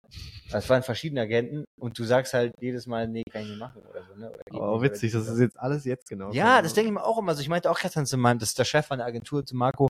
das 0.51 0.69
waren 0.69 0.83
verschiedene 0.83 1.21
Agenten 1.21 1.65
und 1.79 1.97
du 1.97 2.03
sagst 2.03 2.33
halt 2.33 2.53
jedes 2.59 2.87
Mal, 2.87 3.07
nee, 3.07 3.23
kann 3.31 3.43
ich 3.43 3.49
nicht 3.49 3.59
machen 3.59 3.81
oder 3.83 4.03
so, 4.05 4.15
ne? 4.15 4.31
Oder 4.31 4.41
Oh, 4.51 4.81
witzig, 4.81 5.11
das 5.11 5.27
ist 5.27 5.39
jetzt 5.39 5.59
alles 5.59 5.85
jetzt 5.85 6.09
genau. 6.09 6.31
ja, 6.31 6.61
das 6.61 6.73
denke 6.73 6.89
ich 6.89 6.93
mir 6.93 7.03
auch 7.03 7.17
immer. 7.17 7.29
Also 7.29 7.41
ich 7.41 7.49
meinte 7.49 7.69
auch 7.69 7.79
gestern 7.79 8.05
zu 8.05 8.17
meinem, 8.17 8.39
das 8.39 8.49
ist 8.49 8.59
der 8.59 8.65
Chef 8.65 8.85
von 8.85 8.97
der 8.97 9.07
Agentur, 9.07 9.45
zu 9.45 9.55
Marco, 9.55 9.87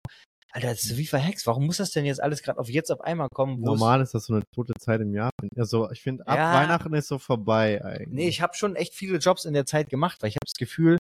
Alter, 0.53 0.67
das 0.67 0.83
ist 0.83 0.97
wie 0.97 1.07
verhext. 1.07 1.47
Warum 1.47 1.65
muss 1.65 1.77
das 1.77 1.91
denn 1.91 2.05
jetzt 2.05 2.21
alles 2.21 2.43
gerade 2.43 2.59
auf 2.59 2.69
jetzt 2.69 2.91
auf 2.91 3.01
einmal 3.01 3.29
kommen? 3.33 3.61
Normal 3.61 4.01
ist 4.01 4.13
das 4.13 4.25
so 4.25 4.33
eine 4.33 4.43
tote 4.53 4.73
Zeit 4.79 4.99
im 4.99 5.13
Jahr. 5.13 5.29
Also 5.55 5.89
ich 5.91 6.01
finde, 6.01 6.27
ab 6.27 6.37
Ja. 6.37 6.53
Weihnachten 6.53 6.93
ist 6.93 7.07
so 7.07 7.19
vorbei 7.19 7.81
eigentlich. 7.83 8.09
Nee, 8.09 8.27
ich 8.27 8.41
habe 8.41 8.53
schon 8.53 8.75
echt 8.75 8.93
viele 8.93 9.17
Jobs 9.17 9.45
in 9.45 9.53
der 9.53 9.65
Zeit 9.65 9.89
gemacht, 9.89 10.21
weil 10.21 10.27
ich 10.29 10.35
habe 10.35 10.45
das 10.45 10.59
Gefühl, 10.59 10.97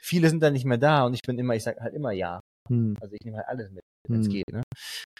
viele 0.00 0.28
sind 0.28 0.40
dann 0.40 0.52
nicht 0.52 0.64
mehr 0.64 0.78
da 0.78 1.04
und 1.04 1.14
ich 1.14 1.22
bin 1.22 1.36
immer, 1.36 1.56
ich 1.56 1.64
sag 1.64 1.80
halt 1.80 1.94
immer 1.94 2.12
ja. 2.12 2.38
hm. 2.68 2.96
Also 3.00 3.14
ich 3.14 3.20
nehme 3.24 3.38
halt 3.38 3.48
alles 3.48 3.72
mit, 3.72 3.82
wenn 4.08 4.20
es 4.20 4.26
Hm. 4.26 4.32
geht, 4.32 4.52
ne? 4.52 4.62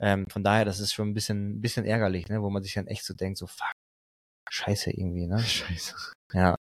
Ähm, 0.01 0.27
von 0.29 0.43
daher, 0.45 0.65
das 0.65 0.81
ist 0.81 0.93
schon 0.93 1.09
ein 1.09 1.15
bisschen, 1.15 1.57
ein 1.57 1.61
bisschen 1.61 1.85
ärgerlich, 1.85 2.29
ne? 2.29 2.43
Wo 2.43 2.51
man 2.51 2.63
sich 2.63 2.75
dann 2.75 2.87
echt 2.87 3.05
so 3.05 3.15
denkt, 3.15 3.39
so 3.39 3.47
fuck, 3.47 3.73
scheiße 4.51 4.91
irgendwie, 4.91 5.27
ne? 5.27 5.39
Scheiße. 5.41 5.95
Ja. 6.33 6.57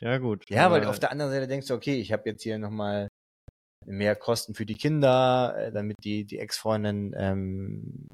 Ja, 0.00 0.18
gut. 0.18 0.48
Ja, 0.48 0.70
weil 0.70 0.84
auf 0.86 1.00
der 1.00 1.10
anderen 1.10 1.32
Seite 1.32 1.48
denkst 1.48 1.66
du, 1.66 1.74
okay, 1.74 1.96
ich 1.96 2.12
habe 2.12 2.28
jetzt 2.28 2.42
hier 2.42 2.58
nochmal 2.58 3.08
mehr 3.84 4.14
Kosten 4.14 4.54
für 4.54 4.66
die 4.66 4.76
Kinder, 4.76 5.54
äh, 5.56 5.72
damit 5.72 5.96
die, 6.04 6.24
die 6.24 6.38
Ex-Freundin 6.38 7.14
ähm, 7.16 8.06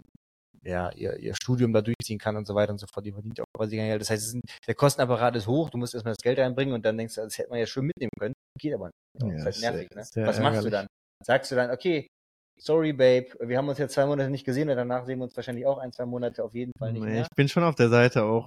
ja, 0.65 0.91
ihr, 0.93 1.17
ihr 1.19 1.35
Studium 1.35 1.73
da 1.73 1.83
durchziehen 1.83 2.19
kann 2.19 2.37
und 2.37 2.47
so 2.47 2.55
weiter 2.55 2.73
und 2.73 2.79
so 2.79 2.87
fort. 2.87 3.05
Die 3.05 3.13
verdient 3.13 3.41
auch 3.41 3.45
quasi 3.55 3.77
kein 3.77 3.89
Geld. 3.89 4.01
Das 4.01 4.11
heißt, 4.11 4.31
sind, 4.31 4.43
der 4.67 4.75
Kostenapparat 4.75 5.37
ist 5.37 5.47
hoch, 5.47 5.71
du 5.71 5.79
musst 5.79 5.95
erstmal 5.95 6.15
das 6.15 6.23
Geld 6.23 6.39
reinbringen 6.39 6.75
und 6.75 6.85
dann 6.85 6.97
denkst 6.97 7.15
du, 7.15 7.21
das 7.21 7.37
hätte 7.39 7.51
man 7.51 7.59
ja 7.59 7.67
schön 7.67 7.85
mitnehmen 7.85 8.11
können. 8.19 8.35
Geht 8.59 8.75
aber 8.75 8.87
nicht. 8.87 9.39
Ja, 9.39 9.45
das 9.45 9.59
ist 9.59 9.65
halt 9.65 9.75
nervig, 9.75 9.91
ne? 9.95 10.27
Was 10.27 10.39
machst 10.39 10.63
du 10.63 10.67
ärgerlich. 10.67 10.73
dann? 10.73 10.87
Sagst 11.25 11.51
du 11.51 11.55
dann, 11.55 11.71
okay, 11.71 12.09
sorry, 12.59 12.93
Babe, 12.93 13.27
wir 13.41 13.59
haben 13.59 13.69
uns 13.69 13.79
jetzt 13.79 13.95
zwei 13.95 14.07
Monate 14.07 14.31
nicht 14.31 14.45
gesehen 14.45 14.69
und 14.71 14.77
danach 14.77 15.05
sehen 15.05 15.19
wir 15.19 15.25
uns 15.25 15.37
wahrscheinlich 15.37 15.67
auch 15.67 15.79
ein, 15.79 15.93
zwei 15.93 16.07
Monate 16.07 16.43
auf 16.45 16.55
jeden 16.55 16.73
Fall 16.79 16.93
nicht 16.93 17.03
mehr. 17.05 17.23
ich 17.23 17.29
bin 17.37 17.49
schon 17.49 17.65
auf 17.65 17.75
der 17.75 17.89
Seite 17.89 18.25
auch. 18.25 18.47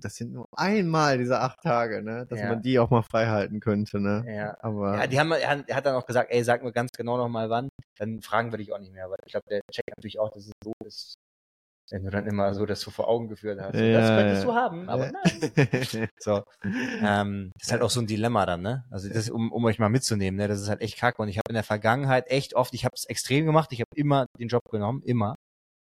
Das 0.00 0.14
sind 0.14 0.32
nur 0.32 0.46
einmal 0.56 1.18
diese 1.18 1.40
acht 1.40 1.60
Tage, 1.60 2.02
ne? 2.02 2.24
Dass 2.30 2.38
Ja. 2.38 2.50
man 2.50 2.62
die 2.62 2.78
auch 2.78 2.88
mal 2.88 3.02
frei 3.02 3.26
halten 3.26 3.58
könnte, 3.58 3.98
ne? 4.00 4.24
Ja. 4.28 4.56
Aber 4.60 4.96
Ja, 4.96 5.06
die 5.08 5.18
haben, 5.18 5.32
er 5.32 5.48
hat- 5.50 5.68
er 5.68 5.74
hat 5.76 5.86
dann 5.86 5.96
auch 5.96 6.06
gesagt, 6.06 6.30
ey, 6.30 6.44
sag 6.44 6.62
mir 6.62 6.70
ganz 6.72 6.92
genau 6.92 7.16
nochmal 7.16 7.50
wann, 7.50 7.68
dann 7.98 8.22
fragen 8.22 8.52
wir 8.52 8.58
dich 8.58 8.72
auch 8.72 8.78
nicht 8.78 8.92
mehr, 8.92 9.10
weil 9.10 9.16
ich 9.26 9.32
glaube, 9.32 9.46
der 9.50 9.60
checkt 9.72 9.88
natürlich 9.96 10.20
auch, 10.20 10.30
dass 10.30 10.46
es 10.46 10.52
so 10.62 10.72
ist, 10.84 11.14
wenn 11.90 12.04
du 12.04 12.10
dann 12.10 12.26
immer 12.26 12.54
so 12.54 12.66
das 12.66 12.80
so 12.80 12.90
vor 12.90 13.08
Augen 13.08 13.28
geführt 13.28 13.60
hast. 13.60 13.78
So, 13.78 13.92
das 13.92 14.08
Ja, 14.08 14.16
könntest 14.16 14.42
ja. 14.44 14.48
du 14.48 14.54
haben, 14.54 14.88
aber 14.88 15.10
nein. 15.10 16.08
So. 16.18 16.42
Ähm, 17.00 17.50
das 17.54 17.66
ist 17.68 17.72
halt 17.72 17.82
auch 17.82 17.90
so 17.90 18.00
ein 18.00 18.06
Dilemma 18.06 18.44
dann, 18.44 18.62
ne? 18.62 18.84
Also 18.90 19.08
das, 19.08 19.30
um, 19.30 19.52
um 19.52 19.64
euch 19.64 19.78
mal 19.78 19.88
mitzunehmen, 19.88 20.36
ne? 20.36 20.48
Das 20.48 20.60
ist 20.60 20.68
halt 20.68 20.80
echt 20.80 20.98
kacke. 20.98 21.22
Und 21.22 21.28
ich 21.28 21.36
habe 21.38 21.48
in 21.48 21.54
der 21.54 21.64
Vergangenheit 21.64 22.28
echt 22.28 22.54
oft, 22.54 22.74
ich 22.74 22.84
habe 22.84 22.94
es 22.94 23.04
extrem 23.04 23.46
gemacht, 23.46 23.72
ich 23.72 23.80
habe 23.80 23.90
immer 23.94 24.26
den 24.38 24.48
Job 24.48 24.62
genommen, 24.70 25.02
immer. 25.04 25.34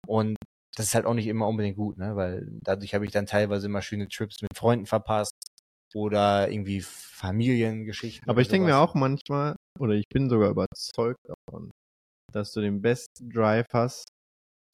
Und 0.07 0.37
das 0.75 0.87
ist 0.87 0.95
halt 0.95 1.05
auch 1.05 1.13
nicht 1.13 1.27
immer 1.27 1.47
unbedingt 1.47 1.77
gut, 1.77 1.97
ne? 1.97 2.15
Weil 2.15 2.47
dadurch 2.61 2.93
habe 2.93 3.05
ich 3.05 3.11
dann 3.11 3.25
teilweise 3.25 3.67
immer 3.67 3.81
schöne 3.81 4.07
Trips 4.07 4.41
mit 4.41 4.55
Freunden 4.55 4.85
verpasst 4.85 5.33
oder 5.95 6.49
irgendwie 6.49 6.81
Familiengeschichten. 6.81 8.29
Aber 8.29 8.41
ich 8.41 8.47
denke 8.47 8.67
mir 8.67 8.77
auch 8.77 8.93
manchmal, 8.93 9.55
oder 9.79 9.93
ich 9.93 10.07
bin 10.09 10.29
sogar 10.29 10.49
überzeugt 10.49 11.19
davon, 11.27 11.71
dass 12.31 12.51
du 12.51 12.61
den 12.61 12.81
besten 12.81 13.29
Drive 13.29 13.67
hast, 13.73 14.07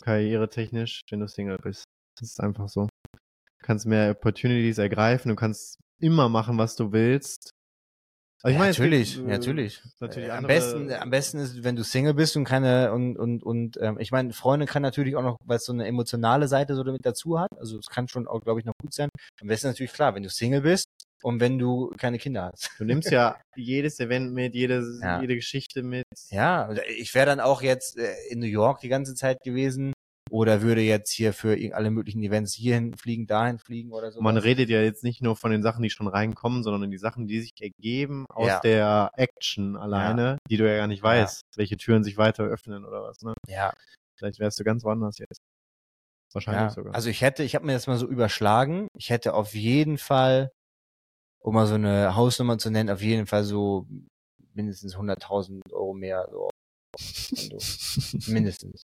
karrieretechnisch, 0.04 1.02
wenn 1.10 1.20
du 1.20 1.28
Single 1.28 1.58
bist. 1.58 1.86
Das 2.18 2.30
ist 2.30 2.40
einfach 2.40 2.70
so. 2.70 2.88
Du 3.14 3.66
kannst 3.66 3.86
mehr 3.86 4.12
Opportunities 4.12 4.78
ergreifen, 4.78 5.30
du 5.30 5.36
kannst 5.36 5.80
immer 6.00 6.30
machen, 6.30 6.58
was 6.58 6.76
du 6.76 6.92
willst. 6.92 7.52
Aber 8.44 8.52
ja, 8.52 8.60
meine, 8.60 8.72
es 8.72 8.78
gibt, 8.78 8.86
natürlich, 8.86 9.18
äh, 9.18 9.22
natürlich. 9.22 9.82
natürlich 10.00 10.30
Äh, 10.30 10.32
am 10.32 10.46
besten, 10.46 10.92
am 10.92 11.10
besten 11.10 11.40
ist, 11.40 11.64
wenn 11.64 11.76
du 11.76 11.84
Single 11.84 12.14
bist 12.14 12.38
und 12.38 12.44
keine 12.44 12.94
und 12.94 13.18
und 13.18 13.42
und 13.42 13.78
ähm, 13.82 13.98
ich 14.00 14.12
meine, 14.12 14.34
Freundin 14.34 14.68
kann 14.68 14.84
natürlich 14.84 15.16
auch 15.16 15.24
noch, 15.24 15.38
weil 15.46 15.58
es 15.58 15.66
so 15.66 15.74
eine 15.74 15.88
emotionale 15.88 16.48
Seite 16.48 16.76
so 16.76 16.84
damit 16.84 17.04
dazu 17.06 17.40
hat. 17.40 17.50
Also 17.58 17.80
es 17.80 17.88
kann 17.88 18.08
schon 18.08 18.28
auch, 18.28 18.42
glaube 18.42 18.60
ich, 18.60 18.66
noch 18.68 18.74
gut 18.80 18.94
sein. 18.94 19.10
Am 19.42 19.48
besten 19.48 19.68
natürlich 19.68 19.94
klar, 19.94 20.14
wenn 20.14 20.22
du 20.22 20.30
Single 20.30 20.62
bist 20.62 20.86
und 21.26 21.40
wenn 21.40 21.58
du 21.58 21.90
keine 21.98 22.20
Kinder 22.20 22.52
hast. 22.54 22.70
Du 22.78 22.84
nimmst 22.86 23.10
ja 23.10 23.36
jedes 23.56 24.00
Event 24.00 24.32
mit, 24.34 24.54
jede, 24.54 24.84
Ja. 25.02 25.22
jede 25.22 25.36
Geschichte 25.36 25.82
mit. 25.82 26.06
Ja, 26.30 26.68
und 26.70 26.80
ich 27.00 27.16
wäre 27.16 27.26
dann 27.26 27.40
auch 27.40 27.64
jetzt 27.64 27.98
äh, 27.98 28.14
in 28.30 28.40
New 28.40 28.46
York 28.46 28.80
die 28.82 28.90
ganze 28.90 29.16
Zeit 29.16 29.40
gewesen 29.44 29.92
oder 30.30 30.62
würde 30.62 30.82
jetzt 30.82 31.12
hier 31.12 31.34
für 31.34 31.58
alle 31.74 31.90
möglichen 31.90 32.22
Events 32.22 32.54
hierhin 32.54 32.94
fliegen, 32.96 33.26
dahin 33.26 33.58
fliegen 33.58 33.92
oder 33.92 34.12
so. 34.12 34.22
Man 34.22 34.38
redet 34.38 34.70
ja 34.70 34.82
jetzt 34.82 35.04
nicht 35.04 35.24
nur 35.24 35.36
von 35.36 35.50
den 35.50 35.64
Sachen, 35.64 35.82
die 35.82 35.90
schon 35.90 36.08
reinkommen, 36.08 36.62
sondern 36.62 36.92
die 36.92 36.98
Sachen, 37.00 37.26
die 37.28 37.42
sich 37.42 37.54
ergeben 37.60 38.26
aus 38.30 38.48
Ja. 38.48 38.60
der 38.60 39.10
Action 39.16 39.76
alleine, 39.78 40.38
die 40.50 40.58
du 40.58 40.70
ja 40.70 40.78
gar 40.78 40.88
nicht 40.88 41.00
Ja. 41.04 41.06
weißt, 41.06 41.42
welche 41.56 41.78
Türen 41.78 42.04
sich 42.04 42.18
weiter 42.18 42.44
öffnen 42.44 42.86
oder 42.86 43.02
was. 43.02 43.22
Ne? 43.22 43.34
Ja, 43.48 43.74
Vielleicht 44.18 44.40
wärst 44.40 44.60
du 44.60 44.64
ganz 44.64 44.84
woanders 44.84 45.18
jetzt. 45.18 45.40
Wahrscheinlich 46.34 46.62
ja. 46.64 46.70
sogar. 46.70 46.94
Also 46.94 47.10
ich 47.10 47.22
hätte, 47.22 47.44
ich 47.44 47.56
habe 47.56 47.66
mir 47.66 47.74
das 47.74 47.88
mal 47.88 47.98
so 47.98 48.08
überschlagen. 48.08 48.88
Ich 48.98 49.10
hätte 49.10 49.34
auf 49.34 49.54
jeden 49.56 49.98
Fall, 49.98 50.52
um 51.46 51.54
mal 51.54 51.68
so 51.68 51.76
eine 51.76 52.16
Hausnummer 52.16 52.58
zu 52.58 52.70
nennen, 52.72 52.90
auf 52.90 53.02
jeden 53.02 53.28
Fall 53.28 53.44
so 53.44 53.88
mindestens 54.54 54.96
100.000 54.98 55.62
Euro 55.72 55.94
mehr. 55.94 56.28
So. 56.32 56.50
Also, 56.98 57.58
mindestens. 58.32 58.82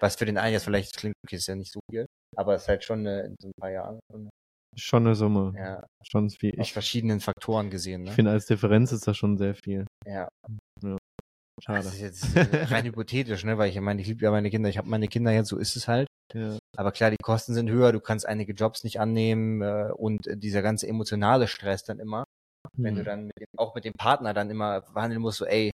Was 0.00 0.16
für 0.16 0.24
den 0.24 0.38
einen 0.38 0.54
jetzt 0.54 0.64
vielleicht 0.64 0.96
klingt, 0.96 1.14
okay, 1.24 1.36
ist 1.36 1.46
ja 1.46 1.54
nicht 1.54 1.72
so 1.72 1.80
viel, 1.90 2.06
aber 2.36 2.54
es 2.54 2.62
ist 2.62 2.68
halt 2.68 2.84
schon 2.84 3.00
eine, 3.00 3.22
in 3.22 3.36
so 3.40 3.48
ein 3.48 3.52
paar 3.60 3.70
Jahren. 3.70 4.00
schon 4.76 5.06
eine 5.06 5.14
Summe. 5.14 5.52
Ja, 5.56 5.86
Schon 6.02 6.30
viel. 6.30 6.58
aus 6.58 6.66
Ich, 6.66 6.72
verschiedenen 6.72 7.20
Faktoren 7.20 7.70
gesehen. 7.70 8.02
Ne? 8.02 8.08
ich 8.10 8.14
finde, 8.14 8.30
als 8.32 8.46
Differenz 8.46 8.90
ist 8.92 9.06
das 9.06 9.16
schon 9.16 9.36
sehr 9.36 9.54
viel. 9.54 9.86
ja. 10.06 10.28
Schade. 11.60 11.84
Das 11.84 11.94
ist 11.94 12.00
jetzt 12.00 12.36
äh, 12.36 12.64
rein 12.64 12.84
hypothetisch, 12.84 13.44
ne? 13.44 13.58
Weil 13.58 13.70
ich 13.70 13.80
meine, 13.80 14.00
ich 14.00 14.06
liebe 14.06 14.24
ja 14.24 14.30
meine 14.30 14.50
Kinder, 14.50 14.68
ich 14.68 14.78
habe 14.78 14.88
meine 14.88 15.08
Kinder 15.08 15.32
jetzt, 15.32 15.48
so 15.48 15.58
ist 15.58 15.76
es 15.76 15.88
halt. 15.88 16.08
Ja. 16.34 16.58
Aber 16.76 16.92
klar, 16.92 17.10
die 17.10 17.18
Kosten 17.22 17.52
sind 17.54 17.68
höher, 17.68 17.92
du 17.92 18.00
kannst 18.00 18.26
einige 18.26 18.54
Jobs 18.54 18.84
nicht 18.84 19.00
annehmen 19.00 19.60
äh, 19.60 19.90
und 19.94 20.26
äh, 20.26 20.36
dieser 20.36 20.62
ganze 20.62 20.88
emotionale 20.88 21.46
Stress 21.46 21.84
dann 21.84 21.98
immer, 21.98 22.24
wenn 22.76 22.94
du 22.94 23.00
Hm. 23.00 23.04
dann 23.04 23.24
mit 23.26 23.38
dem, 23.38 23.58
auch 23.58 23.74
mit 23.74 23.84
dem 23.84 23.92
Partner 23.92 24.32
dann 24.32 24.50
immer 24.50 24.82
verhandeln 24.82 25.20
musst, 25.20 25.38
so 25.38 25.44
ey, 25.44 25.70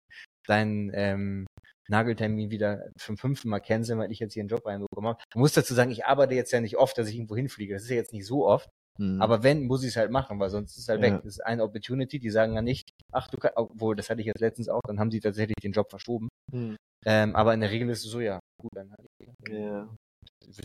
dein 0.46 0.90
ähm, 0.94 1.46
Nageltermin 1.88 2.50
wieder 2.50 2.88
zum 2.98 3.16
fünften 3.18 3.48
Mal 3.48 3.60
canceln, 3.60 3.98
weil 3.98 4.10
ich 4.10 4.18
jetzt 4.18 4.32
hier 4.32 4.42
einen 4.42 4.48
Job 4.48 4.64
reinbekommen 4.64 5.10
habe. 5.10 5.22
Du 5.30 5.38
musst 5.38 5.56
dazu 5.56 5.74
sagen, 5.74 5.90
ich 5.90 6.06
arbeite 6.06 6.34
jetzt 6.34 6.52
ja 6.52 6.60
nicht 6.60 6.78
oft, 6.78 6.96
dass 6.96 7.08
ich 7.08 7.16
irgendwo 7.16 7.36
hinfliege. 7.36 7.74
Das 7.74 7.82
ist 7.84 7.90
ja 7.90 7.96
jetzt 7.96 8.12
nicht 8.12 8.26
so 8.26 8.46
oft. 8.46 8.68
Hm. 8.98 9.20
Aber 9.20 9.42
wenn, 9.42 9.66
muss 9.66 9.82
ich 9.82 9.90
es 9.90 9.96
halt 9.96 10.10
machen, 10.10 10.40
weil 10.40 10.50
sonst 10.50 10.72
ist 10.76 10.82
es 10.84 10.88
halt 10.88 11.02
Ja. 11.02 11.06
weg. 11.06 11.20
Das 11.22 11.34
ist 11.34 11.40
eine 11.40 11.62
Opportunity, 11.62 12.18
die 12.18 12.30
sagen 12.30 12.54
dann 12.54 12.64
nicht, 12.64 12.88
ach 13.12 13.28
du 13.28 13.36
kannst, 13.38 13.56
obwohl, 13.56 13.96
das 13.96 14.10
hatte 14.10 14.20
ich 14.20 14.26
jetzt 14.26 14.40
letztens 14.40 14.68
auch, 14.68 14.80
dann 14.86 14.98
haben 14.98 15.10
sie 15.10 15.20
tatsächlich 15.20 15.56
den 15.62 15.72
Job 15.72 15.90
verschoben. 15.90 16.28
Hm. 16.52 16.76
Ähm, 17.04 17.36
aber 17.36 17.54
in 17.54 17.60
der 17.60 17.70
Regel 17.70 17.88
ist 17.90 18.04
es 18.04 18.10
so, 18.10 18.20
ja, 18.20 18.38
gut, 18.60 18.70
dann 18.74 18.90
halt. 18.90 19.06
Ja. 19.48 19.88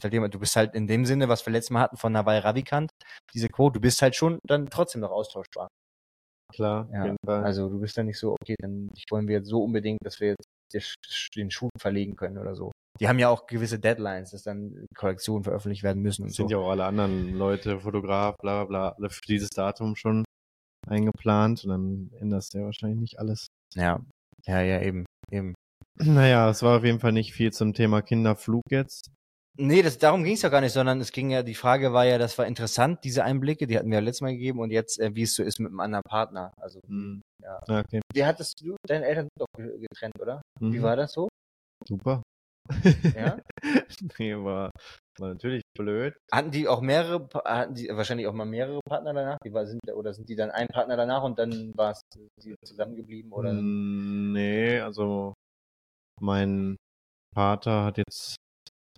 Halt 0.03 0.33
du 0.33 0.39
bist 0.39 0.55
halt 0.55 0.75
in 0.75 0.87
dem 0.87 1.05
Sinne, 1.05 1.27
was 1.27 1.45
wir 1.45 1.53
letztes 1.53 1.71
Mal 1.71 1.81
hatten 1.81 1.97
von 1.97 2.11
Nawal 2.11 2.39
Ravikant, 2.39 2.91
diese 3.33 3.49
Quote, 3.49 3.73
du 3.73 3.81
bist 3.81 4.01
halt 4.01 4.15
schon 4.15 4.39
dann 4.47 4.69
trotzdem 4.69 5.01
noch 5.01 5.11
austauschbar. 5.11 5.67
Klar, 6.53 6.89
Ja, 6.91 6.99
auf 6.99 7.05
jeden 7.05 7.17
Fall. 7.25 7.43
Also 7.43 7.69
du 7.69 7.79
bist 7.79 7.97
dann 7.97 8.05
nicht 8.07 8.19
so, 8.19 8.33
okay, 8.33 8.55
dann 8.59 8.89
wollen 9.09 9.27
wir 9.27 9.37
jetzt 9.37 9.47
so 9.47 9.63
unbedingt, 9.63 9.99
dass 10.03 10.19
wir 10.19 10.29
jetzt 10.29 10.45
den 10.71 10.81
Sch- 10.81 11.35
den 11.35 11.51
Schuh 11.51 11.69
verlegen 11.79 12.15
können 12.15 12.37
oder 12.37 12.55
so. 12.55 12.71
Die 12.99 13.07
haben 13.07 13.19
ja 13.19 13.29
auch 13.29 13.47
gewisse 13.47 13.79
Deadlines, 13.79 14.31
dass 14.31 14.43
dann 14.43 14.85
Kollektionen 14.95 15.43
veröffentlicht 15.43 15.83
werden 15.83 16.01
müssen 16.01 16.23
und 16.23 16.33
sind 16.35 16.49
so. 16.49 16.55
ja 16.55 16.57
auch 16.57 16.69
alle 16.71 16.85
anderen 16.85 17.33
Leute, 17.33 17.79
Fotograf, 17.79 18.35
bla 18.41 18.63
bla 18.63 18.89
bla, 18.89 18.95
alle 18.97 19.09
für 19.09 19.21
dieses 19.27 19.49
Datum 19.49 19.95
schon 19.95 20.23
eingeplant 20.87 21.63
und 21.63 21.69
dann 21.69 22.11
änderst 22.19 22.53
du 22.53 22.59
ja 22.59 22.65
wahrscheinlich 22.65 22.99
nicht 22.99 23.19
alles. 23.19 23.47
Ja, 23.75 23.99
ja, 24.45 24.61
ja, 24.61 24.81
eben, 24.81 25.05
eben. 25.31 25.53
Naja, 25.99 26.49
es 26.49 26.63
war 26.63 26.77
auf 26.77 26.83
jeden 26.83 26.99
Fall 26.99 27.11
nicht 27.11 27.33
viel 27.33 27.51
zum 27.51 27.73
Thema 27.73 28.01
Kinderflug 28.01 28.63
jetzt. 28.69 29.11
Nee, 29.57 29.81
das, 29.81 29.97
darum 29.97 30.23
ging 30.23 30.33
es 30.35 30.41
ja 30.41 30.49
gar 30.49 30.61
nicht, 30.61 30.71
sondern 30.71 31.01
es 31.01 31.11
ging 31.11 31.29
ja, 31.29 31.43
die 31.43 31.55
Frage 31.55 31.91
war 31.91 32.05
ja, 32.05 32.17
das 32.17 32.37
war 32.37 32.47
interessant, 32.47 33.03
diese 33.03 33.23
Einblicke, 33.25 33.67
die 33.67 33.77
hatten 33.77 33.89
wir 33.89 33.95
ja 33.97 34.03
letztes 34.03 34.21
Mal 34.21 34.31
gegeben 34.31 34.59
und 34.59 34.71
jetzt, 34.71 34.99
äh, 34.99 35.13
wie 35.13 35.23
es 35.23 35.35
so 35.35 35.43
ist 35.43 35.59
mit 35.59 35.69
einem 35.69 35.81
anderen 35.81 36.03
Partner. 36.03 36.53
Also, 36.57 36.79
Hm. 36.87 37.21
Ja. 37.43 37.59
Okay. 37.67 37.99
wie 38.13 38.23
hattest 38.25 38.61
du, 38.61 38.75
deine 38.87 39.05
Eltern 39.05 39.23
sind 39.25 39.39
doch 39.41 39.47
ge- 39.57 39.79
getrennt, 39.79 40.13
oder? 40.21 40.41
Wie 40.59 40.77
Mhm. 40.79 40.83
war 40.83 40.95
das 40.95 41.11
so? 41.11 41.27
Super. 41.87 42.21
Ja? 43.15 43.37
nee, 44.19 44.35
war, 44.35 44.69
war 45.19 45.29
natürlich 45.29 45.63
blöd. 45.77 46.13
Hatten 46.31 46.51
die 46.51 46.67
auch 46.67 46.81
mehrere, 46.81 47.27
hatten 47.43 47.73
die 47.75 47.89
wahrscheinlich 47.89 48.27
auch 48.27 48.33
mal 48.33 48.45
mehrere 48.45 48.79
Partner 48.87 49.13
danach? 49.13 49.37
Die 49.43 49.51
war, 49.51 49.65
sind, 49.65 49.81
oder 49.93 50.13
sind 50.13 50.29
die 50.29 50.35
dann 50.35 50.51
ein 50.51 50.67
Partner 50.67 50.95
danach 50.95 51.23
und 51.23 51.37
dann 51.39 51.73
war 51.75 51.91
es 51.91 52.01
die 52.41 52.55
zusammengeblieben 52.63 53.31
oder? 53.33 53.51
Mm, 53.53 54.31
Nee, 54.33 54.79
also 54.79 55.33
mein 56.21 56.77
Vater 57.35 57.85
hat 57.85 57.97
jetzt 57.97 58.35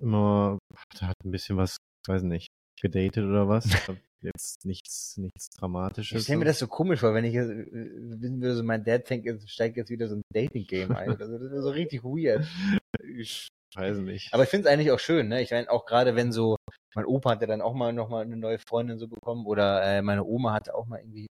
immer, 0.03 0.59
hat 0.75 1.01
hat 1.01 1.15
ein 1.23 1.31
bisschen 1.31 1.57
was, 1.57 1.77
ich 2.03 2.07
weiß 2.07 2.23
nicht, 2.23 2.49
gedatet 2.79 3.25
oder 3.25 3.47
was. 3.47 3.65
Jetzt 4.21 4.65
nichts, 4.65 5.17
nichts 5.17 5.49
Dramatisches. 5.49 6.17
Ich 6.19 6.23
stelle 6.23 6.39
mir 6.39 6.45
das 6.45 6.59
so 6.59 6.67
komisch 6.67 7.01
vor, 7.01 7.13
wenn 7.13 7.25
ich 7.25 7.33
jetzt, 7.33 7.49
äh, 7.49 7.65
wissen 7.73 8.41
würde, 8.41 8.55
so 8.55 8.63
mein 8.63 8.85
Dad 8.85 9.05
fängt 9.05 9.25
jetzt, 9.25 9.49
steigt 9.49 9.75
jetzt 9.75 9.89
wieder 9.89 10.07
so 10.07 10.15
ein 10.15 10.21
Dating-Game 10.33 10.93
ein. 10.93 11.11
oder 11.11 11.27
so. 11.27 11.37
Das 11.37 11.51
wäre 11.51 11.61
so 11.61 11.71
richtig 11.71 12.05
weird. 12.05 12.47
Ich 13.17 13.49
weiß 13.75 13.97
nicht. 13.97 14.33
Aber 14.33 14.43
ich 14.43 14.49
finde 14.49 14.69
es 14.69 14.73
eigentlich 14.73 14.91
auch 14.91 14.99
schön, 14.99 15.27
ne? 15.27 15.41
Ich 15.41 15.51
meine, 15.51 15.69
auch 15.69 15.85
gerade 15.85 16.15
wenn 16.15 16.31
so, 16.31 16.55
mein 16.95 17.05
Opa 17.05 17.31
hatte 17.31 17.47
dann 17.47 17.61
auch 17.61 17.73
mal 17.73 17.91
nochmal 17.91 18.23
eine 18.23 18.37
neue 18.37 18.59
Freundin 18.59 18.97
so 18.97 19.09
bekommen 19.09 19.45
oder 19.45 19.83
äh, 19.83 20.01
meine 20.01 20.23
Oma 20.23 20.53
hatte 20.53 20.73
auch 20.73 20.85
mal 20.85 20.99
irgendwie, 20.99 21.27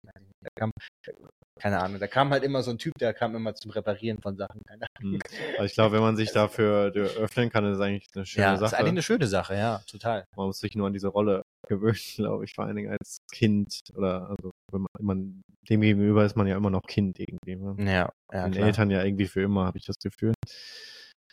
keine 1.61 1.81
Ahnung, 1.81 2.01
da 2.01 2.07
kam 2.07 2.31
halt 2.31 2.43
immer 2.45 2.63
so 2.63 2.71
ein 2.71 2.79
Typ, 2.79 2.95
der 2.99 3.15
kam 3.15 3.35
immer 3.37 3.55
zum 3.55 3.71
Reparieren 3.71 4.21
von 4.21 4.37
Sachen. 4.37 4.61
Keine 4.67 4.87
Ahnung. 4.99 5.13
Hm. 5.15 5.21
Aber 5.57 5.67
ich 5.67 5.75
glaube, 5.75 5.95
wenn 5.95 6.03
man 6.03 6.17
sich 6.17 6.33
dafür 6.33 6.93
öffnen 6.95 7.51
kann, 7.51 7.65
ist 7.67 7.77
es 7.77 7.81
eigentlich 7.81 8.09
eine 8.15 8.27
schöne 8.27 8.47
Ja, 8.47 8.55
ist 8.55 8.61
Sache. 8.61 8.79
eigentlich 8.79 8.91
eine 8.91 9.03
schöne 9.03 9.27
Sache, 9.27 9.55
ja, 9.55 9.83
total. 9.87 10.25
man 10.37 10.47
muss 10.47 10.59
sich 10.59 10.75
nur 10.75 10.87
an 10.87 10.93
diese 10.93 11.09
Rolle 11.09 11.43
gewöhnen, 11.69 11.99
glaube 12.17 12.45
ich, 12.45 12.55
vor 12.55 12.65
allen 12.65 12.77
Dingen 12.77 12.91
als 12.93 13.19
Kind 13.33 13.81
oder 13.95 14.29
also 14.31 14.51
wenn 14.73 14.81
man, 14.83 14.89
man 15.01 15.43
dem 15.69 15.81
gegenüber 15.81 16.25
ist 16.25 16.37
man 16.37 16.47
ja 16.47 16.57
immer 16.57 16.71
noch 16.71 16.83
Kind 16.83 17.19
irgendwie. 17.21 17.57
Ne? 17.57 17.77
Ja, 17.79 18.13
ja, 18.33 18.49
Den. 18.49 18.63
Eltern 18.63 18.91
ja 18.91 19.05
irgendwie 19.05 19.27
für 19.27 19.43
immer, 19.43 19.67
habe 19.67 19.79
ich 19.79 19.85
das 19.85 19.97
Gefühl. 20.03 20.33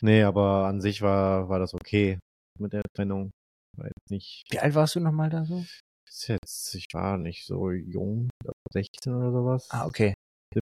Nee, 0.02 0.22
aber 0.22 0.66
an 0.66 0.80
sich 0.80 1.02
war, 1.02 1.48
war 1.48 1.58
das 1.58 1.74
okay 1.74 2.18
mit 2.58 2.72
der 2.72 2.82
Trennung. 2.94 3.32
War 3.76 3.86
jetzt 3.86 4.10
nicht. 4.10 4.44
Wie 4.50 4.58
alt 4.58 4.74
warst 4.74 4.94
du 4.94 5.00
nochmal 5.00 5.30
da 5.30 5.44
so? 5.44 5.64
Ist 6.08 6.28
jetzt, 6.28 6.74
ich 6.74 6.86
war 6.92 7.18
nicht 7.18 7.44
so 7.46 7.70
jung, 7.70 8.30
16 8.72 9.14
oder 9.14 9.32
sowas. 9.32 9.68
Ah, 9.70 9.86
okay. 9.86 10.14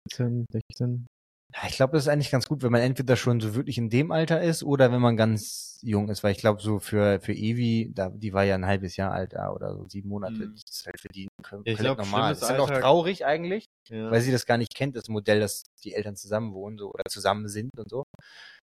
17, 0.10 0.46
16. 0.52 1.06
Ja, 1.54 1.62
ich 1.70 1.76
glaube, 1.78 1.94
das 1.94 2.04
ist 2.04 2.10
eigentlich 2.10 2.32
ganz 2.32 2.48
gut, 2.48 2.64
wenn 2.64 2.72
man 2.72 2.82
entweder 2.82 3.16
schon 3.16 3.40
so 3.40 3.56
wirklich 3.56 3.78
in 3.78 3.90
dem 3.90 4.12
Alter 4.12 4.42
ist 4.42 4.64
oder 4.64 4.92
wenn 4.92 5.00
man 5.00 5.16
ganz 5.16 5.80
jung 5.84 6.10
ist, 6.10 6.24
weil 6.24 6.32
ich 6.34 6.40
glaube, 6.40 6.62
so 6.62 6.80
für, 6.80 7.22
für 7.22 7.32
Evi, 7.34 7.92
da, 7.94 8.10
die 8.10 8.34
war 8.34 8.44
ja 8.44 8.56
ein 8.56 8.66
halbes 8.66 8.98
Jahr 8.98 9.12
alt 9.14 9.34
da 9.34 9.52
oder 9.52 9.74
so 9.76 9.88
sieben 9.88 10.10
Monate, 10.10 10.34
Mhm. 10.48 10.52
das 10.54 10.64
ist 10.70 10.86
halt 10.86 11.00
für 11.00 11.08
die 11.10 11.28
kom- 11.44 11.62
Ich 11.64 11.78
komplett 11.78 11.78
glaub, 11.78 11.98
normal. 12.00 12.34
Das 12.34 12.42
ist 12.42 12.50
halt 12.50 12.60
auch 12.60 12.70
traurig 12.72 13.26
eigentlich, 13.26 13.66
Ja. 13.90 14.12
weil 14.12 14.22
sie 14.22 14.32
das 14.32 14.46
gar 14.46 14.58
nicht 14.58 14.76
kennt, 14.76 14.96
das 14.98 15.08
Modell, 15.08 15.40
dass 15.40 15.64
die 15.84 15.94
Eltern 15.94 16.16
zusammen 16.18 16.54
wohnen 16.54 16.78
so, 16.78 16.90
oder 16.92 17.04
zusammen 17.10 17.48
sind 17.48 17.70
und 17.78 17.90
so. 17.90 18.04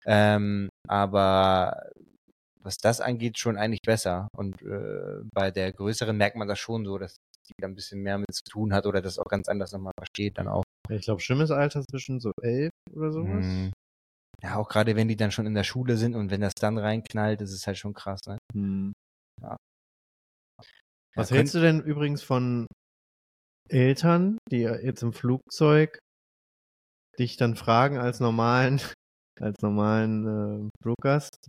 Ähm, 0.05 0.69
aber 0.87 1.89
was 2.61 2.77
das 2.77 3.01
angeht, 3.01 3.39
schon 3.39 3.57
eigentlich 3.57 3.81
besser. 3.81 4.27
Und 4.37 4.61
äh, 4.61 5.21
bei 5.33 5.49
der 5.51 5.71
größeren 5.73 6.15
merkt 6.15 6.35
man 6.37 6.47
das 6.47 6.59
schon 6.59 6.85
so, 6.85 6.97
dass 6.97 7.15
die 7.49 7.61
da 7.61 7.67
ein 7.67 7.75
bisschen 7.75 8.01
mehr 8.01 8.17
mit 8.17 8.33
zu 8.33 8.43
tun 8.43 8.73
hat 8.73 8.85
oder 8.85 9.01
das 9.01 9.19
auch 9.19 9.29
ganz 9.29 9.47
anders 9.47 9.71
nochmal 9.71 9.93
versteht 9.97 10.37
dann 10.37 10.47
auch. 10.47 10.63
Ich 10.89 11.01
glaube, 11.01 11.21
schlimmes 11.21 11.51
Alter 11.51 11.83
zwischen 11.83 12.19
so 12.19 12.31
elf 12.41 12.71
oder 12.95 13.11
sowas. 13.11 13.45
Mhm. 13.45 13.71
Ja, 14.41 14.55
auch 14.55 14.69
gerade 14.69 14.95
wenn 14.95 15.07
die 15.07 15.17
dann 15.17 15.31
schon 15.31 15.45
in 15.45 15.53
der 15.53 15.63
Schule 15.63 15.97
sind 15.97 16.15
und 16.15 16.31
wenn 16.31 16.41
das 16.41 16.53
dann 16.53 16.77
reinknallt, 16.77 17.41
das 17.41 17.51
ist 17.51 17.67
halt 17.67 17.77
schon 17.77 17.93
krass, 17.93 18.21
ne? 18.25 18.37
Hm. 18.53 18.93
Ja. 19.41 19.57
Was 21.15 21.29
Ja, 21.29 21.37
hältst 21.37 21.55
du 21.55 21.59
denn 21.59 21.81
übrigens 21.81 22.23
von 22.23 22.67
Eltern, 23.67 24.37
die 24.51 24.61
jetzt 24.61 25.03
im 25.03 25.13
Flugzeug 25.13 25.99
dich 27.19 27.37
dann 27.37 27.55
fragen 27.55 27.97
als 27.97 28.19
normalen, 28.19 28.79
als 29.39 29.61
normalen 29.61 30.67
äh, 30.67 30.69
Fluggast, 30.81 31.47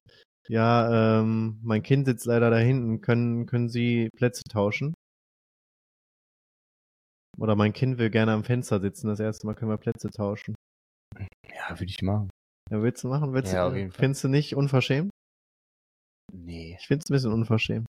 ja, 0.48 1.20
ähm, 1.20 1.60
mein 1.62 1.82
Kind 1.82 2.06
sitzt 2.06 2.26
leider 2.26 2.50
da 2.50 2.58
hinten, 2.58 3.00
können, 3.00 3.46
können 3.46 3.68
Sie 3.68 4.08
Plätze 4.16 4.42
tauschen? 4.50 4.94
Oder 7.40 7.56
mein 7.56 7.72
Kind 7.72 7.98
will 7.98 8.10
gerne 8.10 8.32
am 8.32 8.44
Fenster 8.44 8.80
sitzen, 8.80 9.08
das 9.08 9.18
erste 9.18 9.46
Mal 9.46 9.54
können 9.54 9.70
wir 9.70 9.78
Plätze 9.78 10.10
tauschen. 10.10 10.54
Ja, 11.48 11.70
würde 11.70 11.86
ich 11.86 12.02
machen. 12.02 12.28
Ja, 12.70 12.82
willst 12.82 13.02
du 13.02 13.08
machen? 13.08 13.32
Willst 13.32 13.52
Ja, 13.52 13.64
du, 13.64 13.70
auf 13.70 13.76
jeden 13.76 13.90
Fall. 13.90 14.00
Findest 14.00 14.24
du 14.24 14.28
nicht 14.28 14.54
unverschämt? 14.54 15.10
Nee. 16.32 16.76
Ich 16.78 16.86
finde 16.86 17.02
es 17.04 17.10
ein 17.10 17.14
bisschen 17.14 17.32
unverschämt. 17.32 17.86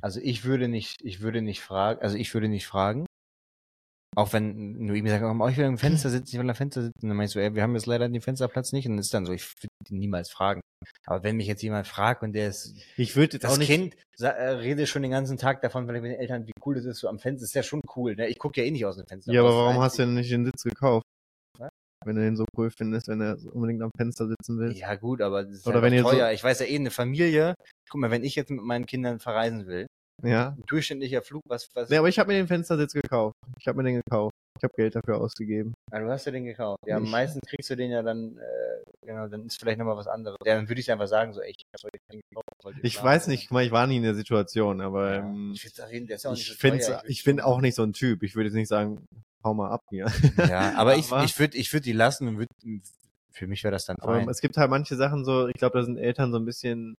Also 0.00 0.20
ich 0.20 0.44
würde 0.44 0.68
nicht, 0.68 1.02
ich 1.02 1.20
würde 1.20 1.42
nicht 1.42 1.60
fragen, 1.60 2.00
also 2.00 2.16
ich 2.16 2.32
würde 2.32 2.48
nicht 2.48 2.66
fragen. 2.66 3.06
Auch 4.14 4.32
wenn 4.34 4.72
nur 4.84 4.94
ihm 4.94 5.08
sagt, 5.08 5.24
oh, 5.24 5.48
ich 5.48 5.56
will 5.56 5.64
am 5.64 5.78
Fenster 5.78 6.10
sitzen, 6.10 6.36
ich 6.36 6.38
will 6.42 6.48
am 6.50 6.54
Fenster 6.54 6.82
sitzen, 6.82 7.08
dann 7.08 7.16
meinst 7.16 7.34
du, 7.34 7.38
ey, 7.38 7.54
wir 7.54 7.62
haben 7.62 7.74
jetzt 7.74 7.86
leider 7.86 8.06
den 8.08 8.20
Fensterplatz 8.20 8.72
nicht 8.72 8.86
und 8.86 8.98
das 8.98 9.06
ist 9.06 9.14
dann 9.14 9.24
so, 9.24 9.32
ich 9.32 9.42
würde 9.62 9.68
ihn 9.88 9.98
niemals 9.98 10.30
fragen. 10.30 10.60
Aber 11.06 11.22
wenn 11.22 11.36
mich 11.36 11.46
jetzt 11.46 11.62
jemand 11.62 11.86
fragt 11.86 12.22
und 12.22 12.34
der 12.34 12.48
ist, 12.48 12.74
Ich 12.98 13.16
würde 13.16 13.38
das 13.38 13.52
auch 13.52 13.56
nicht. 13.58 13.68
Kind 13.68 13.96
äh, 14.20 14.26
redet 14.26 14.88
schon 14.88 15.00
den 15.02 15.12
ganzen 15.12 15.38
Tag 15.38 15.62
davon, 15.62 15.86
weil 15.88 16.00
mit 16.02 16.10
den 16.12 16.20
Eltern, 16.20 16.46
wie 16.46 16.52
cool 16.66 16.74
das 16.74 16.84
ist, 16.84 16.98
so 16.98 17.08
am 17.08 17.18
Fenster, 17.18 17.44
ist 17.44 17.54
ja 17.54 17.62
schon 17.62 17.80
cool, 17.96 18.14
ne? 18.14 18.28
Ich 18.28 18.38
gucke 18.38 18.60
ja 18.60 18.66
eh 18.66 18.70
nicht 18.70 18.84
aus 18.84 18.96
dem 18.96 19.06
Fenster. 19.06 19.32
ja, 19.32 19.40
aber 19.40 19.56
warum 19.56 19.80
hast 19.80 19.98
du 19.98 20.02
denn 20.02 20.14
nicht 20.14 20.30
den 20.30 20.44
Sitz 20.44 20.62
gekauft? 20.64 21.04
Was? 21.58 21.70
Wenn 22.04 22.16
du 22.16 22.22
den 22.22 22.36
so 22.36 22.44
cool 22.58 22.70
findest, 22.70 23.08
wenn 23.08 23.20
er 23.22 23.38
unbedingt 23.54 23.80
am 23.82 23.90
Fenster 23.96 24.28
sitzen 24.28 24.58
will. 24.58 24.72
Ja, 24.72 24.94
gut, 24.96 25.22
aber 25.22 25.44
das 25.44 25.52
ist 25.54 25.66
Oder 25.66 25.76
halt 25.76 25.84
wenn 25.84 25.94
ihr 25.94 26.02
so- 26.02 26.10
teuer. 26.10 26.32
Ich 26.32 26.44
weiß 26.44 26.60
ja 26.60 26.66
eh, 26.66 26.76
eine 26.76 26.90
Familie, 26.90 27.54
guck 27.88 28.00
mal, 28.00 28.10
wenn 28.10 28.24
ich 28.24 28.34
jetzt 28.34 28.50
mit 28.50 28.60
meinen 28.62 28.84
Kindern 28.84 29.20
verreisen 29.20 29.66
will, 29.66 29.86
Ja. 30.22 30.50
ein 30.56 30.62
durchschnittlicher 30.66 31.22
Flug, 31.22 31.42
was, 31.48 31.68
was, 31.74 31.90
Nee, 31.90 31.96
aber 31.96 32.08
ich 32.08 32.18
habe 32.18 32.32
mir 32.32 32.38
den 32.38 32.46
Fenstersitz 32.48 32.92
gekauft. 32.92 33.34
Ich 33.58 33.66
habe 33.66 33.76
mir 33.78 33.84
den 33.84 34.00
gekauft. 34.04 34.32
Ich 34.58 34.64
habe 34.64 34.74
Geld 34.76 34.94
dafür 34.94 35.18
ausgegeben. 35.20 35.74
Ah, 35.90 35.98
du 35.98 36.08
hast 36.10 36.24
ja 36.26 36.32
den 36.32 36.44
gekauft. 36.44 36.78
Ja, 36.86 37.00
Ich- 37.00 37.10
meistens 37.10 37.40
kriegst 37.48 37.68
du 37.70 37.76
den 37.76 37.90
ja 37.90 38.02
dann, 38.02 38.36
äh, 38.38 39.06
genau, 39.06 39.26
dann 39.26 39.46
ist 39.46 39.58
vielleicht 39.58 39.78
nochmal 39.78 39.96
was 39.96 40.06
anderes. 40.06 40.36
Ja, 40.44 40.54
dann 40.56 40.68
würde 40.68 40.80
ich 40.80 40.90
einfach 40.92 41.08
sagen, 41.08 41.32
so, 41.32 41.40
ey, 41.40 41.50
ich 41.50 41.64
hab 41.74 41.82
heute 41.84 41.98
den 42.12 42.20
gekauft. 42.30 42.78
Ich 42.82 42.92
schlafen? 42.94 43.06
weiß 43.08 43.26
nicht, 43.28 43.48
guck 43.48 43.54
mal, 43.54 43.64
ich 43.64 43.72
war 43.72 43.86
nie 43.86 43.96
in 43.96 44.02
der 44.04 44.14
Situation, 44.14 44.80
aber 44.80 45.10
Ja. 45.14 45.18
ähm, 45.20 45.52
Ich 45.54 45.64
ist 45.64 45.78
ja 45.78 45.86
auch 45.86 45.90
nicht 45.90 46.10
ich 46.10 46.48
so 46.48 46.54
finde 46.54 46.78
teuer. 46.84 47.02
ich 47.06 47.24
bin 47.24 47.40
auch 47.40 47.60
nicht 47.60 47.74
so 47.74 47.82
ein 47.82 47.92
Typ. 47.92 48.22
Ich 48.22 48.36
würde 48.36 48.48
jetzt 48.48 48.54
nicht 48.54 48.68
sagen, 48.68 49.04
hau 49.42 49.54
mal 49.54 49.70
ab 49.70 49.80
hier. 49.90 50.06
Ja, 50.36 50.74
aber 50.76 50.96
ich, 50.96 51.10
ich 51.10 51.38
würde, 51.38 51.56
ich 51.56 51.72
würde 51.72 51.82
die 51.84 51.92
lassen 51.92 52.28
und 52.28 52.38
würde, 52.38 52.48
für 53.32 53.46
mich 53.48 53.64
wäre 53.64 53.72
das 53.72 53.86
dann 53.86 53.96
Aber 54.00 54.16
fein. 54.20 54.28
es 54.28 54.40
gibt 54.40 54.56
halt 54.58 54.70
manche 54.70 54.94
Sachen 54.94 55.24
so, 55.24 55.48
ich 55.48 55.54
glaube, 55.54 55.78
da 55.78 55.84
sind 55.84 55.96
Eltern 55.98 56.30
so 56.30 56.38
ein 56.38 56.44
bisschen 56.44 56.94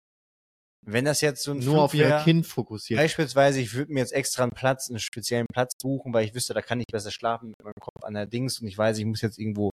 Wenn 0.84 1.04
das 1.04 1.20
jetzt 1.20 1.44
so 1.44 1.52
ein 1.52 1.58
nur 1.58 1.74
Flug 1.74 1.78
auf 1.78 1.94
ihr 1.94 2.20
Kind 2.24 2.46
fokussiert. 2.46 2.98
Beispielsweise, 2.98 3.60
ich 3.60 3.74
würde 3.74 3.92
mir 3.92 4.00
jetzt 4.00 4.12
extra 4.12 4.42
einen 4.42 4.52
Platz, 4.52 4.90
einen 4.90 4.98
speziellen 4.98 5.46
Platz 5.52 5.74
buchen, 5.80 6.12
weil 6.12 6.24
ich 6.24 6.34
wüsste, 6.34 6.54
da 6.54 6.62
kann 6.62 6.80
ich 6.80 6.86
besser 6.90 7.12
schlafen 7.12 7.50
mit 7.50 7.62
meinem 7.62 7.80
Kopf 7.80 8.02
an 8.02 8.14
der 8.14 8.26
Dings 8.26 8.60
und 8.60 8.66
ich 8.66 8.76
weiß, 8.76 8.98
ich 8.98 9.04
muss 9.04 9.20
jetzt 9.20 9.38
irgendwo 9.38 9.70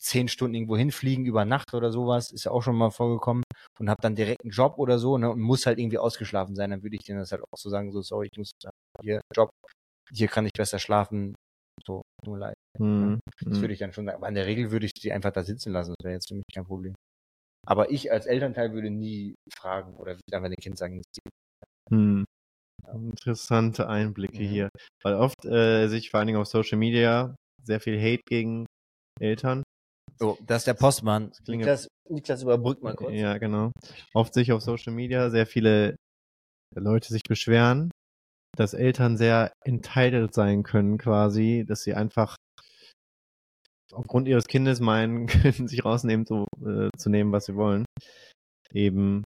zehn 0.00 0.28
Stunden 0.28 0.54
irgendwo 0.54 0.76
hinfliegen 0.76 1.26
über 1.26 1.44
Nacht 1.44 1.74
oder 1.74 1.90
sowas, 1.90 2.30
ist 2.30 2.44
ja 2.44 2.52
auch 2.52 2.62
schon 2.62 2.76
mal 2.76 2.90
vorgekommen 2.90 3.42
und 3.78 3.90
habe 3.90 4.00
dann 4.00 4.14
direkt 4.14 4.42
einen 4.42 4.50
Job 4.50 4.78
oder 4.78 4.98
so 4.98 5.18
ne, 5.18 5.30
und 5.30 5.40
muss 5.40 5.66
halt 5.66 5.78
irgendwie 5.78 5.98
ausgeschlafen 5.98 6.54
sein, 6.54 6.70
dann 6.70 6.82
würde 6.82 6.96
ich 6.96 7.02
denen 7.02 7.18
das 7.18 7.32
halt 7.32 7.42
auch 7.42 7.58
so 7.58 7.68
sagen, 7.68 7.92
so 7.92 8.00
sorry, 8.00 8.28
ich 8.30 8.38
muss 8.38 8.52
hier 9.02 9.20
Job, 9.34 9.50
hier 10.12 10.28
kann 10.28 10.46
ich 10.46 10.52
besser 10.52 10.78
schlafen, 10.78 11.34
so, 11.84 12.02
nur 12.24 12.38
leid. 12.38 12.54
Hm, 12.78 13.18
Das 13.40 13.54
hm. 13.54 13.60
würde 13.60 13.74
ich 13.74 13.80
dann 13.80 13.92
schon 13.92 14.04
sagen, 14.06 14.16
aber 14.16 14.28
in 14.28 14.34
der 14.34 14.46
Regel 14.46 14.70
würde 14.70 14.86
ich 14.86 14.94
die 14.94 15.12
einfach 15.12 15.32
da 15.32 15.42
sitzen 15.42 15.72
lassen, 15.72 15.94
das 15.98 16.04
wäre 16.04 16.14
jetzt 16.14 16.28
für 16.28 16.34
mich 16.34 16.44
kein 16.52 16.64
Problem. 16.64 16.94
Aber 17.66 17.90
ich 17.90 18.12
als 18.12 18.26
Elternteil 18.26 18.72
würde 18.72 18.90
nie 18.90 19.34
fragen 19.56 19.94
oder 19.96 20.12
würde 20.12 20.36
einfach 20.36 20.48
dem 20.48 20.62
Kind 20.62 20.78
sagen, 20.78 20.98
es 21.00 21.06
geht. 21.12 21.32
Hm. 21.90 22.24
Interessante 22.92 23.88
Einblicke 23.88 24.42
Mhm. 24.42 24.48
hier. 24.48 24.68
Weil 25.02 25.14
oft 25.14 25.44
äh, 25.44 25.88
sich 25.88 26.10
vor 26.10 26.18
allen 26.20 26.26
Dingen 26.26 26.38
auf 26.40 26.46
Social 26.46 26.78
Media 26.78 27.34
sehr 27.62 27.80
viel 27.80 27.98
Hate 27.98 28.22
gegen 28.28 28.66
Eltern. 29.20 29.62
So, 30.18 30.38
das 30.46 30.58
ist 30.58 30.66
der 30.66 30.74
Postmann. 30.74 31.30
klingt- 31.44 31.60
Niklas, 31.62 31.88
Niklas 32.08 32.42
überbrückt 32.42 32.82
mal 32.82 32.94
kurz. 32.94 33.14
Ja, 33.14 33.38
genau. 33.38 33.72
Oft 34.12 34.34
sich 34.34 34.52
auf 34.52 34.60
Social 34.62 34.92
Media 34.92 35.30
sehr 35.30 35.46
viele 35.46 35.96
Leute 36.76 37.08
sich 37.12 37.22
beschweren, 37.26 37.90
dass 38.56 38.74
Eltern 38.74 39.16
sehr 39.16 39.52
entitled 39.64 40.34
sein 40.34 40.62
können 40.62 40.98
quasi, 40.98 41.64
dass 41.66 41.82
sie 41.82 41.94
einfach 41.94 42.36
aufgrund 43.94 44.28
ihres 44.28 44.46
Kindes 44.46 44.80
meinen, 44.80 45.26
können 45.26 45.68
sich 45.68 45.84
rausnehmen 45.84 46.26
zu, 46.26 46.46
äh, 46.64 46.90
zu 46.96 47.10
nehmen, 47.10 47.32
was 47.32 47.46
sie 47.46 47.54
wollen. 47.54 47.84
Eben, 48.72 49.24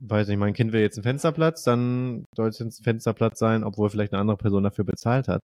weiß 0.00 0.28
nicht, 0.28 0.38
mein 0.38 0.54
Kind 0.54 0.72
will 0.72 0.80
jetzt 0.80 0.96
einen 0.96 1.04
Fensterplatz, 1.04 1.62
dann 1.62 2.24
soll 2.36 2.48
es 2.48 2.60
ein 2.60 2.72
Fensterplatz 2.72 3.38
sein, 3.38 3.64
obwohl 3.64 3.90
vielleicht 3.90 4.12
eine 4.12 4.20
andere 4.20 4.36
Person 4.36 4.64
dafür 4.64 4.84
bezahlt 4.84 5.28
hat. 5.28 5.40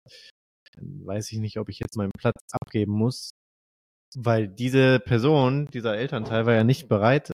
Dann 0.74 1.06
weiß 1.06 1.32
ich 1.32 1.38
nicht, 1.38 1.58
ob 1.58 1.68
ich 1.68 1.78
jetzt 1.78 1.96
meinen 1.96 2.12
Platz 2.18 2.40
abgeben 2.52 2.92
muss, 2.92 3.30
weil 4.16 4.48
diese 4.48 5.00
Person, 5.00 5.66
dieser 5.66 5.96
Elternteil 5.96 6.46
war 6.46 6.54
ja 6.54 6.64
nicht 6.64 6.88
bereit, 6.88 7.32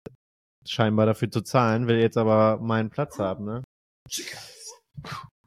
scheinbar 0.67 1.05
dafür 1.05 1.31
zu 1.31 1.41
zahlen, 1.41 1.87
will 1.87 1.99
jetzt 1.99 2.17
aber 2.17 2.59
meinen 2.59 2.89
Platz 2.89 3.19
haben, 3.19 3.45
ne? 3.45 3.63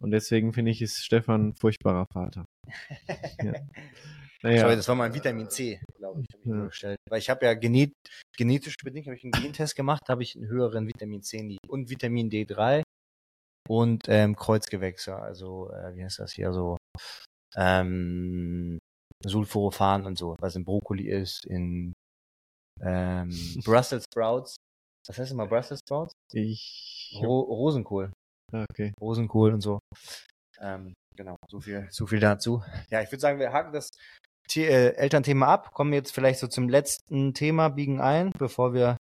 Und 0.01 0.11
deswegen 0.11 0.53
finde 0.53 0.71
ich, 0.71 0.83
ist 0.83 1.05
Stefan 1.05 1.49
ein 1.49 1.55
furchtbarer 1.55 2.07
Vater. 2.13 2.45
Ja. 3.43 3.55
Sorry, 4.43 4.55
Naja, 4.57 4.77
das 4.77 4.89
war 4.89 4.97
mal 4.97 5.05
ein 5.05 5.15
Vitamin 5.15 5.49
C, 5.49 5.81
glaube 5.97 6.21
ich, 6.23 6.27
habe 6.33 6.43
ich 6.43 6.49
Ja. 6.49 6.55
mir 6.57 6.67
bestellt. 6.67 6.99
Weil 7.09 7.19
ich 7.21 7.31
habe 7.31 7.47
ja 7.47 7.55
genet 7.55 7.93
genetisch 8.37 8.77
bedingt, 8.83 9.07
habe 9.07 9.17
ich 9.17 9.23
einen 9.25 9.31
Gentest 9.33 9.77
gemacht, 9.77 10.03
habe 10.09 10.23
ich 10.25 10.35
einen 10.37 10.49
höheren 10.49 10.87
Vitamin 10.89 11.23
C 11.23 11.59
und 11.69 11.89
Vitamin 11.91 12.29
D3 12.29 12.83
und 13.69 14.03
ähm, 14.09 14.35
Kreuzgewächse, 14.35 15.15
also 15.15 15.71
äh, 15.71 15.95
wie 15.95 16.03
heißt 16.05 16.19
das 16.19 16.33
hier 16.33 16.53
so 16.53 16.77
ähm, 17.55 18.79
Sulforophan 19.25 20.07
und 20.07 20.19
so, 20.19 20.35
was 20.41 20.57
in 20.57 20.65
Brokkoli 20.65 21.09
ist, 21.09 21.45
in 21.47 21.93
ähm, 22.81 23.31
Brussels 23.65 24.05
Sprouts. 24.11 24.57
Was 25.07 25.19
heißt 25.19 25.33
immer 25.33 25.47
Brussels 25.47 25.81
Sprouts? 25.87 26.13
ich. 26.33 27.17
Ro 27.23 27.41
Rosenkohl. 27.41 28.11
Ah, 28.53 28.65
okay. 28.71 28.93
Rosenkohl 29.01 29.53
und 29.55 29.61
so. 29.61 29.79
Ähm, 30.61 30.95
genau, 31.17 31.37
so 31.49 31.61
viel, 31.61 31.87
so 31.91 32.07
viel 32.07 32.21
dazu. 32.21 32.63
Ja, 32.91 33.03
ich 33.03 33.11
würde 33.11 33.21
sagen, 33.21 33.39
wir 33.39 33.53
haken 33.53 33.73
das 33.73 33.91
The 34.51 34.65
äh, 34.65 34.95
Elternthema 34.97 35.47
ab, 35.47 35.73
kommen 35.73 35.93
jetzt 35.93 36.13
vielleicht 36.13 36.41
so 36.41 36.47
zum 36.47 36.69
letzten 36.69 37.35
Thema, 37.35 37.69
biegen 37.69 38.01
ein, 38.01 38.33
bevor 38.39 38.75
wir 38.75 38.97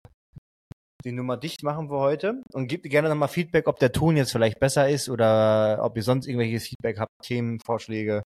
die 1.04 1.12
Nummer 1.12 1.36
dicht 1.36 1.62
machen 1.62 1.88
für 1.88 1.98
heute. 1.98 2.42
Und 2.52 2.66
gebt 2.66 2.88
gerne 2.90 3.08
nochmal 3.08 3.28
Feedback, 3.28 3.68
ob 3.68 3.78
der 3.78 3.92
Ton 3.92 4.16
jetzt 4.16 4.32
vielleicht 4.32 4.58
besser 4.58 4.88
ist 4.88 5.08
oder 5.08 5.78
ob 5.82 5.96
ihr 5.96 6.02
sonst 6.02 6.26
irgendwelches 6.26 6.66
Feedback 6.66 6.98
habt, 6.98 7.12
Themen, 7.22 7.60
Vorschläge. 7.60 8.22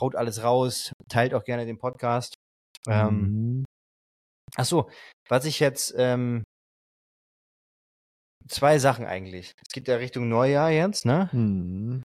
Haut 0.00 0.14
alles 0.14 0.42
raus, 0.42 0.92
teilt 1.08 1.34
auch 1.34 1.44
gerne 1.44 1.66
den 1.66 1.78
Podcast. 1.78 2.34
Ähm, 2.86 3.20
Mhm. 3.20 3.64
Ach 4.56 4.64
so, 4.64 4.88
was 5.28 5.44
ich 5.46 5.58
jetzt 5.58 5.94
ähm, 5.96 6.44
zwei 8.48 8.78
Sachen 8.78 9.04
eigentlich. 9.06 9.52
Es 9.66 9.72
geht 9.72 9.88
ja 9.88 9.96
Richtung 9.96 10.28
Neujahr 10.28 10.70
jetzt, 10.70 11.04
ne? 11.06 11.28
Mhm. 11.32 12.02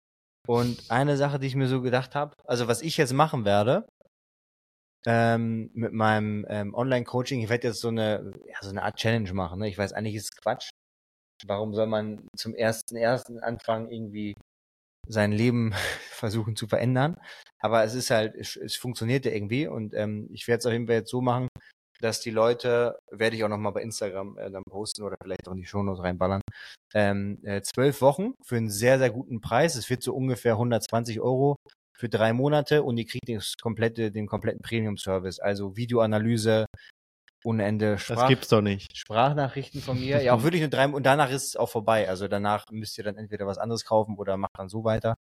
Und 0.47 0.91
eine 0.91 1.17
Sache, 1.17 1.39
die 1.39 1.47
ich 1.47 1.55
mir 1.55 1.69
so 1.69 1.81
gedacht 1.81 2.15
habe, 2.15 2.35
also 2.45 2.69
was 2.69 2.83
ich 2.83 2.99
jetzt 2.99 3.15
machen 3.15 3.47
werde, 3.47 3.87
ähm, 5.07 5.71
mit 5.75 5.93
meinem 5.93 6.47
ähm, 6.49 6.75
Online-Coaching, 6.75 7.41
ich 7.41 7.49
werde 7.49 7.69
jetzt 7.69 7.81
so 7.81 7.89
eine, 7.89 8.33
ja, 8.47 8.57
so 8.61 8.71
eine 8.71 8.83
Art 8.83 8.97
Challenge 8.97 9.33
machen. 9.33 9.61
Ne? 9.61 9.69
Ich 9.69 9.79
weiß 9.79 9.93
eigentlich 9.93 10.15
ist 10.15 10.25
es 10.25 10.37
Quatsch. 10.37 10.71
Warum 11.47 11.75
soll 11.75 11.87
man 11.87 12.29
zum 12.37 12.55
ersten 12.55 12.97
ersten 12.97 13.39
anfangen, 13.41 13.91
irgendwie 13.91 14.35
sein 15.09 15.33
Leben 15.33 15.73
versuchen 16.11 16.57
zu 16.57 16.67
verändern? 16.67 17.17
Aber 17.61 17.85
es 17.85 17.95
ist 17.95 18.11
halt, 18.11 18.35
es, 18.35 18.57
es 18.57 18.77
funktioniert 18.77 19.25
ja 19.27 19.33
irgendwie 19.33 19.67
und 19.67 19.95
ähm, 19.95 20.29
ich 20.33 20.49
werde 20.49 20.59
es 20.61 20.67
auf 20.67 20.73
jeden 20.73 20.87
Fall 20.87 20.97
jetzt 20.97 21.11
so 21.11 21.21
machen, 21.21 21.49
dass 22.01 22.21
die 22.21 22.31
Leute, 22.31 22.99
werde 23.11 23.37
ich 23.37 23.45
auch 23.45 23.49
nochmal 23.49 23.73
bei 23.73 23.83
Instagram 23.83 24.37
äh, 24.39 24.51
dann 24.51 24.63
posten 24.69 25.03
oder 25.03 25.17
vielleicht 25.23 25.49
auch 25.49 25.53
in 25.53 25.59
die 25.59 25.67
Shownotes 25.67 26.03
reinballern, 26.03 26.43
ähm, 26.95 27.39
äh, 27.45 27.63
zwölf 27.63 28.01
Wochen 28.01 28.35
für 28.45 28.57
einen 28.57 28.71
sehr, 28.71 28.99
sehr 28.99 29.11
guten 29.11 29.41
Preis. 29.41 29.77
Es 29.77 29.89
wird 29.91 30.03
so 30.03 30.15
ungefähr 30.15 30.53
120 30.53 31.21
Euro 31.21 31.57
für 31.97 32.09
drei 32.09 32.33
Monate 32.33 32.83
und 32.83 32.99
ihr 32.99 33.07
kriegt 33.07 33.29
das 33.29 33.55
komplette, 33.61 34.11
den 34.11 34.27
kompletten 34.27 34.63
Premium-Service, 34.63 35.39
also 35.39 35.77
Videoanalyse, 35.77 36.67
ohne 37.45 37.65
Ende 37.65 37.99
Sprach 37.99 38.21
Das 38.21 38.29
gibt's 38.29 38.49
doch 38.49 38.63
nicht. 38.63 38.97
Sprachnachrichten 38.97 39.81
von 39.81 40.01
mir. 40.01 40.23
Ja, 40.23 40.35
auch 40.35 40.43
wirklich 40.43 40.63
nur 40.63 40.71
drei 40.71 40.89
und 40.89 41.05
danach 41.05 41.31
ist 41.31 41.49
es 41.49 41.57
auch 41.57 41.69
vorbei. 41.69 42.09
Also 42.09 42.27
danach 42.27 42.65
müsst 42.71 42.97
ihr 42.99 43.05
dann 43.05 43.17
entweder 43.17 43.47
was 43.47 43.59
anderes 43.59 43.85
kaufen 43.85 44.17
oder 44.17 44.37
macht 44.37 44.53
dann 44.57 44.69
so 44.69 44.85
weiter. 44.85 45.15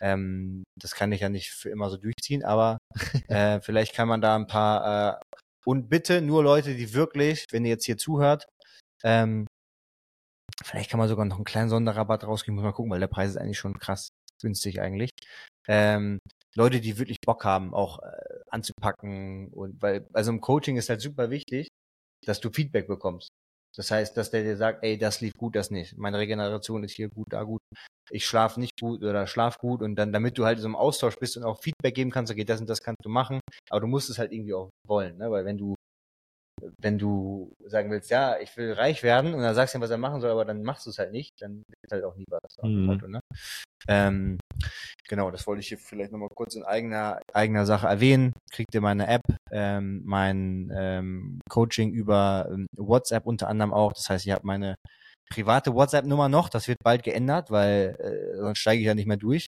Ähm, 0.00 0.64
das 0.80 0.94
kann 0.94 1.12
ich 1.12 1.20
ja 1.20 1.28
nicht 1.28 1.50
für 1.50 1.70
immer 1.70 1.90
so 1.90 1.96
durchziehen, 1.96 2.44
aber 2.44 2.78
äh, 3.28 3.60
vielleicht 3.60 3.94
kann 3.94 4.08
man 4.08 4.20
da 4.20 4.36
ein 4.36 4.46
paar 4.46 5.20
äh, 5.20 5.38
und 5.66 5.88
bitte 5.88 6.20
nur 6.20 6.42
Leute, 6.42 6.74
die 6.74 6.94
wirklich, 6.94 7.44
wenn 7.50 7.64
ihr 7.64 7.70
jetzt 7.70 7.86
hier 7.86 7.96
zuhört, 7.96 8.46
ähm, 9.02 9.46
vielleicht 10.62 10.90
kann 10.90 10.98
man 10.98 11.08
sogar 11.08 11.24
noch 11.24 11.36
einen 11.36 11.44
kleinen 11.44 11.70
Sonderrabatt 11.70 12.24
rausgeben, 12.24 12.54
muss 12.54 12.64
mal 12.64 12.72
gucken, 12.72 12.90
weil 12.90 13.00
der 13.00 13.08
Preis 13.08 13.30
ist 13.30 13.36
eigentlich 13.36 13.58
schon 13.58 13.78
krass 13.78 14.08
günstig 14.40 14.80
eigentlich. 14.80 15.10
Ähm, 15.68 16.18
Leute, 16.56 16.80
die 16.80 16.98
wirklich 16.98 17.18
Bock 17.20 17.44
haben, 17.44 17.74
auch 17.74 18.00
äh, 18.00 18.10
anzupacken 18.48 19.48
und 19.48 19.80
weil, 19.82 20.06
also 20.12 20.30
im 20.30 20.40
Coaching 20.40 20.76
ist 20.76 20.88
halt 20.88 21.00
super 21.00 21.30
wichtig, 21.30 21.68
dass 22.26 22.40
du 22.40 22.50
Feedback 22.50 22.86
bekommst. 22.86 23.28
Das 23.76 23.90
heißt, 23.90 24.16
dass 24.16 24.30
der 24.30 24.44
dir 24.44 24.56
sagt, 24.56 24.84
ey, 24.84 24.96
das 24.98 25.20
lief 25.20 25.34
gut, 25.36 25.56
das 25.56 25.70
nicht. 25.70 25.96
Meine 25.98 26.18
Regeneration 26.18 26.84
ist 26.84 26.92
hier 26.94 27.08
gut, 27.08 27.26
da 27.30 27.42
gut. 27.42 27.60
Ich 28.10 28.26
schlafe 28.26 28.60
nicht 28.60 28.78
gut 28.80 29.02
oder 29.02 29.26
schlaf 29.26 29.58
gut 29.58 29.82
und 29.82 29.96
dann, 29.96 30.12
damit 30.12 30.38
du 30.38 30.44
halt 30.44 30.60
so 30.60 30.68
im 30.68 30.76
Austausch 30.76 31.16
bist 31.18 31.36
und 31.36 31.44
auch 31.44 31.60
Feedback 31.60 31.94
geben 31.94 32.10
kannst, 32.10 32.30
okay, 32.30 32.44
das 32.44 32.60
und 32.60 32.68
das 32.70 32.82
kannst 32.82 33.04
du 33.04 33.08
machen, 33.08 33.40
aber 33.70 33.80
du 33.80 33.86
musst 33.88 34.10
es 34.10 34.18
halt 34.18 34.32
irgendwie 34.32 34.54
auch 34.54 34.70
wollen, 34.86 35.16
ne? 35.18 35.30
Weil 35.30 35.44
wenn 35.44 35.58
du 35.58 35.74
wenn 36.80 36.98
du 36.98 37.52
sagen 37.66 37.90
willst, 37.90 38.10
ja, 38.10 38.38
ich 38.38 38.56
will 38.56 38.72
reich 38.72 39.02
werden 39.02 39.34
und 39.34 39.42
dann 39.42 39.54
sagst 39.54 39.74
du 39.74 39.78
ihm, 39.78 39.82
was 39.82 39.90
er 39.90 39.98
machen 39.98 40.20
soll, 40.20 40.30
aber 40.30 40.44
dann 40.44 40.62
machst 40.62 40.86
du 40.86 40.90
es 40.90 40.98
halt 40.98 41.12
nicht, 41.12 41.40
dann 41.40 41.62
wird 41.82 41.92
halt 41.92 42.04
auch 42.04 42.16
nie 42.16 42.24
was. 42.28 42.56
Mhm. 42.62 42.86
Motto, 42.86 43.08
ne? 43.08 43.20
ähm, 43.88 44.38
genau, 45.08 45.30
das 45.30 45.46
wollte 45.46 45.60
ich 45.60 45.68
hier 45.68 45.78
vielleicht 45.78 46.12
nochmal 46.12 46.28
kurz 46.34 46.54
in 46.54 46.62
eigener, 46.62 47.20
eigener 47.32 47.66
Sache 47.66 47.86
erwähnen. 47.86 48.32
Kriegt 48.50 48.74
ihr 48.74 48.80
meine 48.80 49.06
App, 49.06 49.22
ähm, 49.50 50.02
mein 50.04 50.72
ähm, 50.74 51.40
Coaching 51.50 51.92
über 51.92 52.48
ähm, 52.50 52.66
WhatsApp 52.76 53.26
unter 53.26 53.48
anderem 53.48 53.72
auch. 53.72 53.92
Das 53.92 54.08
heißt, 54.08 54.26
ihr 54.26 54.34
habt 54.34 54.44
meine 54.44 54.76
private 55.30 55.74
WhatsApp-Nummer 55.74 56.28
noch. 56.28 56.48
Das 56.48 56.68
wird 56.68 56.78
bald 56.82 57.02
geändert, 57.02 57.50
weil 57.50 57.96
äh, 57.98 58.36
sonst 58.38 58.58
steige 58.58 58.80
ich 58.80 58.86
ja 58.86 58.94
nicht 58.94 59.06
mehr 59.06 59.16
durch 59.16 59.46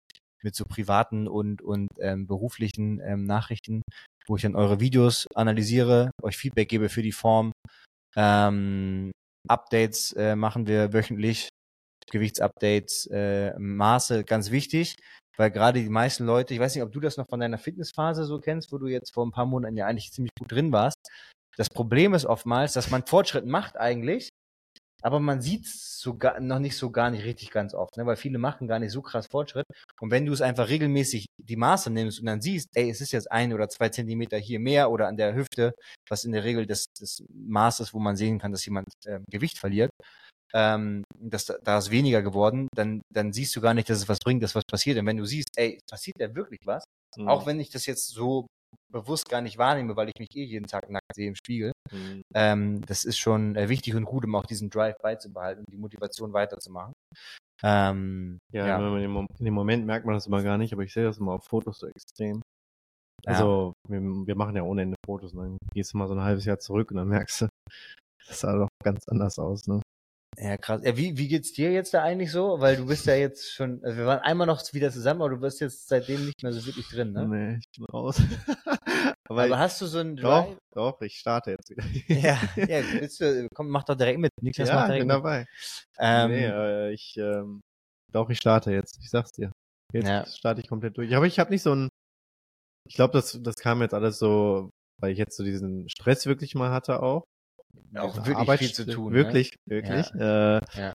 mit 0.43 0.55
so 0.55 0.65
privaten 0.65 1.29
und, 1.29 1.63
und 1.63 1.89
ähm, 1.99 2.27
beruflichen 2.27 3.01
ähm, 3.01 3.25
Nachrichten, 3.25 3.83
wo 4.31 4.37
ich 4.37 4.43
dann 4.43 4.55
eure 4.55 4.79
Videos 4.79 5.27
analysiere, 5.35 6.13
euch 6.23 6.37
Feedback 6.37 6.69
gebe 6.69 6.89
für 6.89 7.03
die 7.03 7.11
Form. 7.11 7.51
Ähm, 8.17 9.11
Updates 9.49 10.13
äh, 10.13 10.37
machen 10.37 10.69
wir 10.69 10.93
wöchentlich, 10.93 11.49
Gewichtsupdates, 12.13 13.07
äh, 13.07 13.59
Maße, 13.59 14.23
ganz 14.23 14.53
wichtig, 14.53 14.97
weil 15.37 15.51
gerade 15.51 15.83
die 15.83 15.89
meisten 15.89 16.27
Leute, 16.27 16.55
ich 16.55 16.61
weiß 16.61 16.75
nicht, 16.77 16.85
ob 16.85 16.93
du 16.93 17.01
das 17.01 17.17
noch 17.17 17.27
von 17.29 17.41
deiner 17.41 17.59
Fitnessphase 17.59 18.25
so 18.25 18.39
kennst, 18.39 18.73
wo 18.73 18.79
du 18.79 18.87
jetzt 18.87 19.13
vor 19.13 19.27
ein 19.27 19.33
paar 19.33 19.47
Monaten 19.47 19.77
ja 19.77 19.87
eigentlich 19.87 20.13
ziemlich 20.13 20.33
gut 20.39 20.53
drin 20.53 20.71
warst. 20.71 20.99
Das 21.57 21.69
Problem 21.69 22.15
ist 22.15 22.25
oftmals, 22.25 22.73
dass 22.73 22.91
man 22.91 23.05
Fortschritt 23.05 23.47
macht 23.47 23.77
eigentlich, 23.77 24.30
aber 25.03 25.21
man 25.21 25.41
sieht 25.41 25.67
so 25.67 26.17
gar, 26.17 26.41
noch 26.41 26.59
nicht 26.59 26.77
so 26.77 26.91
gar 26.91 27.11
nicht 27.11 27.25
richtig 27.25 27.51
ganz 27.51 27.75
oft, 27.75 27.97
ne? 27.97 28.07
weil 28.07 28.17
viele 28.17 28.39
machen 28.39 28.69
gar 28.69 28.79
nicht 28.79 28.93
so 28.93 29.03
krass 29.03 29.27
Fortschritt. 29.27 29.67
Und 30.01 30.11
wenn 30.11 30.27
du 30.27 30.33
es 30.33 30.41
einfach 30.41 30.69
regelmäßig 30.69 31.27
die 31.43 31.57
Maße 31.57 31.91
nimmst 31.91 32.21
und 32.21 32.27
dann 32.27 32.41
siehst, 32.41 32.69
ey, 32.75 32.91
es 32.91 33.01
ist 33.01 33.13
jetzt 33.13 33.31
ein 33.31 33.53
oder 33.53 33.69
zwei 33.69 33.89
Zentimeter 33.89 34.39
hier 34.39 34.61
mehr 34.61 34.91
oder 34.91 35.09
an 35.09 35.17
der 35.17 35.35
Hüfte, 35.35 35.73
was 36.09 36.25
in 36.25 36.33
der 36.33 36.45
Regel 36.45 36.67
das, 36.67 36.87
das 36.99 37.23
Maß 37.33 37.81
ist, 37.81 37.95
wo 37.95 37.99
man 37.99 38.17
sehen 38.17 38.39
kann, 38.39 38.53
dass 38.53 38.65
jemand 38.65 38.87
ähm, 39.07 39.25
Gewicht 39.31 39.59
verliert, 39.59 39.91
ähm, 40.55 41.05
dass 41.19 41.47
da, 41.47 41.55
da 41.63 41.79
ist 41.79 41.91
weniger 41.91 42.23
geworden, 42.23 42.69
dann, 42.75 43.03
dann 43.13 43.33
siehst 43.33 43.55
du 43.57 43.61
gar 43.61 43.75
nicht, 43.75 43.89
dass 43.89 43.99
es 43.99 44.09
was 44.09 44.19
bringt, 44.19 44.43
dass 44.43 44.55
was 44.55 44.65
passiert. 44.69 44.99
Und 44.99 45.07
wenn 45.07 45.17
du 45.17 45.25
siehst, 45.25 45.51
ey, 45.57 45.79
passiert 45.89 46.17
da 46.19 46.35
wirklich 46.35 46.61
was, 46.65 46.85
Mhm. 47.17 47.29
auch 47.29 47.47
wenn 47.47 47.61
ich 47.61 47.71
das 47.71 47.87
jetzt 47.87 48.09
so 48.09 48.47
bewusst 48.93 49.29
gar 49.29 49.41
nicht 49.41 49.59
wahrnehme, 49.59 49.97
weil 49.97 50.09
ich 50.09 50.19
mich 50.19 50.29
eh 50.35 50.45
jeden 50.45 50.67
Tag 50.67 50.91
nackt 50.91 51.15
sehe 51.15 51.29
im 51.29 51.35
Spiegel, 51.35 51.73
Mhm. 51.93 52.23
ähm, 52.35 52.81
das 52.87 53.05
ist 53.05 53.19
schon 53.19 53.57
äh, 53.57 53.69
wichtig 53.69 53.95
und 53.95 54.05
gut, 54.05 54.25
um 54.25 54.35
auch 54.37 54.47
diesen 54.47 54.71
Drive 54.71 54.97
beizubehalten 55.03 55.65
und 55.65 55.73
die 55.73 55.79
Motivation 55.79 56.33
weiterzumachen. 56.33 56.93
Ähm, 57.63 58.39
Ja, 58.53 58.67
ja. 58.67 58.97
in 58.97 59.45
dem 59.45 59.55
Moment 59.55 59.87
merkt 59.87 60.07
man 60.07 60.15
das 60.15 60.27
immer 60.27 60.43
gar 60.43 60.57
nicht, 60.57 60.73
aber 60.73 60.83
ich 60.83 60.93
sehe 60.93 61.05
das 61.05 61.19
immer 61.19 61.33
auf 61.33 61.45
Fotos 61.45 61.79
so 61.81 61.89
extrem. 61.89 62.43
Ja. 63.25 63.33
Also, 63.33 63.73
wir, 63.89 64.01
wir 64.01 64.37
machen 64.37 64.57
ja 64.57 64.63
ohne 64.63 64.83
Ende 64.83 64.97
Fotos 65.05 65.35
und 65.35 65.39
dann 65.41 65.59
gehst 65.75 65.93
du 65.93 65.99
mal 65.99 66.09
so 66.09 66.15
ein 66.15 66.23
halbes 66.23 66.45
Jahr 66.45 66.59
zurück 66.59 66.91
und 66.91 66.97
dann 66.97 67.09
merkst 67.09 67.43
du, 67.43 67.49
das 68.27 68.41
sah 68.41 68.57
doch 68.57 68.69
ganz 68.83 69.07
anders 69.09 69.39
aus, 69.39 69.67
ne? 69.67 69.83
Ja, 70.39 70.57
krass. 70.57 70.81
Ja, 70.85 70.97
wie, 70.97 71.17
wie 71.19 71.29
geht's 71.29 71.53
dir 71.53 71.73
jetzt 71.73 71.93
da 71.93 72.03
eigentlich 72.03 72.31
so? 72.31 72.61
Weil 72.61 72.77
du 72.77 72.87
bist 72.87 73.07
ja 73.07 73.15
jetzt 73.17 73.53
schon, 73.53 73.83
also 73.85 73.97
wir 73.99 74.07
waren 74.07 74.21
einmal 74.21 74.47
noch 74.47 74.63
wieder 74.73 74.91
zusammen, 74.91 75.21
aber 75.23 75.31
du 75.31 75.41
bist 75.41 75.61
jetzt 75.61 75.89
seitdem 75.89 76.25
nicht 76.25 76.43
mehr 76.43 76.53
so 76.53 76.65
wirklich 76.67 76.89
drin, 76.89 77.13
ne? 77.13 77.27
Nee, 77.27 77.59
ich 77.59 77.79
bin 77.79 77.87
raus. 77.87 78.17
Aber, 79.31 79.45
aber 79.45 79.55
ich, 79.55 79.61
hast 79.61 79.81
du 79.81 79.87
so 79.87 79.99
einen 79.99 80.17
doch, 80.17 80.45
Drive? 80.45 80.59
doch, 80.75 81.01
ich 81.03 81.15
starte 81.17 81.53
jetzt 81.53 81.71
wieder. 81.71 81.85
Ja, 82.09 82.37
ja, 82.57 82.83
willst 82.99 83.21
du, 83.21 83.47
komm, 83.55 83.69
mach 83.69 83.85
doch 83.85 83.95
direkt 83.95 84.19
mit. 84.19 84.33
Niklas 84.43 84.69
ja 84.69 84.75
macht 84.75 84.87
ich 84.87 84.89
direkt 84.89 85.01
bin 85.03 85.07
mit. 85.07 85.17
dabei. 85.17 85.47
Ähm, 86.01 86.31
nee, 86.33 86.47
äh, 86.47 86.93
ich, 86.93 87.17
ähm, 87.17 87.61
doch, 88.13 88.29
ich 88.29 88.39
starte 88.39 88.73
jetzt. 88.73 88.99
Ich 89.01 89.09
sag's 89.09 89.31
dir. 89.31 89.53
Jetzt 89.93 90.09
Ja. 90.09 90.27
starte 90.27 90.61
ich 90.63 90.69
komplett 90.69 90.97
durch. 90.97 91.15
Aber 91.15 91.27
ich 91.27 91.39
habe 91.39 91.51
nicht 91.53 91.63
so 91.63 91.73
ein, 91.73 91.89
ich 92.89 92.97
glaube, 92.97 93.13
das, 93.13 93.39
das 93.41 93.55
kam 93.55 93.83
jetzt 93.83 93.95
alles 93.95 94.19
so, 94.19 94.71
weil 95.01 95.13
ich 95.13 95.19
jetzt 95.19 95.37
so 95.37 95.45
diesen 95.45 95.89
Stress 95.89 96.27
wirklich 96.27 96.57
mal 96.57 96.73
hatte 96.73 97.01
auch. 97.01 97.23
Auch 97.97 98.15
Diese 98.15 98.27
wirklich 98.27 98.59
viel 98.59 98.73
zu 98.73 98.87
tun. 98.87 99.13
Wirklich, 99.13 99.55
wirklich. 99.69 100.07
Äh, 100.15 100.61
Ja. 100.77 100.93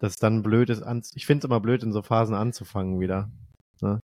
Dass 0.00 0.12
es 0.12 0.16
dann 0.16 0.42
blöd 0.42 0.70
ist, 0.70 0.82
an, 0.82 1.02
ich 1.14 1.26
finde 1.26 1.40
es 1.40 1.44
immer 1.44 1.60
blöd, 1.60 1.82
in 1.82 1.92
so 1.92 2.00
Phasen 2.02 2.34
anzufangen 2.34 3.00
wieder. 3.00 3.30
Ne? 3.82 4.00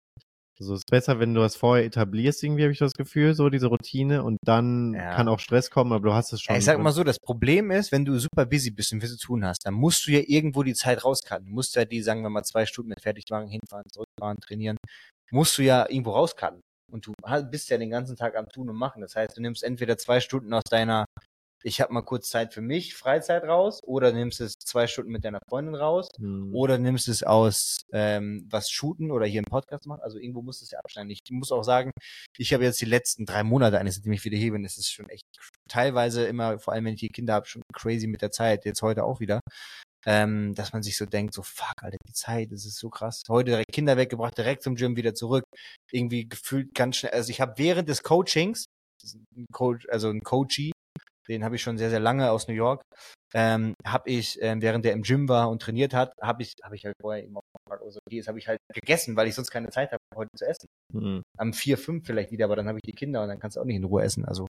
Also 0.59 0.75
es 0.75 0.81
ist 0.81 0.91
besser, 0.91 1.19
wenn 1.19 1.33
du 1.33 1.41
das 1.41 1.55
vorher 1.55 1.83
etablierst, 1.83 2.43
irgendwie 2.43 2.61
habe 2.63 2.71
ich 2.71 2.77
das 2.77 2.93
Gefühl, 2.93 3.33
so 3.33 3.49
diese 3.49 3.65
Routine 3.67 4.23
und 4.23 4.37
dann 4.45 4.93
Ja. 4.93 5.15
kann 5.15 5.27
auch 5.27 5.39
Stress 5.39 5.71
kommen, 5.71 5.91
aber 5.91 6.07
du 6.07 6.13
hast 6.13 6.27
es 6.33 6.39
Ne? 6.39 6.43
schon. 6.43 6.53
Ja, 6.53 6.59
ich 6.59 6.65
sag 6.65 6.79
mal 6.79 6.91
so, 6.91 7.03
das 7.03 7.19
Problem 7.19 7.71
ist, 7.71 7.91
wenn 7.91 8.05
du 8.05 8.17
super 8.19 8.45
busy 8.45 8.69
bist 8.69 8.93
und 8.93 9.01
viel 9.01 9.09
zu 9.09 9.17
tun 9.17 9.43
hast, 9.43 9.65
dann 9.65 9.73
musst 9.73 10.05
du 10.05 10.11
ja 10.11 10.21
irgendwo 10.25 10.61
die 10.63 10.75
Zeit 10.75 11.03
rauscutten. 11.03 11.47
Du 11.47 11.51
musst 11.51 11.75
ja 11.75 11.83
die, 11.83 12.01
sagen 12.01 12.21
wir 12.21 12.29
mal, 12.29 12.43
zwei 12.43 12.65
Stunden 12.67 12.89
mit 12.89 13.01
Fertigmachen, 13.01 13.49
hinfahren, 13.49 13.83
zurückfahren, 13.91 14.37
trainieren, 14.39 14.77
musst 15.31 15.57
du 15.57 15.63
ja 15.63 15.89
irgendwo 15.89 16.11
rauscutten. 16.11 16.61
Und 16.91 17.07
du 17.07 17.13
bist 17.49 17.69
ja 17.69 17.77
den 17.77 17.89
ganzen 17.89 18.15
Tag 18.15 18.35
am 18.37 18.47
Tun 18.49 18.69
und 18.69 18.75
Machen. 18.75 19.01
Das 19.01 19.15
heißt, 19.15 19.35
du 19.35 19.41
nimmst 19.41 19.63
entweder 19.63 19.97
zwei 19.97 20.19
Stunden 20.19 20.53
aus 20.53 20.63
deiner, 20.69 21.05
ich 21.63 21.81
habe 21.81 21.93
mal 21.93 22.01
kurz 22.01 22.29
Zeit 22.29 22.53
für 22.53 22.61
mich, 22.61 22.95
Freizeit 22.95 23.43
raus, 23.43 23.79
oder 23.83 24.11
nimmst 24.11 24.41
es 24.41 24.53
zwei 24.59 24.87
Stunden 24.87 25.11
mit 25.11 25.23
deiner 25.25 25.39
Freundin 25.47 25.75
raus, 25.75 26.07
Hm. 26.17 26.53
oder 26.53 26.77
nimmst 26.77 27.07
es 27.07 27.23
aus 27.23 27.77
ähm, 27.91 28.47
was 28.49 28.69
shooten 28.69 29.11
oder 29.11 29.25
hier 29.25 29.39
einen 29.39 29.45
Podcast 29.51 29.85
machen. 29.87 30.01
Also 30.01 30.17
irgendwo 30.17 30.41
muss 30.41 30.61
es 30.61 30.71
ja 30.71 30.79
abschneiden. 30.79 31.11
Ich 31.11 31.21
muss 31.31 31.51
auch 31.51 31.63
sagen, 31.63 31.91
ich 32.37 32.53
habe 32.53 32.63
jetzt 32.63 32.81
die 32.81 32.85
letzten 32.85 33.25
drei 33.25 33.43
Monate, 33.43 33.79
eigentlich 33.79 33.95
seitdem 33.95 34.13
ich 34.13 34.23
wieder 34.25 34.37
hier 34.37 34.51
bin, 34.51 34.65
es 34.65 34.77
ist 34.77 34.91
schon 34.91 35.09
echt 35.09 35.23
teilweise 35.69 36.25
immer, 36.25 36.59
vor 36.59 36.73
allem 36.73 36.85
wenn 36.85 36.93
ich 36.95 36.99
die 37.01 37.09
Kinder 37.09 37.33
habe, 37.33 37.45
schon 37.47 37.61
crazy 37.73 38.07
mit 38.07 38.21
der 38.21 38.31
Zeit, 38.31 38.65
jetzt 38.65 38.81
heute 38.81 39.03
auch 39.03 39.19
wieder, 39.19 39.41
ähm, 40.05 40.53
dass 40.55 40.73
man 40.73 40.81
sich 40.83 40.97
so 40.97 41.05
denkt, 41.05 41.33
so 41.33 41.43
fuck, 41.43 41.73
Alter, 41.81 41.97
die 42.07 42.13
Zeit, 42.13 42.51
das 42.51 42.65
ist 42.65 42.77
so 42.79 42.89
krass. 42.89 43.23
Heute 43.29 43.51
direkt 43.51 43.71
Kinder 43.71 43.97
weggebracht, 43.97 44.37
direkt 44.37 44.63
zum 44.63 44.75
Gym 44.75 44.95
wieder 44.95 45.13
zurück. 45.13 45.43
Irgendwie 45.91 46.27
gefühlt 46.27 46.73
ganz 46.73 46.97
schnell. 46.97 47.11
Also 47.13 47.29
ich 47.29 47.39
habe 47.41 47.53
während 47.57 47.87
des 47.87 48.01
Coachings, 48.03 48.65
das 49.01 49.13
ist 49.13 49.21
ein 49.35 49.45
Coach, 49.51 49.87
also 49.89 50.09
ein 50.09 50.21
Coachie, 50.21 50.71
den 51.27 51.43
habe 51.43 51.55
ich 51.55 51.61
schon 51.61 51.77
sehr, 51.77 51.89
sehr 51.89 51.99
lange 51.99 52.31
aus 52.31 52.47
New 52.47 52.53
York, 52.53 52.81
ähm, 53.33 53.73
habe 53.85 54.09
ich, 54.09 54.37
ähm, 54.41 54.61
während 54.61 54.85
der 54.85 54.93
im 54.93 55.03
Gym 55.03 55.29
war 55.29 55.49
und 55.49 55.61
trainiert 55.61 55.93
hat, 55.93 56.13
habe 56.21 56.43
ich, 56.43 56.53
habe 56.63 56.75
ich 56.75 56.85
halt 56.85 56.95
vorher 57.01 57.23
eben 57.23 57.37
auch 57.37 57.41
okay, 57.71 58.17
jetzt 58.17 58.27
habe 58.27 58.39
ich 58.39 58.47
halt 58.47 58.59
gegessen, 58.73 59.15
weil 59.15 59.27
ich 59.27 59.35
sonst 59.35 59.51
keine 59.51 59.69
Zeit 59.69 59.91
habe, 59.91 60.01
heute 60.15 60.29
zu 60.35 60.45
essen. 60.45 60.67
Hm. 60.93 61.21
Am 61.37 61.53
vier, 61.53 61.77
fünf 61.77 62.05
vielleicht 62.05 62.31
wieder, 62.31 62.45
aber 62.45 62.55
dann 62.55 62.67
habe 62.67 62.79
ich 62.79 62.83
die 62.83 62.97
Kinder 62.97 63.21
und 63.21 63.29
dann 63.29 63.39
kannst 63.39 63.57
du 63.57 63.61
auch 63.61 63.65
nicht 63.65 63.77
in 63.77 63.83
Ruhe 63.83 64.03
essen. 64.03 64.25
Also 64.25 64.47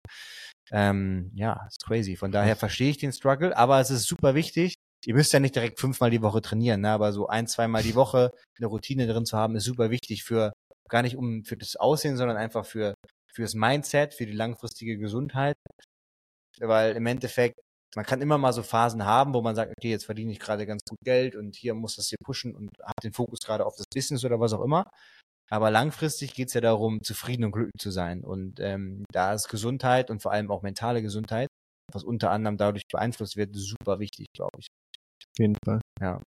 ähm, 0.70 1.30
ja, 1.34 1.66
ist 1.66 1.84
crazy. 1.84 2.16
Von 2.16 2.32
daher 2.32 2.56
verstehe 2.56 2.90
ich 2.90 2.98
den 2.98 3.12
Struggle, 3.12 3.56
aber 3.56 3.80
es 3.80 3.90
ist 3.90 4.06
super 4.06 4.34
wichtig. 4.34 4.74
Ihr 5.04 5.14
müsst 5.14 5.32
ja 5.32 5.40
nicht 5.40 5.54
direkt 5.54 5.80
fünfmal 5.80 6.10
die 6.10 6.22
Woche 6.22 6.42
trainieren, 6.42 6.82
ne? 6.82 6.90
aber 6.90 7.12
so 7.12 7.26
ein, 7.26 7.46
zweimal 7.46 7.82
die 7.82 7.94
Woche 7.94 8.32
eine 8.58 8.66
Routine 8.66 9.06
drin 9.06 9.24
zu 9.24 9.36
haben, 9.36 9.56
ist 9.56 9.64
super 9.64 9.90
wichtig 9.90 10.24
für 10.24 10.52
gar 10.88 11.02
nicht 11.02 11.16
um 11.16 11.44
für 11.44 11.56
das 11.56 11.76
Aussehen, 11.76 12.16
sondern 12.16 12.36
einfach 12.36 12.66
für 12.66 12.94
fürs 13.32 13.54
Mindset, 13.54 14.12
für 14.12 14.26
die 14.26 14.32
langfristige 14.32 14.98
Gesundheit. 14.98 15.54
Weil 16.60 16.96
im 16.96 17.06
Endeffekt, 17.06 17.58
man 17.96 18.04
kann 18.04 18.22
immer 18.22 18.38
mal 18.38 18.52
so 18.52 18.62
Phasen 18.62 19.04
haben, 19.04 19.34
wo 19.34 19.42
man 19.42 19.56
sagt, 19.56 19.72
okay, 19.76 19.90
jetzt 19.90 20.04
verdiene 20.04 20.32
ich 20.32 20.38
gerade 20.38 20.66
ganz 20.66 20.82
gut 20.88 20.98
Geld 21.04 21.34
und 21.34 21.56
hier 21.56 21.74
muss 21.74 21.96
das 21.96 22.08
hier 22.08 22.18
pushen 22.24 22.54
und 22.54 22.70
habe 22.82 23.00
den 23.02 23.12
Fokus 23.12 23.40
gerade 23.40 23.66
auf 23.66 23.74
das 23.76 23.86
Business 23.92 24.24
oder 24.24 24.38
was 24.38 24.52
auch 24.52 24.62
immer. 24.62 24.84
Aber 25.50 25.70
langfristig 25.70 26.32
geht's 26.34 26.54
ja 26.54 26.60
darum, 26.60 27.02
zufrieden 27.02 27.44
und 27.44 27.50
glücklich 27.50 27.80
zu 27.80 27.90
sein. 27.90 28.22
Und 28.22 28.60
ähm, 28.60 29.04
da 29.10 29.34
ist 29.34 29.48
Gesundheit 29.48 30.10
und 30.10 30.22
vor 30.22 30.30
allem 30.30 30.50
auch 30.50 30.62
mentale 30.62 31.02
Gesundheit, 31.02 31.48
was 31.92 32.04
unter 32.04 32.30
anderem 32.30 32.56
dadurch 32.56 32.84
beeinflusst 32.90 33.36
wird, 33.36 33.56
super 33.56 33.98
wichtig, 33.98 34.28
glaube 34.32 34.58
ich. 34.58 34.68
Auf 34.68 35.38
jeden 35.38 35.56
Fall. 35.64 35.80
Ja. 36.00 36.22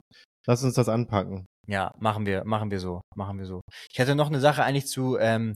Lass 0.47 0.63
uns 0.63 0.73
das 0.73 0.89
anpacken. 0.89 1.45
Ja, 1.67 1.93
machen 1.99 2.25
wir, 2.25 2.43
machen 2.45 2.71
wir 2.71 2.79
so, 2.79 3.01
machen 3.15 3.37
wir 3.37 3.45
so. 3.45 3.61
Ich 3.91 3.99
hatte 3.99 4.15
noch 4.15 4.27
eine 4.27 4.39
Sache 4.39 4.63
eigentlich 4.63 4.87
zu 4.87 5.17
ähm, 5.19 5.55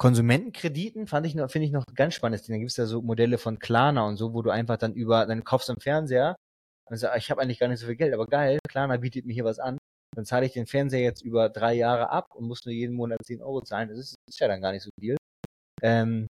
Konsumentenkrediten 0.00 1.06
fand 1.06 1.26
ich 1.26 1.34
noch, 1.34 1.50
finde 1.50 1.66
ich 1.66 1.72
noch 1.72 1.84
ganz 1.94 2.14
spannend. 2.14 2.48
Da 2.48 2.56
gibt 2.56 2.70
es 2.70 2.78
ja 2.78 2.86
so 2.86 3.02
Modelle 3.02 3.36
von 3.36 3.58
Klarna 3.58 4.08
und 4.08 4.16
so, 4.16 4.32
wo 4.32 4.40
du 4.40 4.48
einfach 4.48 4.78
dann 4.78 4.94
über, 4.94 5.26
dann 5.26 5.44
kaufst 5.44 5.68
du 5.68 5.74
einen 5.74 5.80
Fernseher 5.82 6.36
und 6.88 6.96
sagst, 6.96 7.18
ich 7.18 7.30
habe 7.30 7.42
eigentlich 7.42 7.58
gar 7.58 7.68
nicht 7.68 7.80
so 7.80 7.86
viel 7.86 7.96
Geld, 7.96 8.14
aber 8.14 8.26
geil, 8.26 8.58
Klarna 8.66 8.96
bietet 8.96 9.26
mir 9.26 9.34
hier 9.34 9.44
was 9.44 9.58
an. 9.58 9.76
Dann 10.16 10.24
zahle 10.24 10.46
ich 10.46 10.54
den 10.54 10.66
Fernseher 10.66 11.02
jetzt 11.02 11.20
über 11.22 11.50
drei 11.50 11.74
Jahre 11.74 12.08
ab 12.08 12.34
und 12.34 12.46
muss 12.46 12.64
nur 12.64 12.72
jeden 12.72 12.96
Monat 12.96 13.18
10 13.22 13.42
Euro 13.42 13.60
zahlen. 13.60 13.90
Das 13.90 13.98
ist, 13.98 14.14
ist 14.26 14.40
ja 14.40 14.48
dann 14.48 14.62
gar 14.62 14.72
nicht 14.72 14.84
so 14.84 14.90
viel. 14.98 15.18
Ähm, 15.82 16.28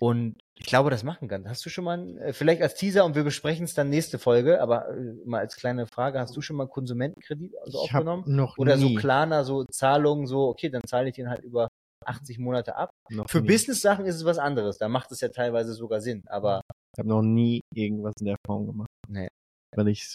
und 0.00 0.36
ich 0.58 0.66
glaube, 0.66 0.90
das 0.90 1.04
machen 1.04 1.28
kann. 1.28 1.48
Hast 1.48 1.64
du 1.64 1.70
schon 1.70 1.84
mal, 1.84 2.18
äh, 2.18 2.32
vielleicht 2.32 2.62
als 2.62 2.74
Teaser 2.74 3.04
und 3.04 3.14
wir 3.14 3.22
besprechen 3.22 3.64
es 3.64 3.74
dann 3.74 3.90
nächste 3.90 4.18
Folge, 4.18 4.60
aber 4.60 4.88
äh, 4.88 5.14
mal 5.24 5.38
als 5.38 5.54
kleine 5.54 5.86
Frage, 5.86 6.18
hast 6.18 6.36
du 6.36 6.40
schon 6.40 6.56
mal 6.56 6.66
Konsumentenkredit 6.66 7.56
also 7.60 7.78
Ich 7.78 7.94
aufgenommen? 7.94 8.24
noch 8.26 8.58
Oder 8.58 8.76
so 8.76 8.88
nie, 8.88 8.96
Klarna, 8.96 9.44
so 9.44 9.64
Zahlungen, 9.66 10.26
so, 10.26 10.48
okay, 10.48 10.68
dann 10.68 10.82
zahle 10.84 11.10
ich 11.10 11.14
den 11.14 11.28
halt 11.28 11.44
über 11.44 11.68
80 12.04 12.40
Monate 12.40 12.74
ab. 12.74 12.90
Noch 13.10 13.28
Für. 13.28 13.42
Business-Sachen 13.42 14.06
ist 14.06 14.16
es 14.16 14.24
was 14.24 14.38
anderes. 14.38 14.78
Da 14.78 14.88
macht 14.88 15.10
es 15.12 15.20
ja 15.20 15.28
teilweise 15.28 15.74
sogar 15.74 16.00
Sinn. 16.00 16.22
Aber 16.26 16.60
Ich 16.94 16.98
habe 16.98 17.08
noch 17.08 17.22
nie 17.22 17.60
irgendwas 17.74 18.14
in 18.20 18.26
der 18.26 18.36
Form 18.46 18.66
gemacht. 18.66 18.88
Nee. 19.08 19.28
Weil 19.76 19.88
ich 19.88 20.14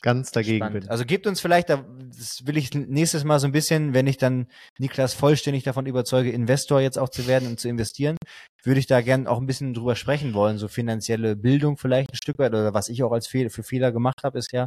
ganz 0.00 0.30
dagegen 0.30 0.58
spannend. 0.58 0.80
bin. 0.82 0.90
Also 0.90 1.04
gebt 1.04 1.26
uns 1.26 1.40
vielleicht, 1.40 1.70
da- 1.70 1.84
das 2.16 2.46
will 2.46 2.56
ich 2.56 2.72
nächstes 2.72 3.24
Mal 3.24 3.40
so 3.40 3.46
ein 3.48 3.52
bisschen, 3.52 3.94
wenn 3.94 4.06
ich 4.06 4.16
dann 4.16 4.46
Niklas 4.78 5.12
vollständig 5.14 5.64
davon 5.64 5.86
überzeuge, 5.86 6.30
Investor 6.30 6.80
jetzt 6.80 6.98
auch 6.98 7.08
zu 7.08 7.26
werden 7.26 7.48
und 7.48 7.58
zu 7.58 7.68
investieren, 7.68 8.16
würde 8.62 8.78
ich 8.78 8.86
da 8.86 9.00
gern 9.00 9.26
auch 9.26 9.38
ein 9.38 9.46
bisschen 9.46 9.74
drüber 9.74 9.96
sprechen 9.96 10.34
wollen. 10.34 10.58
So 10.58 10.68
finanzielle 10.68 11.34
Bildung 11.34 11.78
vielleicht 11.78 12.12
ein 12.12 12.16
Stück 12.16 12.38
weit 12.38 12.52
oder 12.52 12.74
was 12.74 12.88
ich 12.88 13.02
auch 13.02 13.10
als 13.12 13.26
Fehl, 13.26 13.50
für 13.50 13.62
Fehler 13.64 13.90
gemacht 13.90 14.20
habe 14.22 14.38
bisher 14.38 14.66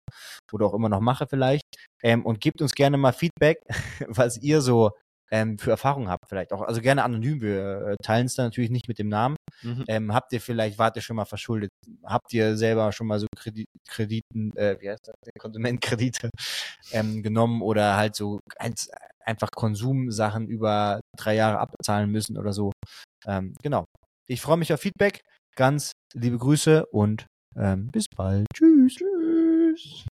oder 0.51 0.65
auch 0.65 0.73
immer 0.73 0.89
noch 0.89 0.99
mache 1.01 1.27
vielleicht. 1.29 1.63
Ähm, 2.03 2.25
und 2.25 2.41
gebt 2.41 2.61
uns 2.61 2.73
gerne 2.73 2.97
mal 2.97 3.13
Feedback, 3.13 3.59
was 4.07 4.37
ihr 4.41 4.61
so 4.61 4.91
ähm, 5.31 5.57
für 5.57 5.71
Erfahrungen 5.71 6.09
habt 6.09 6.27
vielleicht 6.27 6.51
auch. 6.51 6.61
Also 6.61 6.81
gerne 6.81 7.03
anonym. 7.03 7.41
Wir 7.41 7.87
äh, 7.87 7.95
teilen 8.03 8.25
es 8.25 8.35
dann 8.35 8.47
natürlich 8.47 8.69
nicht 8.69 8.87
mit 8.87 8.99
dem 8.99 9.07
Namen. 9.07 9.37
Mhm. 9.63 9.85
Ähm, 9.87 10.13
habt 10.13 10.33
ihr 10.33 10.41
vielleicht, 10.41 10.77
wart 10.77 10.97
ihr 10.97 11.01
schon 11.01 11.15
mal 11.15 11.25
verschuldet? 11.25 11.71
Habt 12.03 12.33
ihr 12.33 12.57
selber 12.57 12.91
schon 12.91 13.07
mal 13.07 13.19
so 13.19 13.27
Kredit, 13.35 13.67
Krediten, 13.87 14.55
äh, 14.57 14.77
wie 14.81 14.89
heißt 14.89 15.07
das, 15.07 15.15
Konsumentenkredite 15.39 16.29
ähm, 16.91 17.23
genommen 17.23 17.61
oder 17.61 17.95
halt 17.95 18.15
so 18.15 18.39
eins, 18.57 18.89
einfach 19.25 19.49
Konsumsachen 19.55 20.47
über 20.47 20.99
drei 21.17 21.35
Jahre 21.35 21.59
abbezahlen 21.59 22.11
müssen 22.11 22.37
oder 22.37 22.51
so? 22.51 22.71
Ähm, 23.25 23.53
genau. 23.63 23.85
Ich 24.27 24.41
freue 24.41 24.57
mich 24.57 24.73
auf 24.73 24.81
Feedback. 24.81 25.21
Ganz 25.55 25.91
liebe 26.13 26.37
Grüße 26.37 26.85
und 26.87 27.25
ähm, 27.55 27.87
bis 27.87 28.05
bald. 28.15 28.47
Tschüss. 28.53 28.95
Tschüss. 28.95 30.05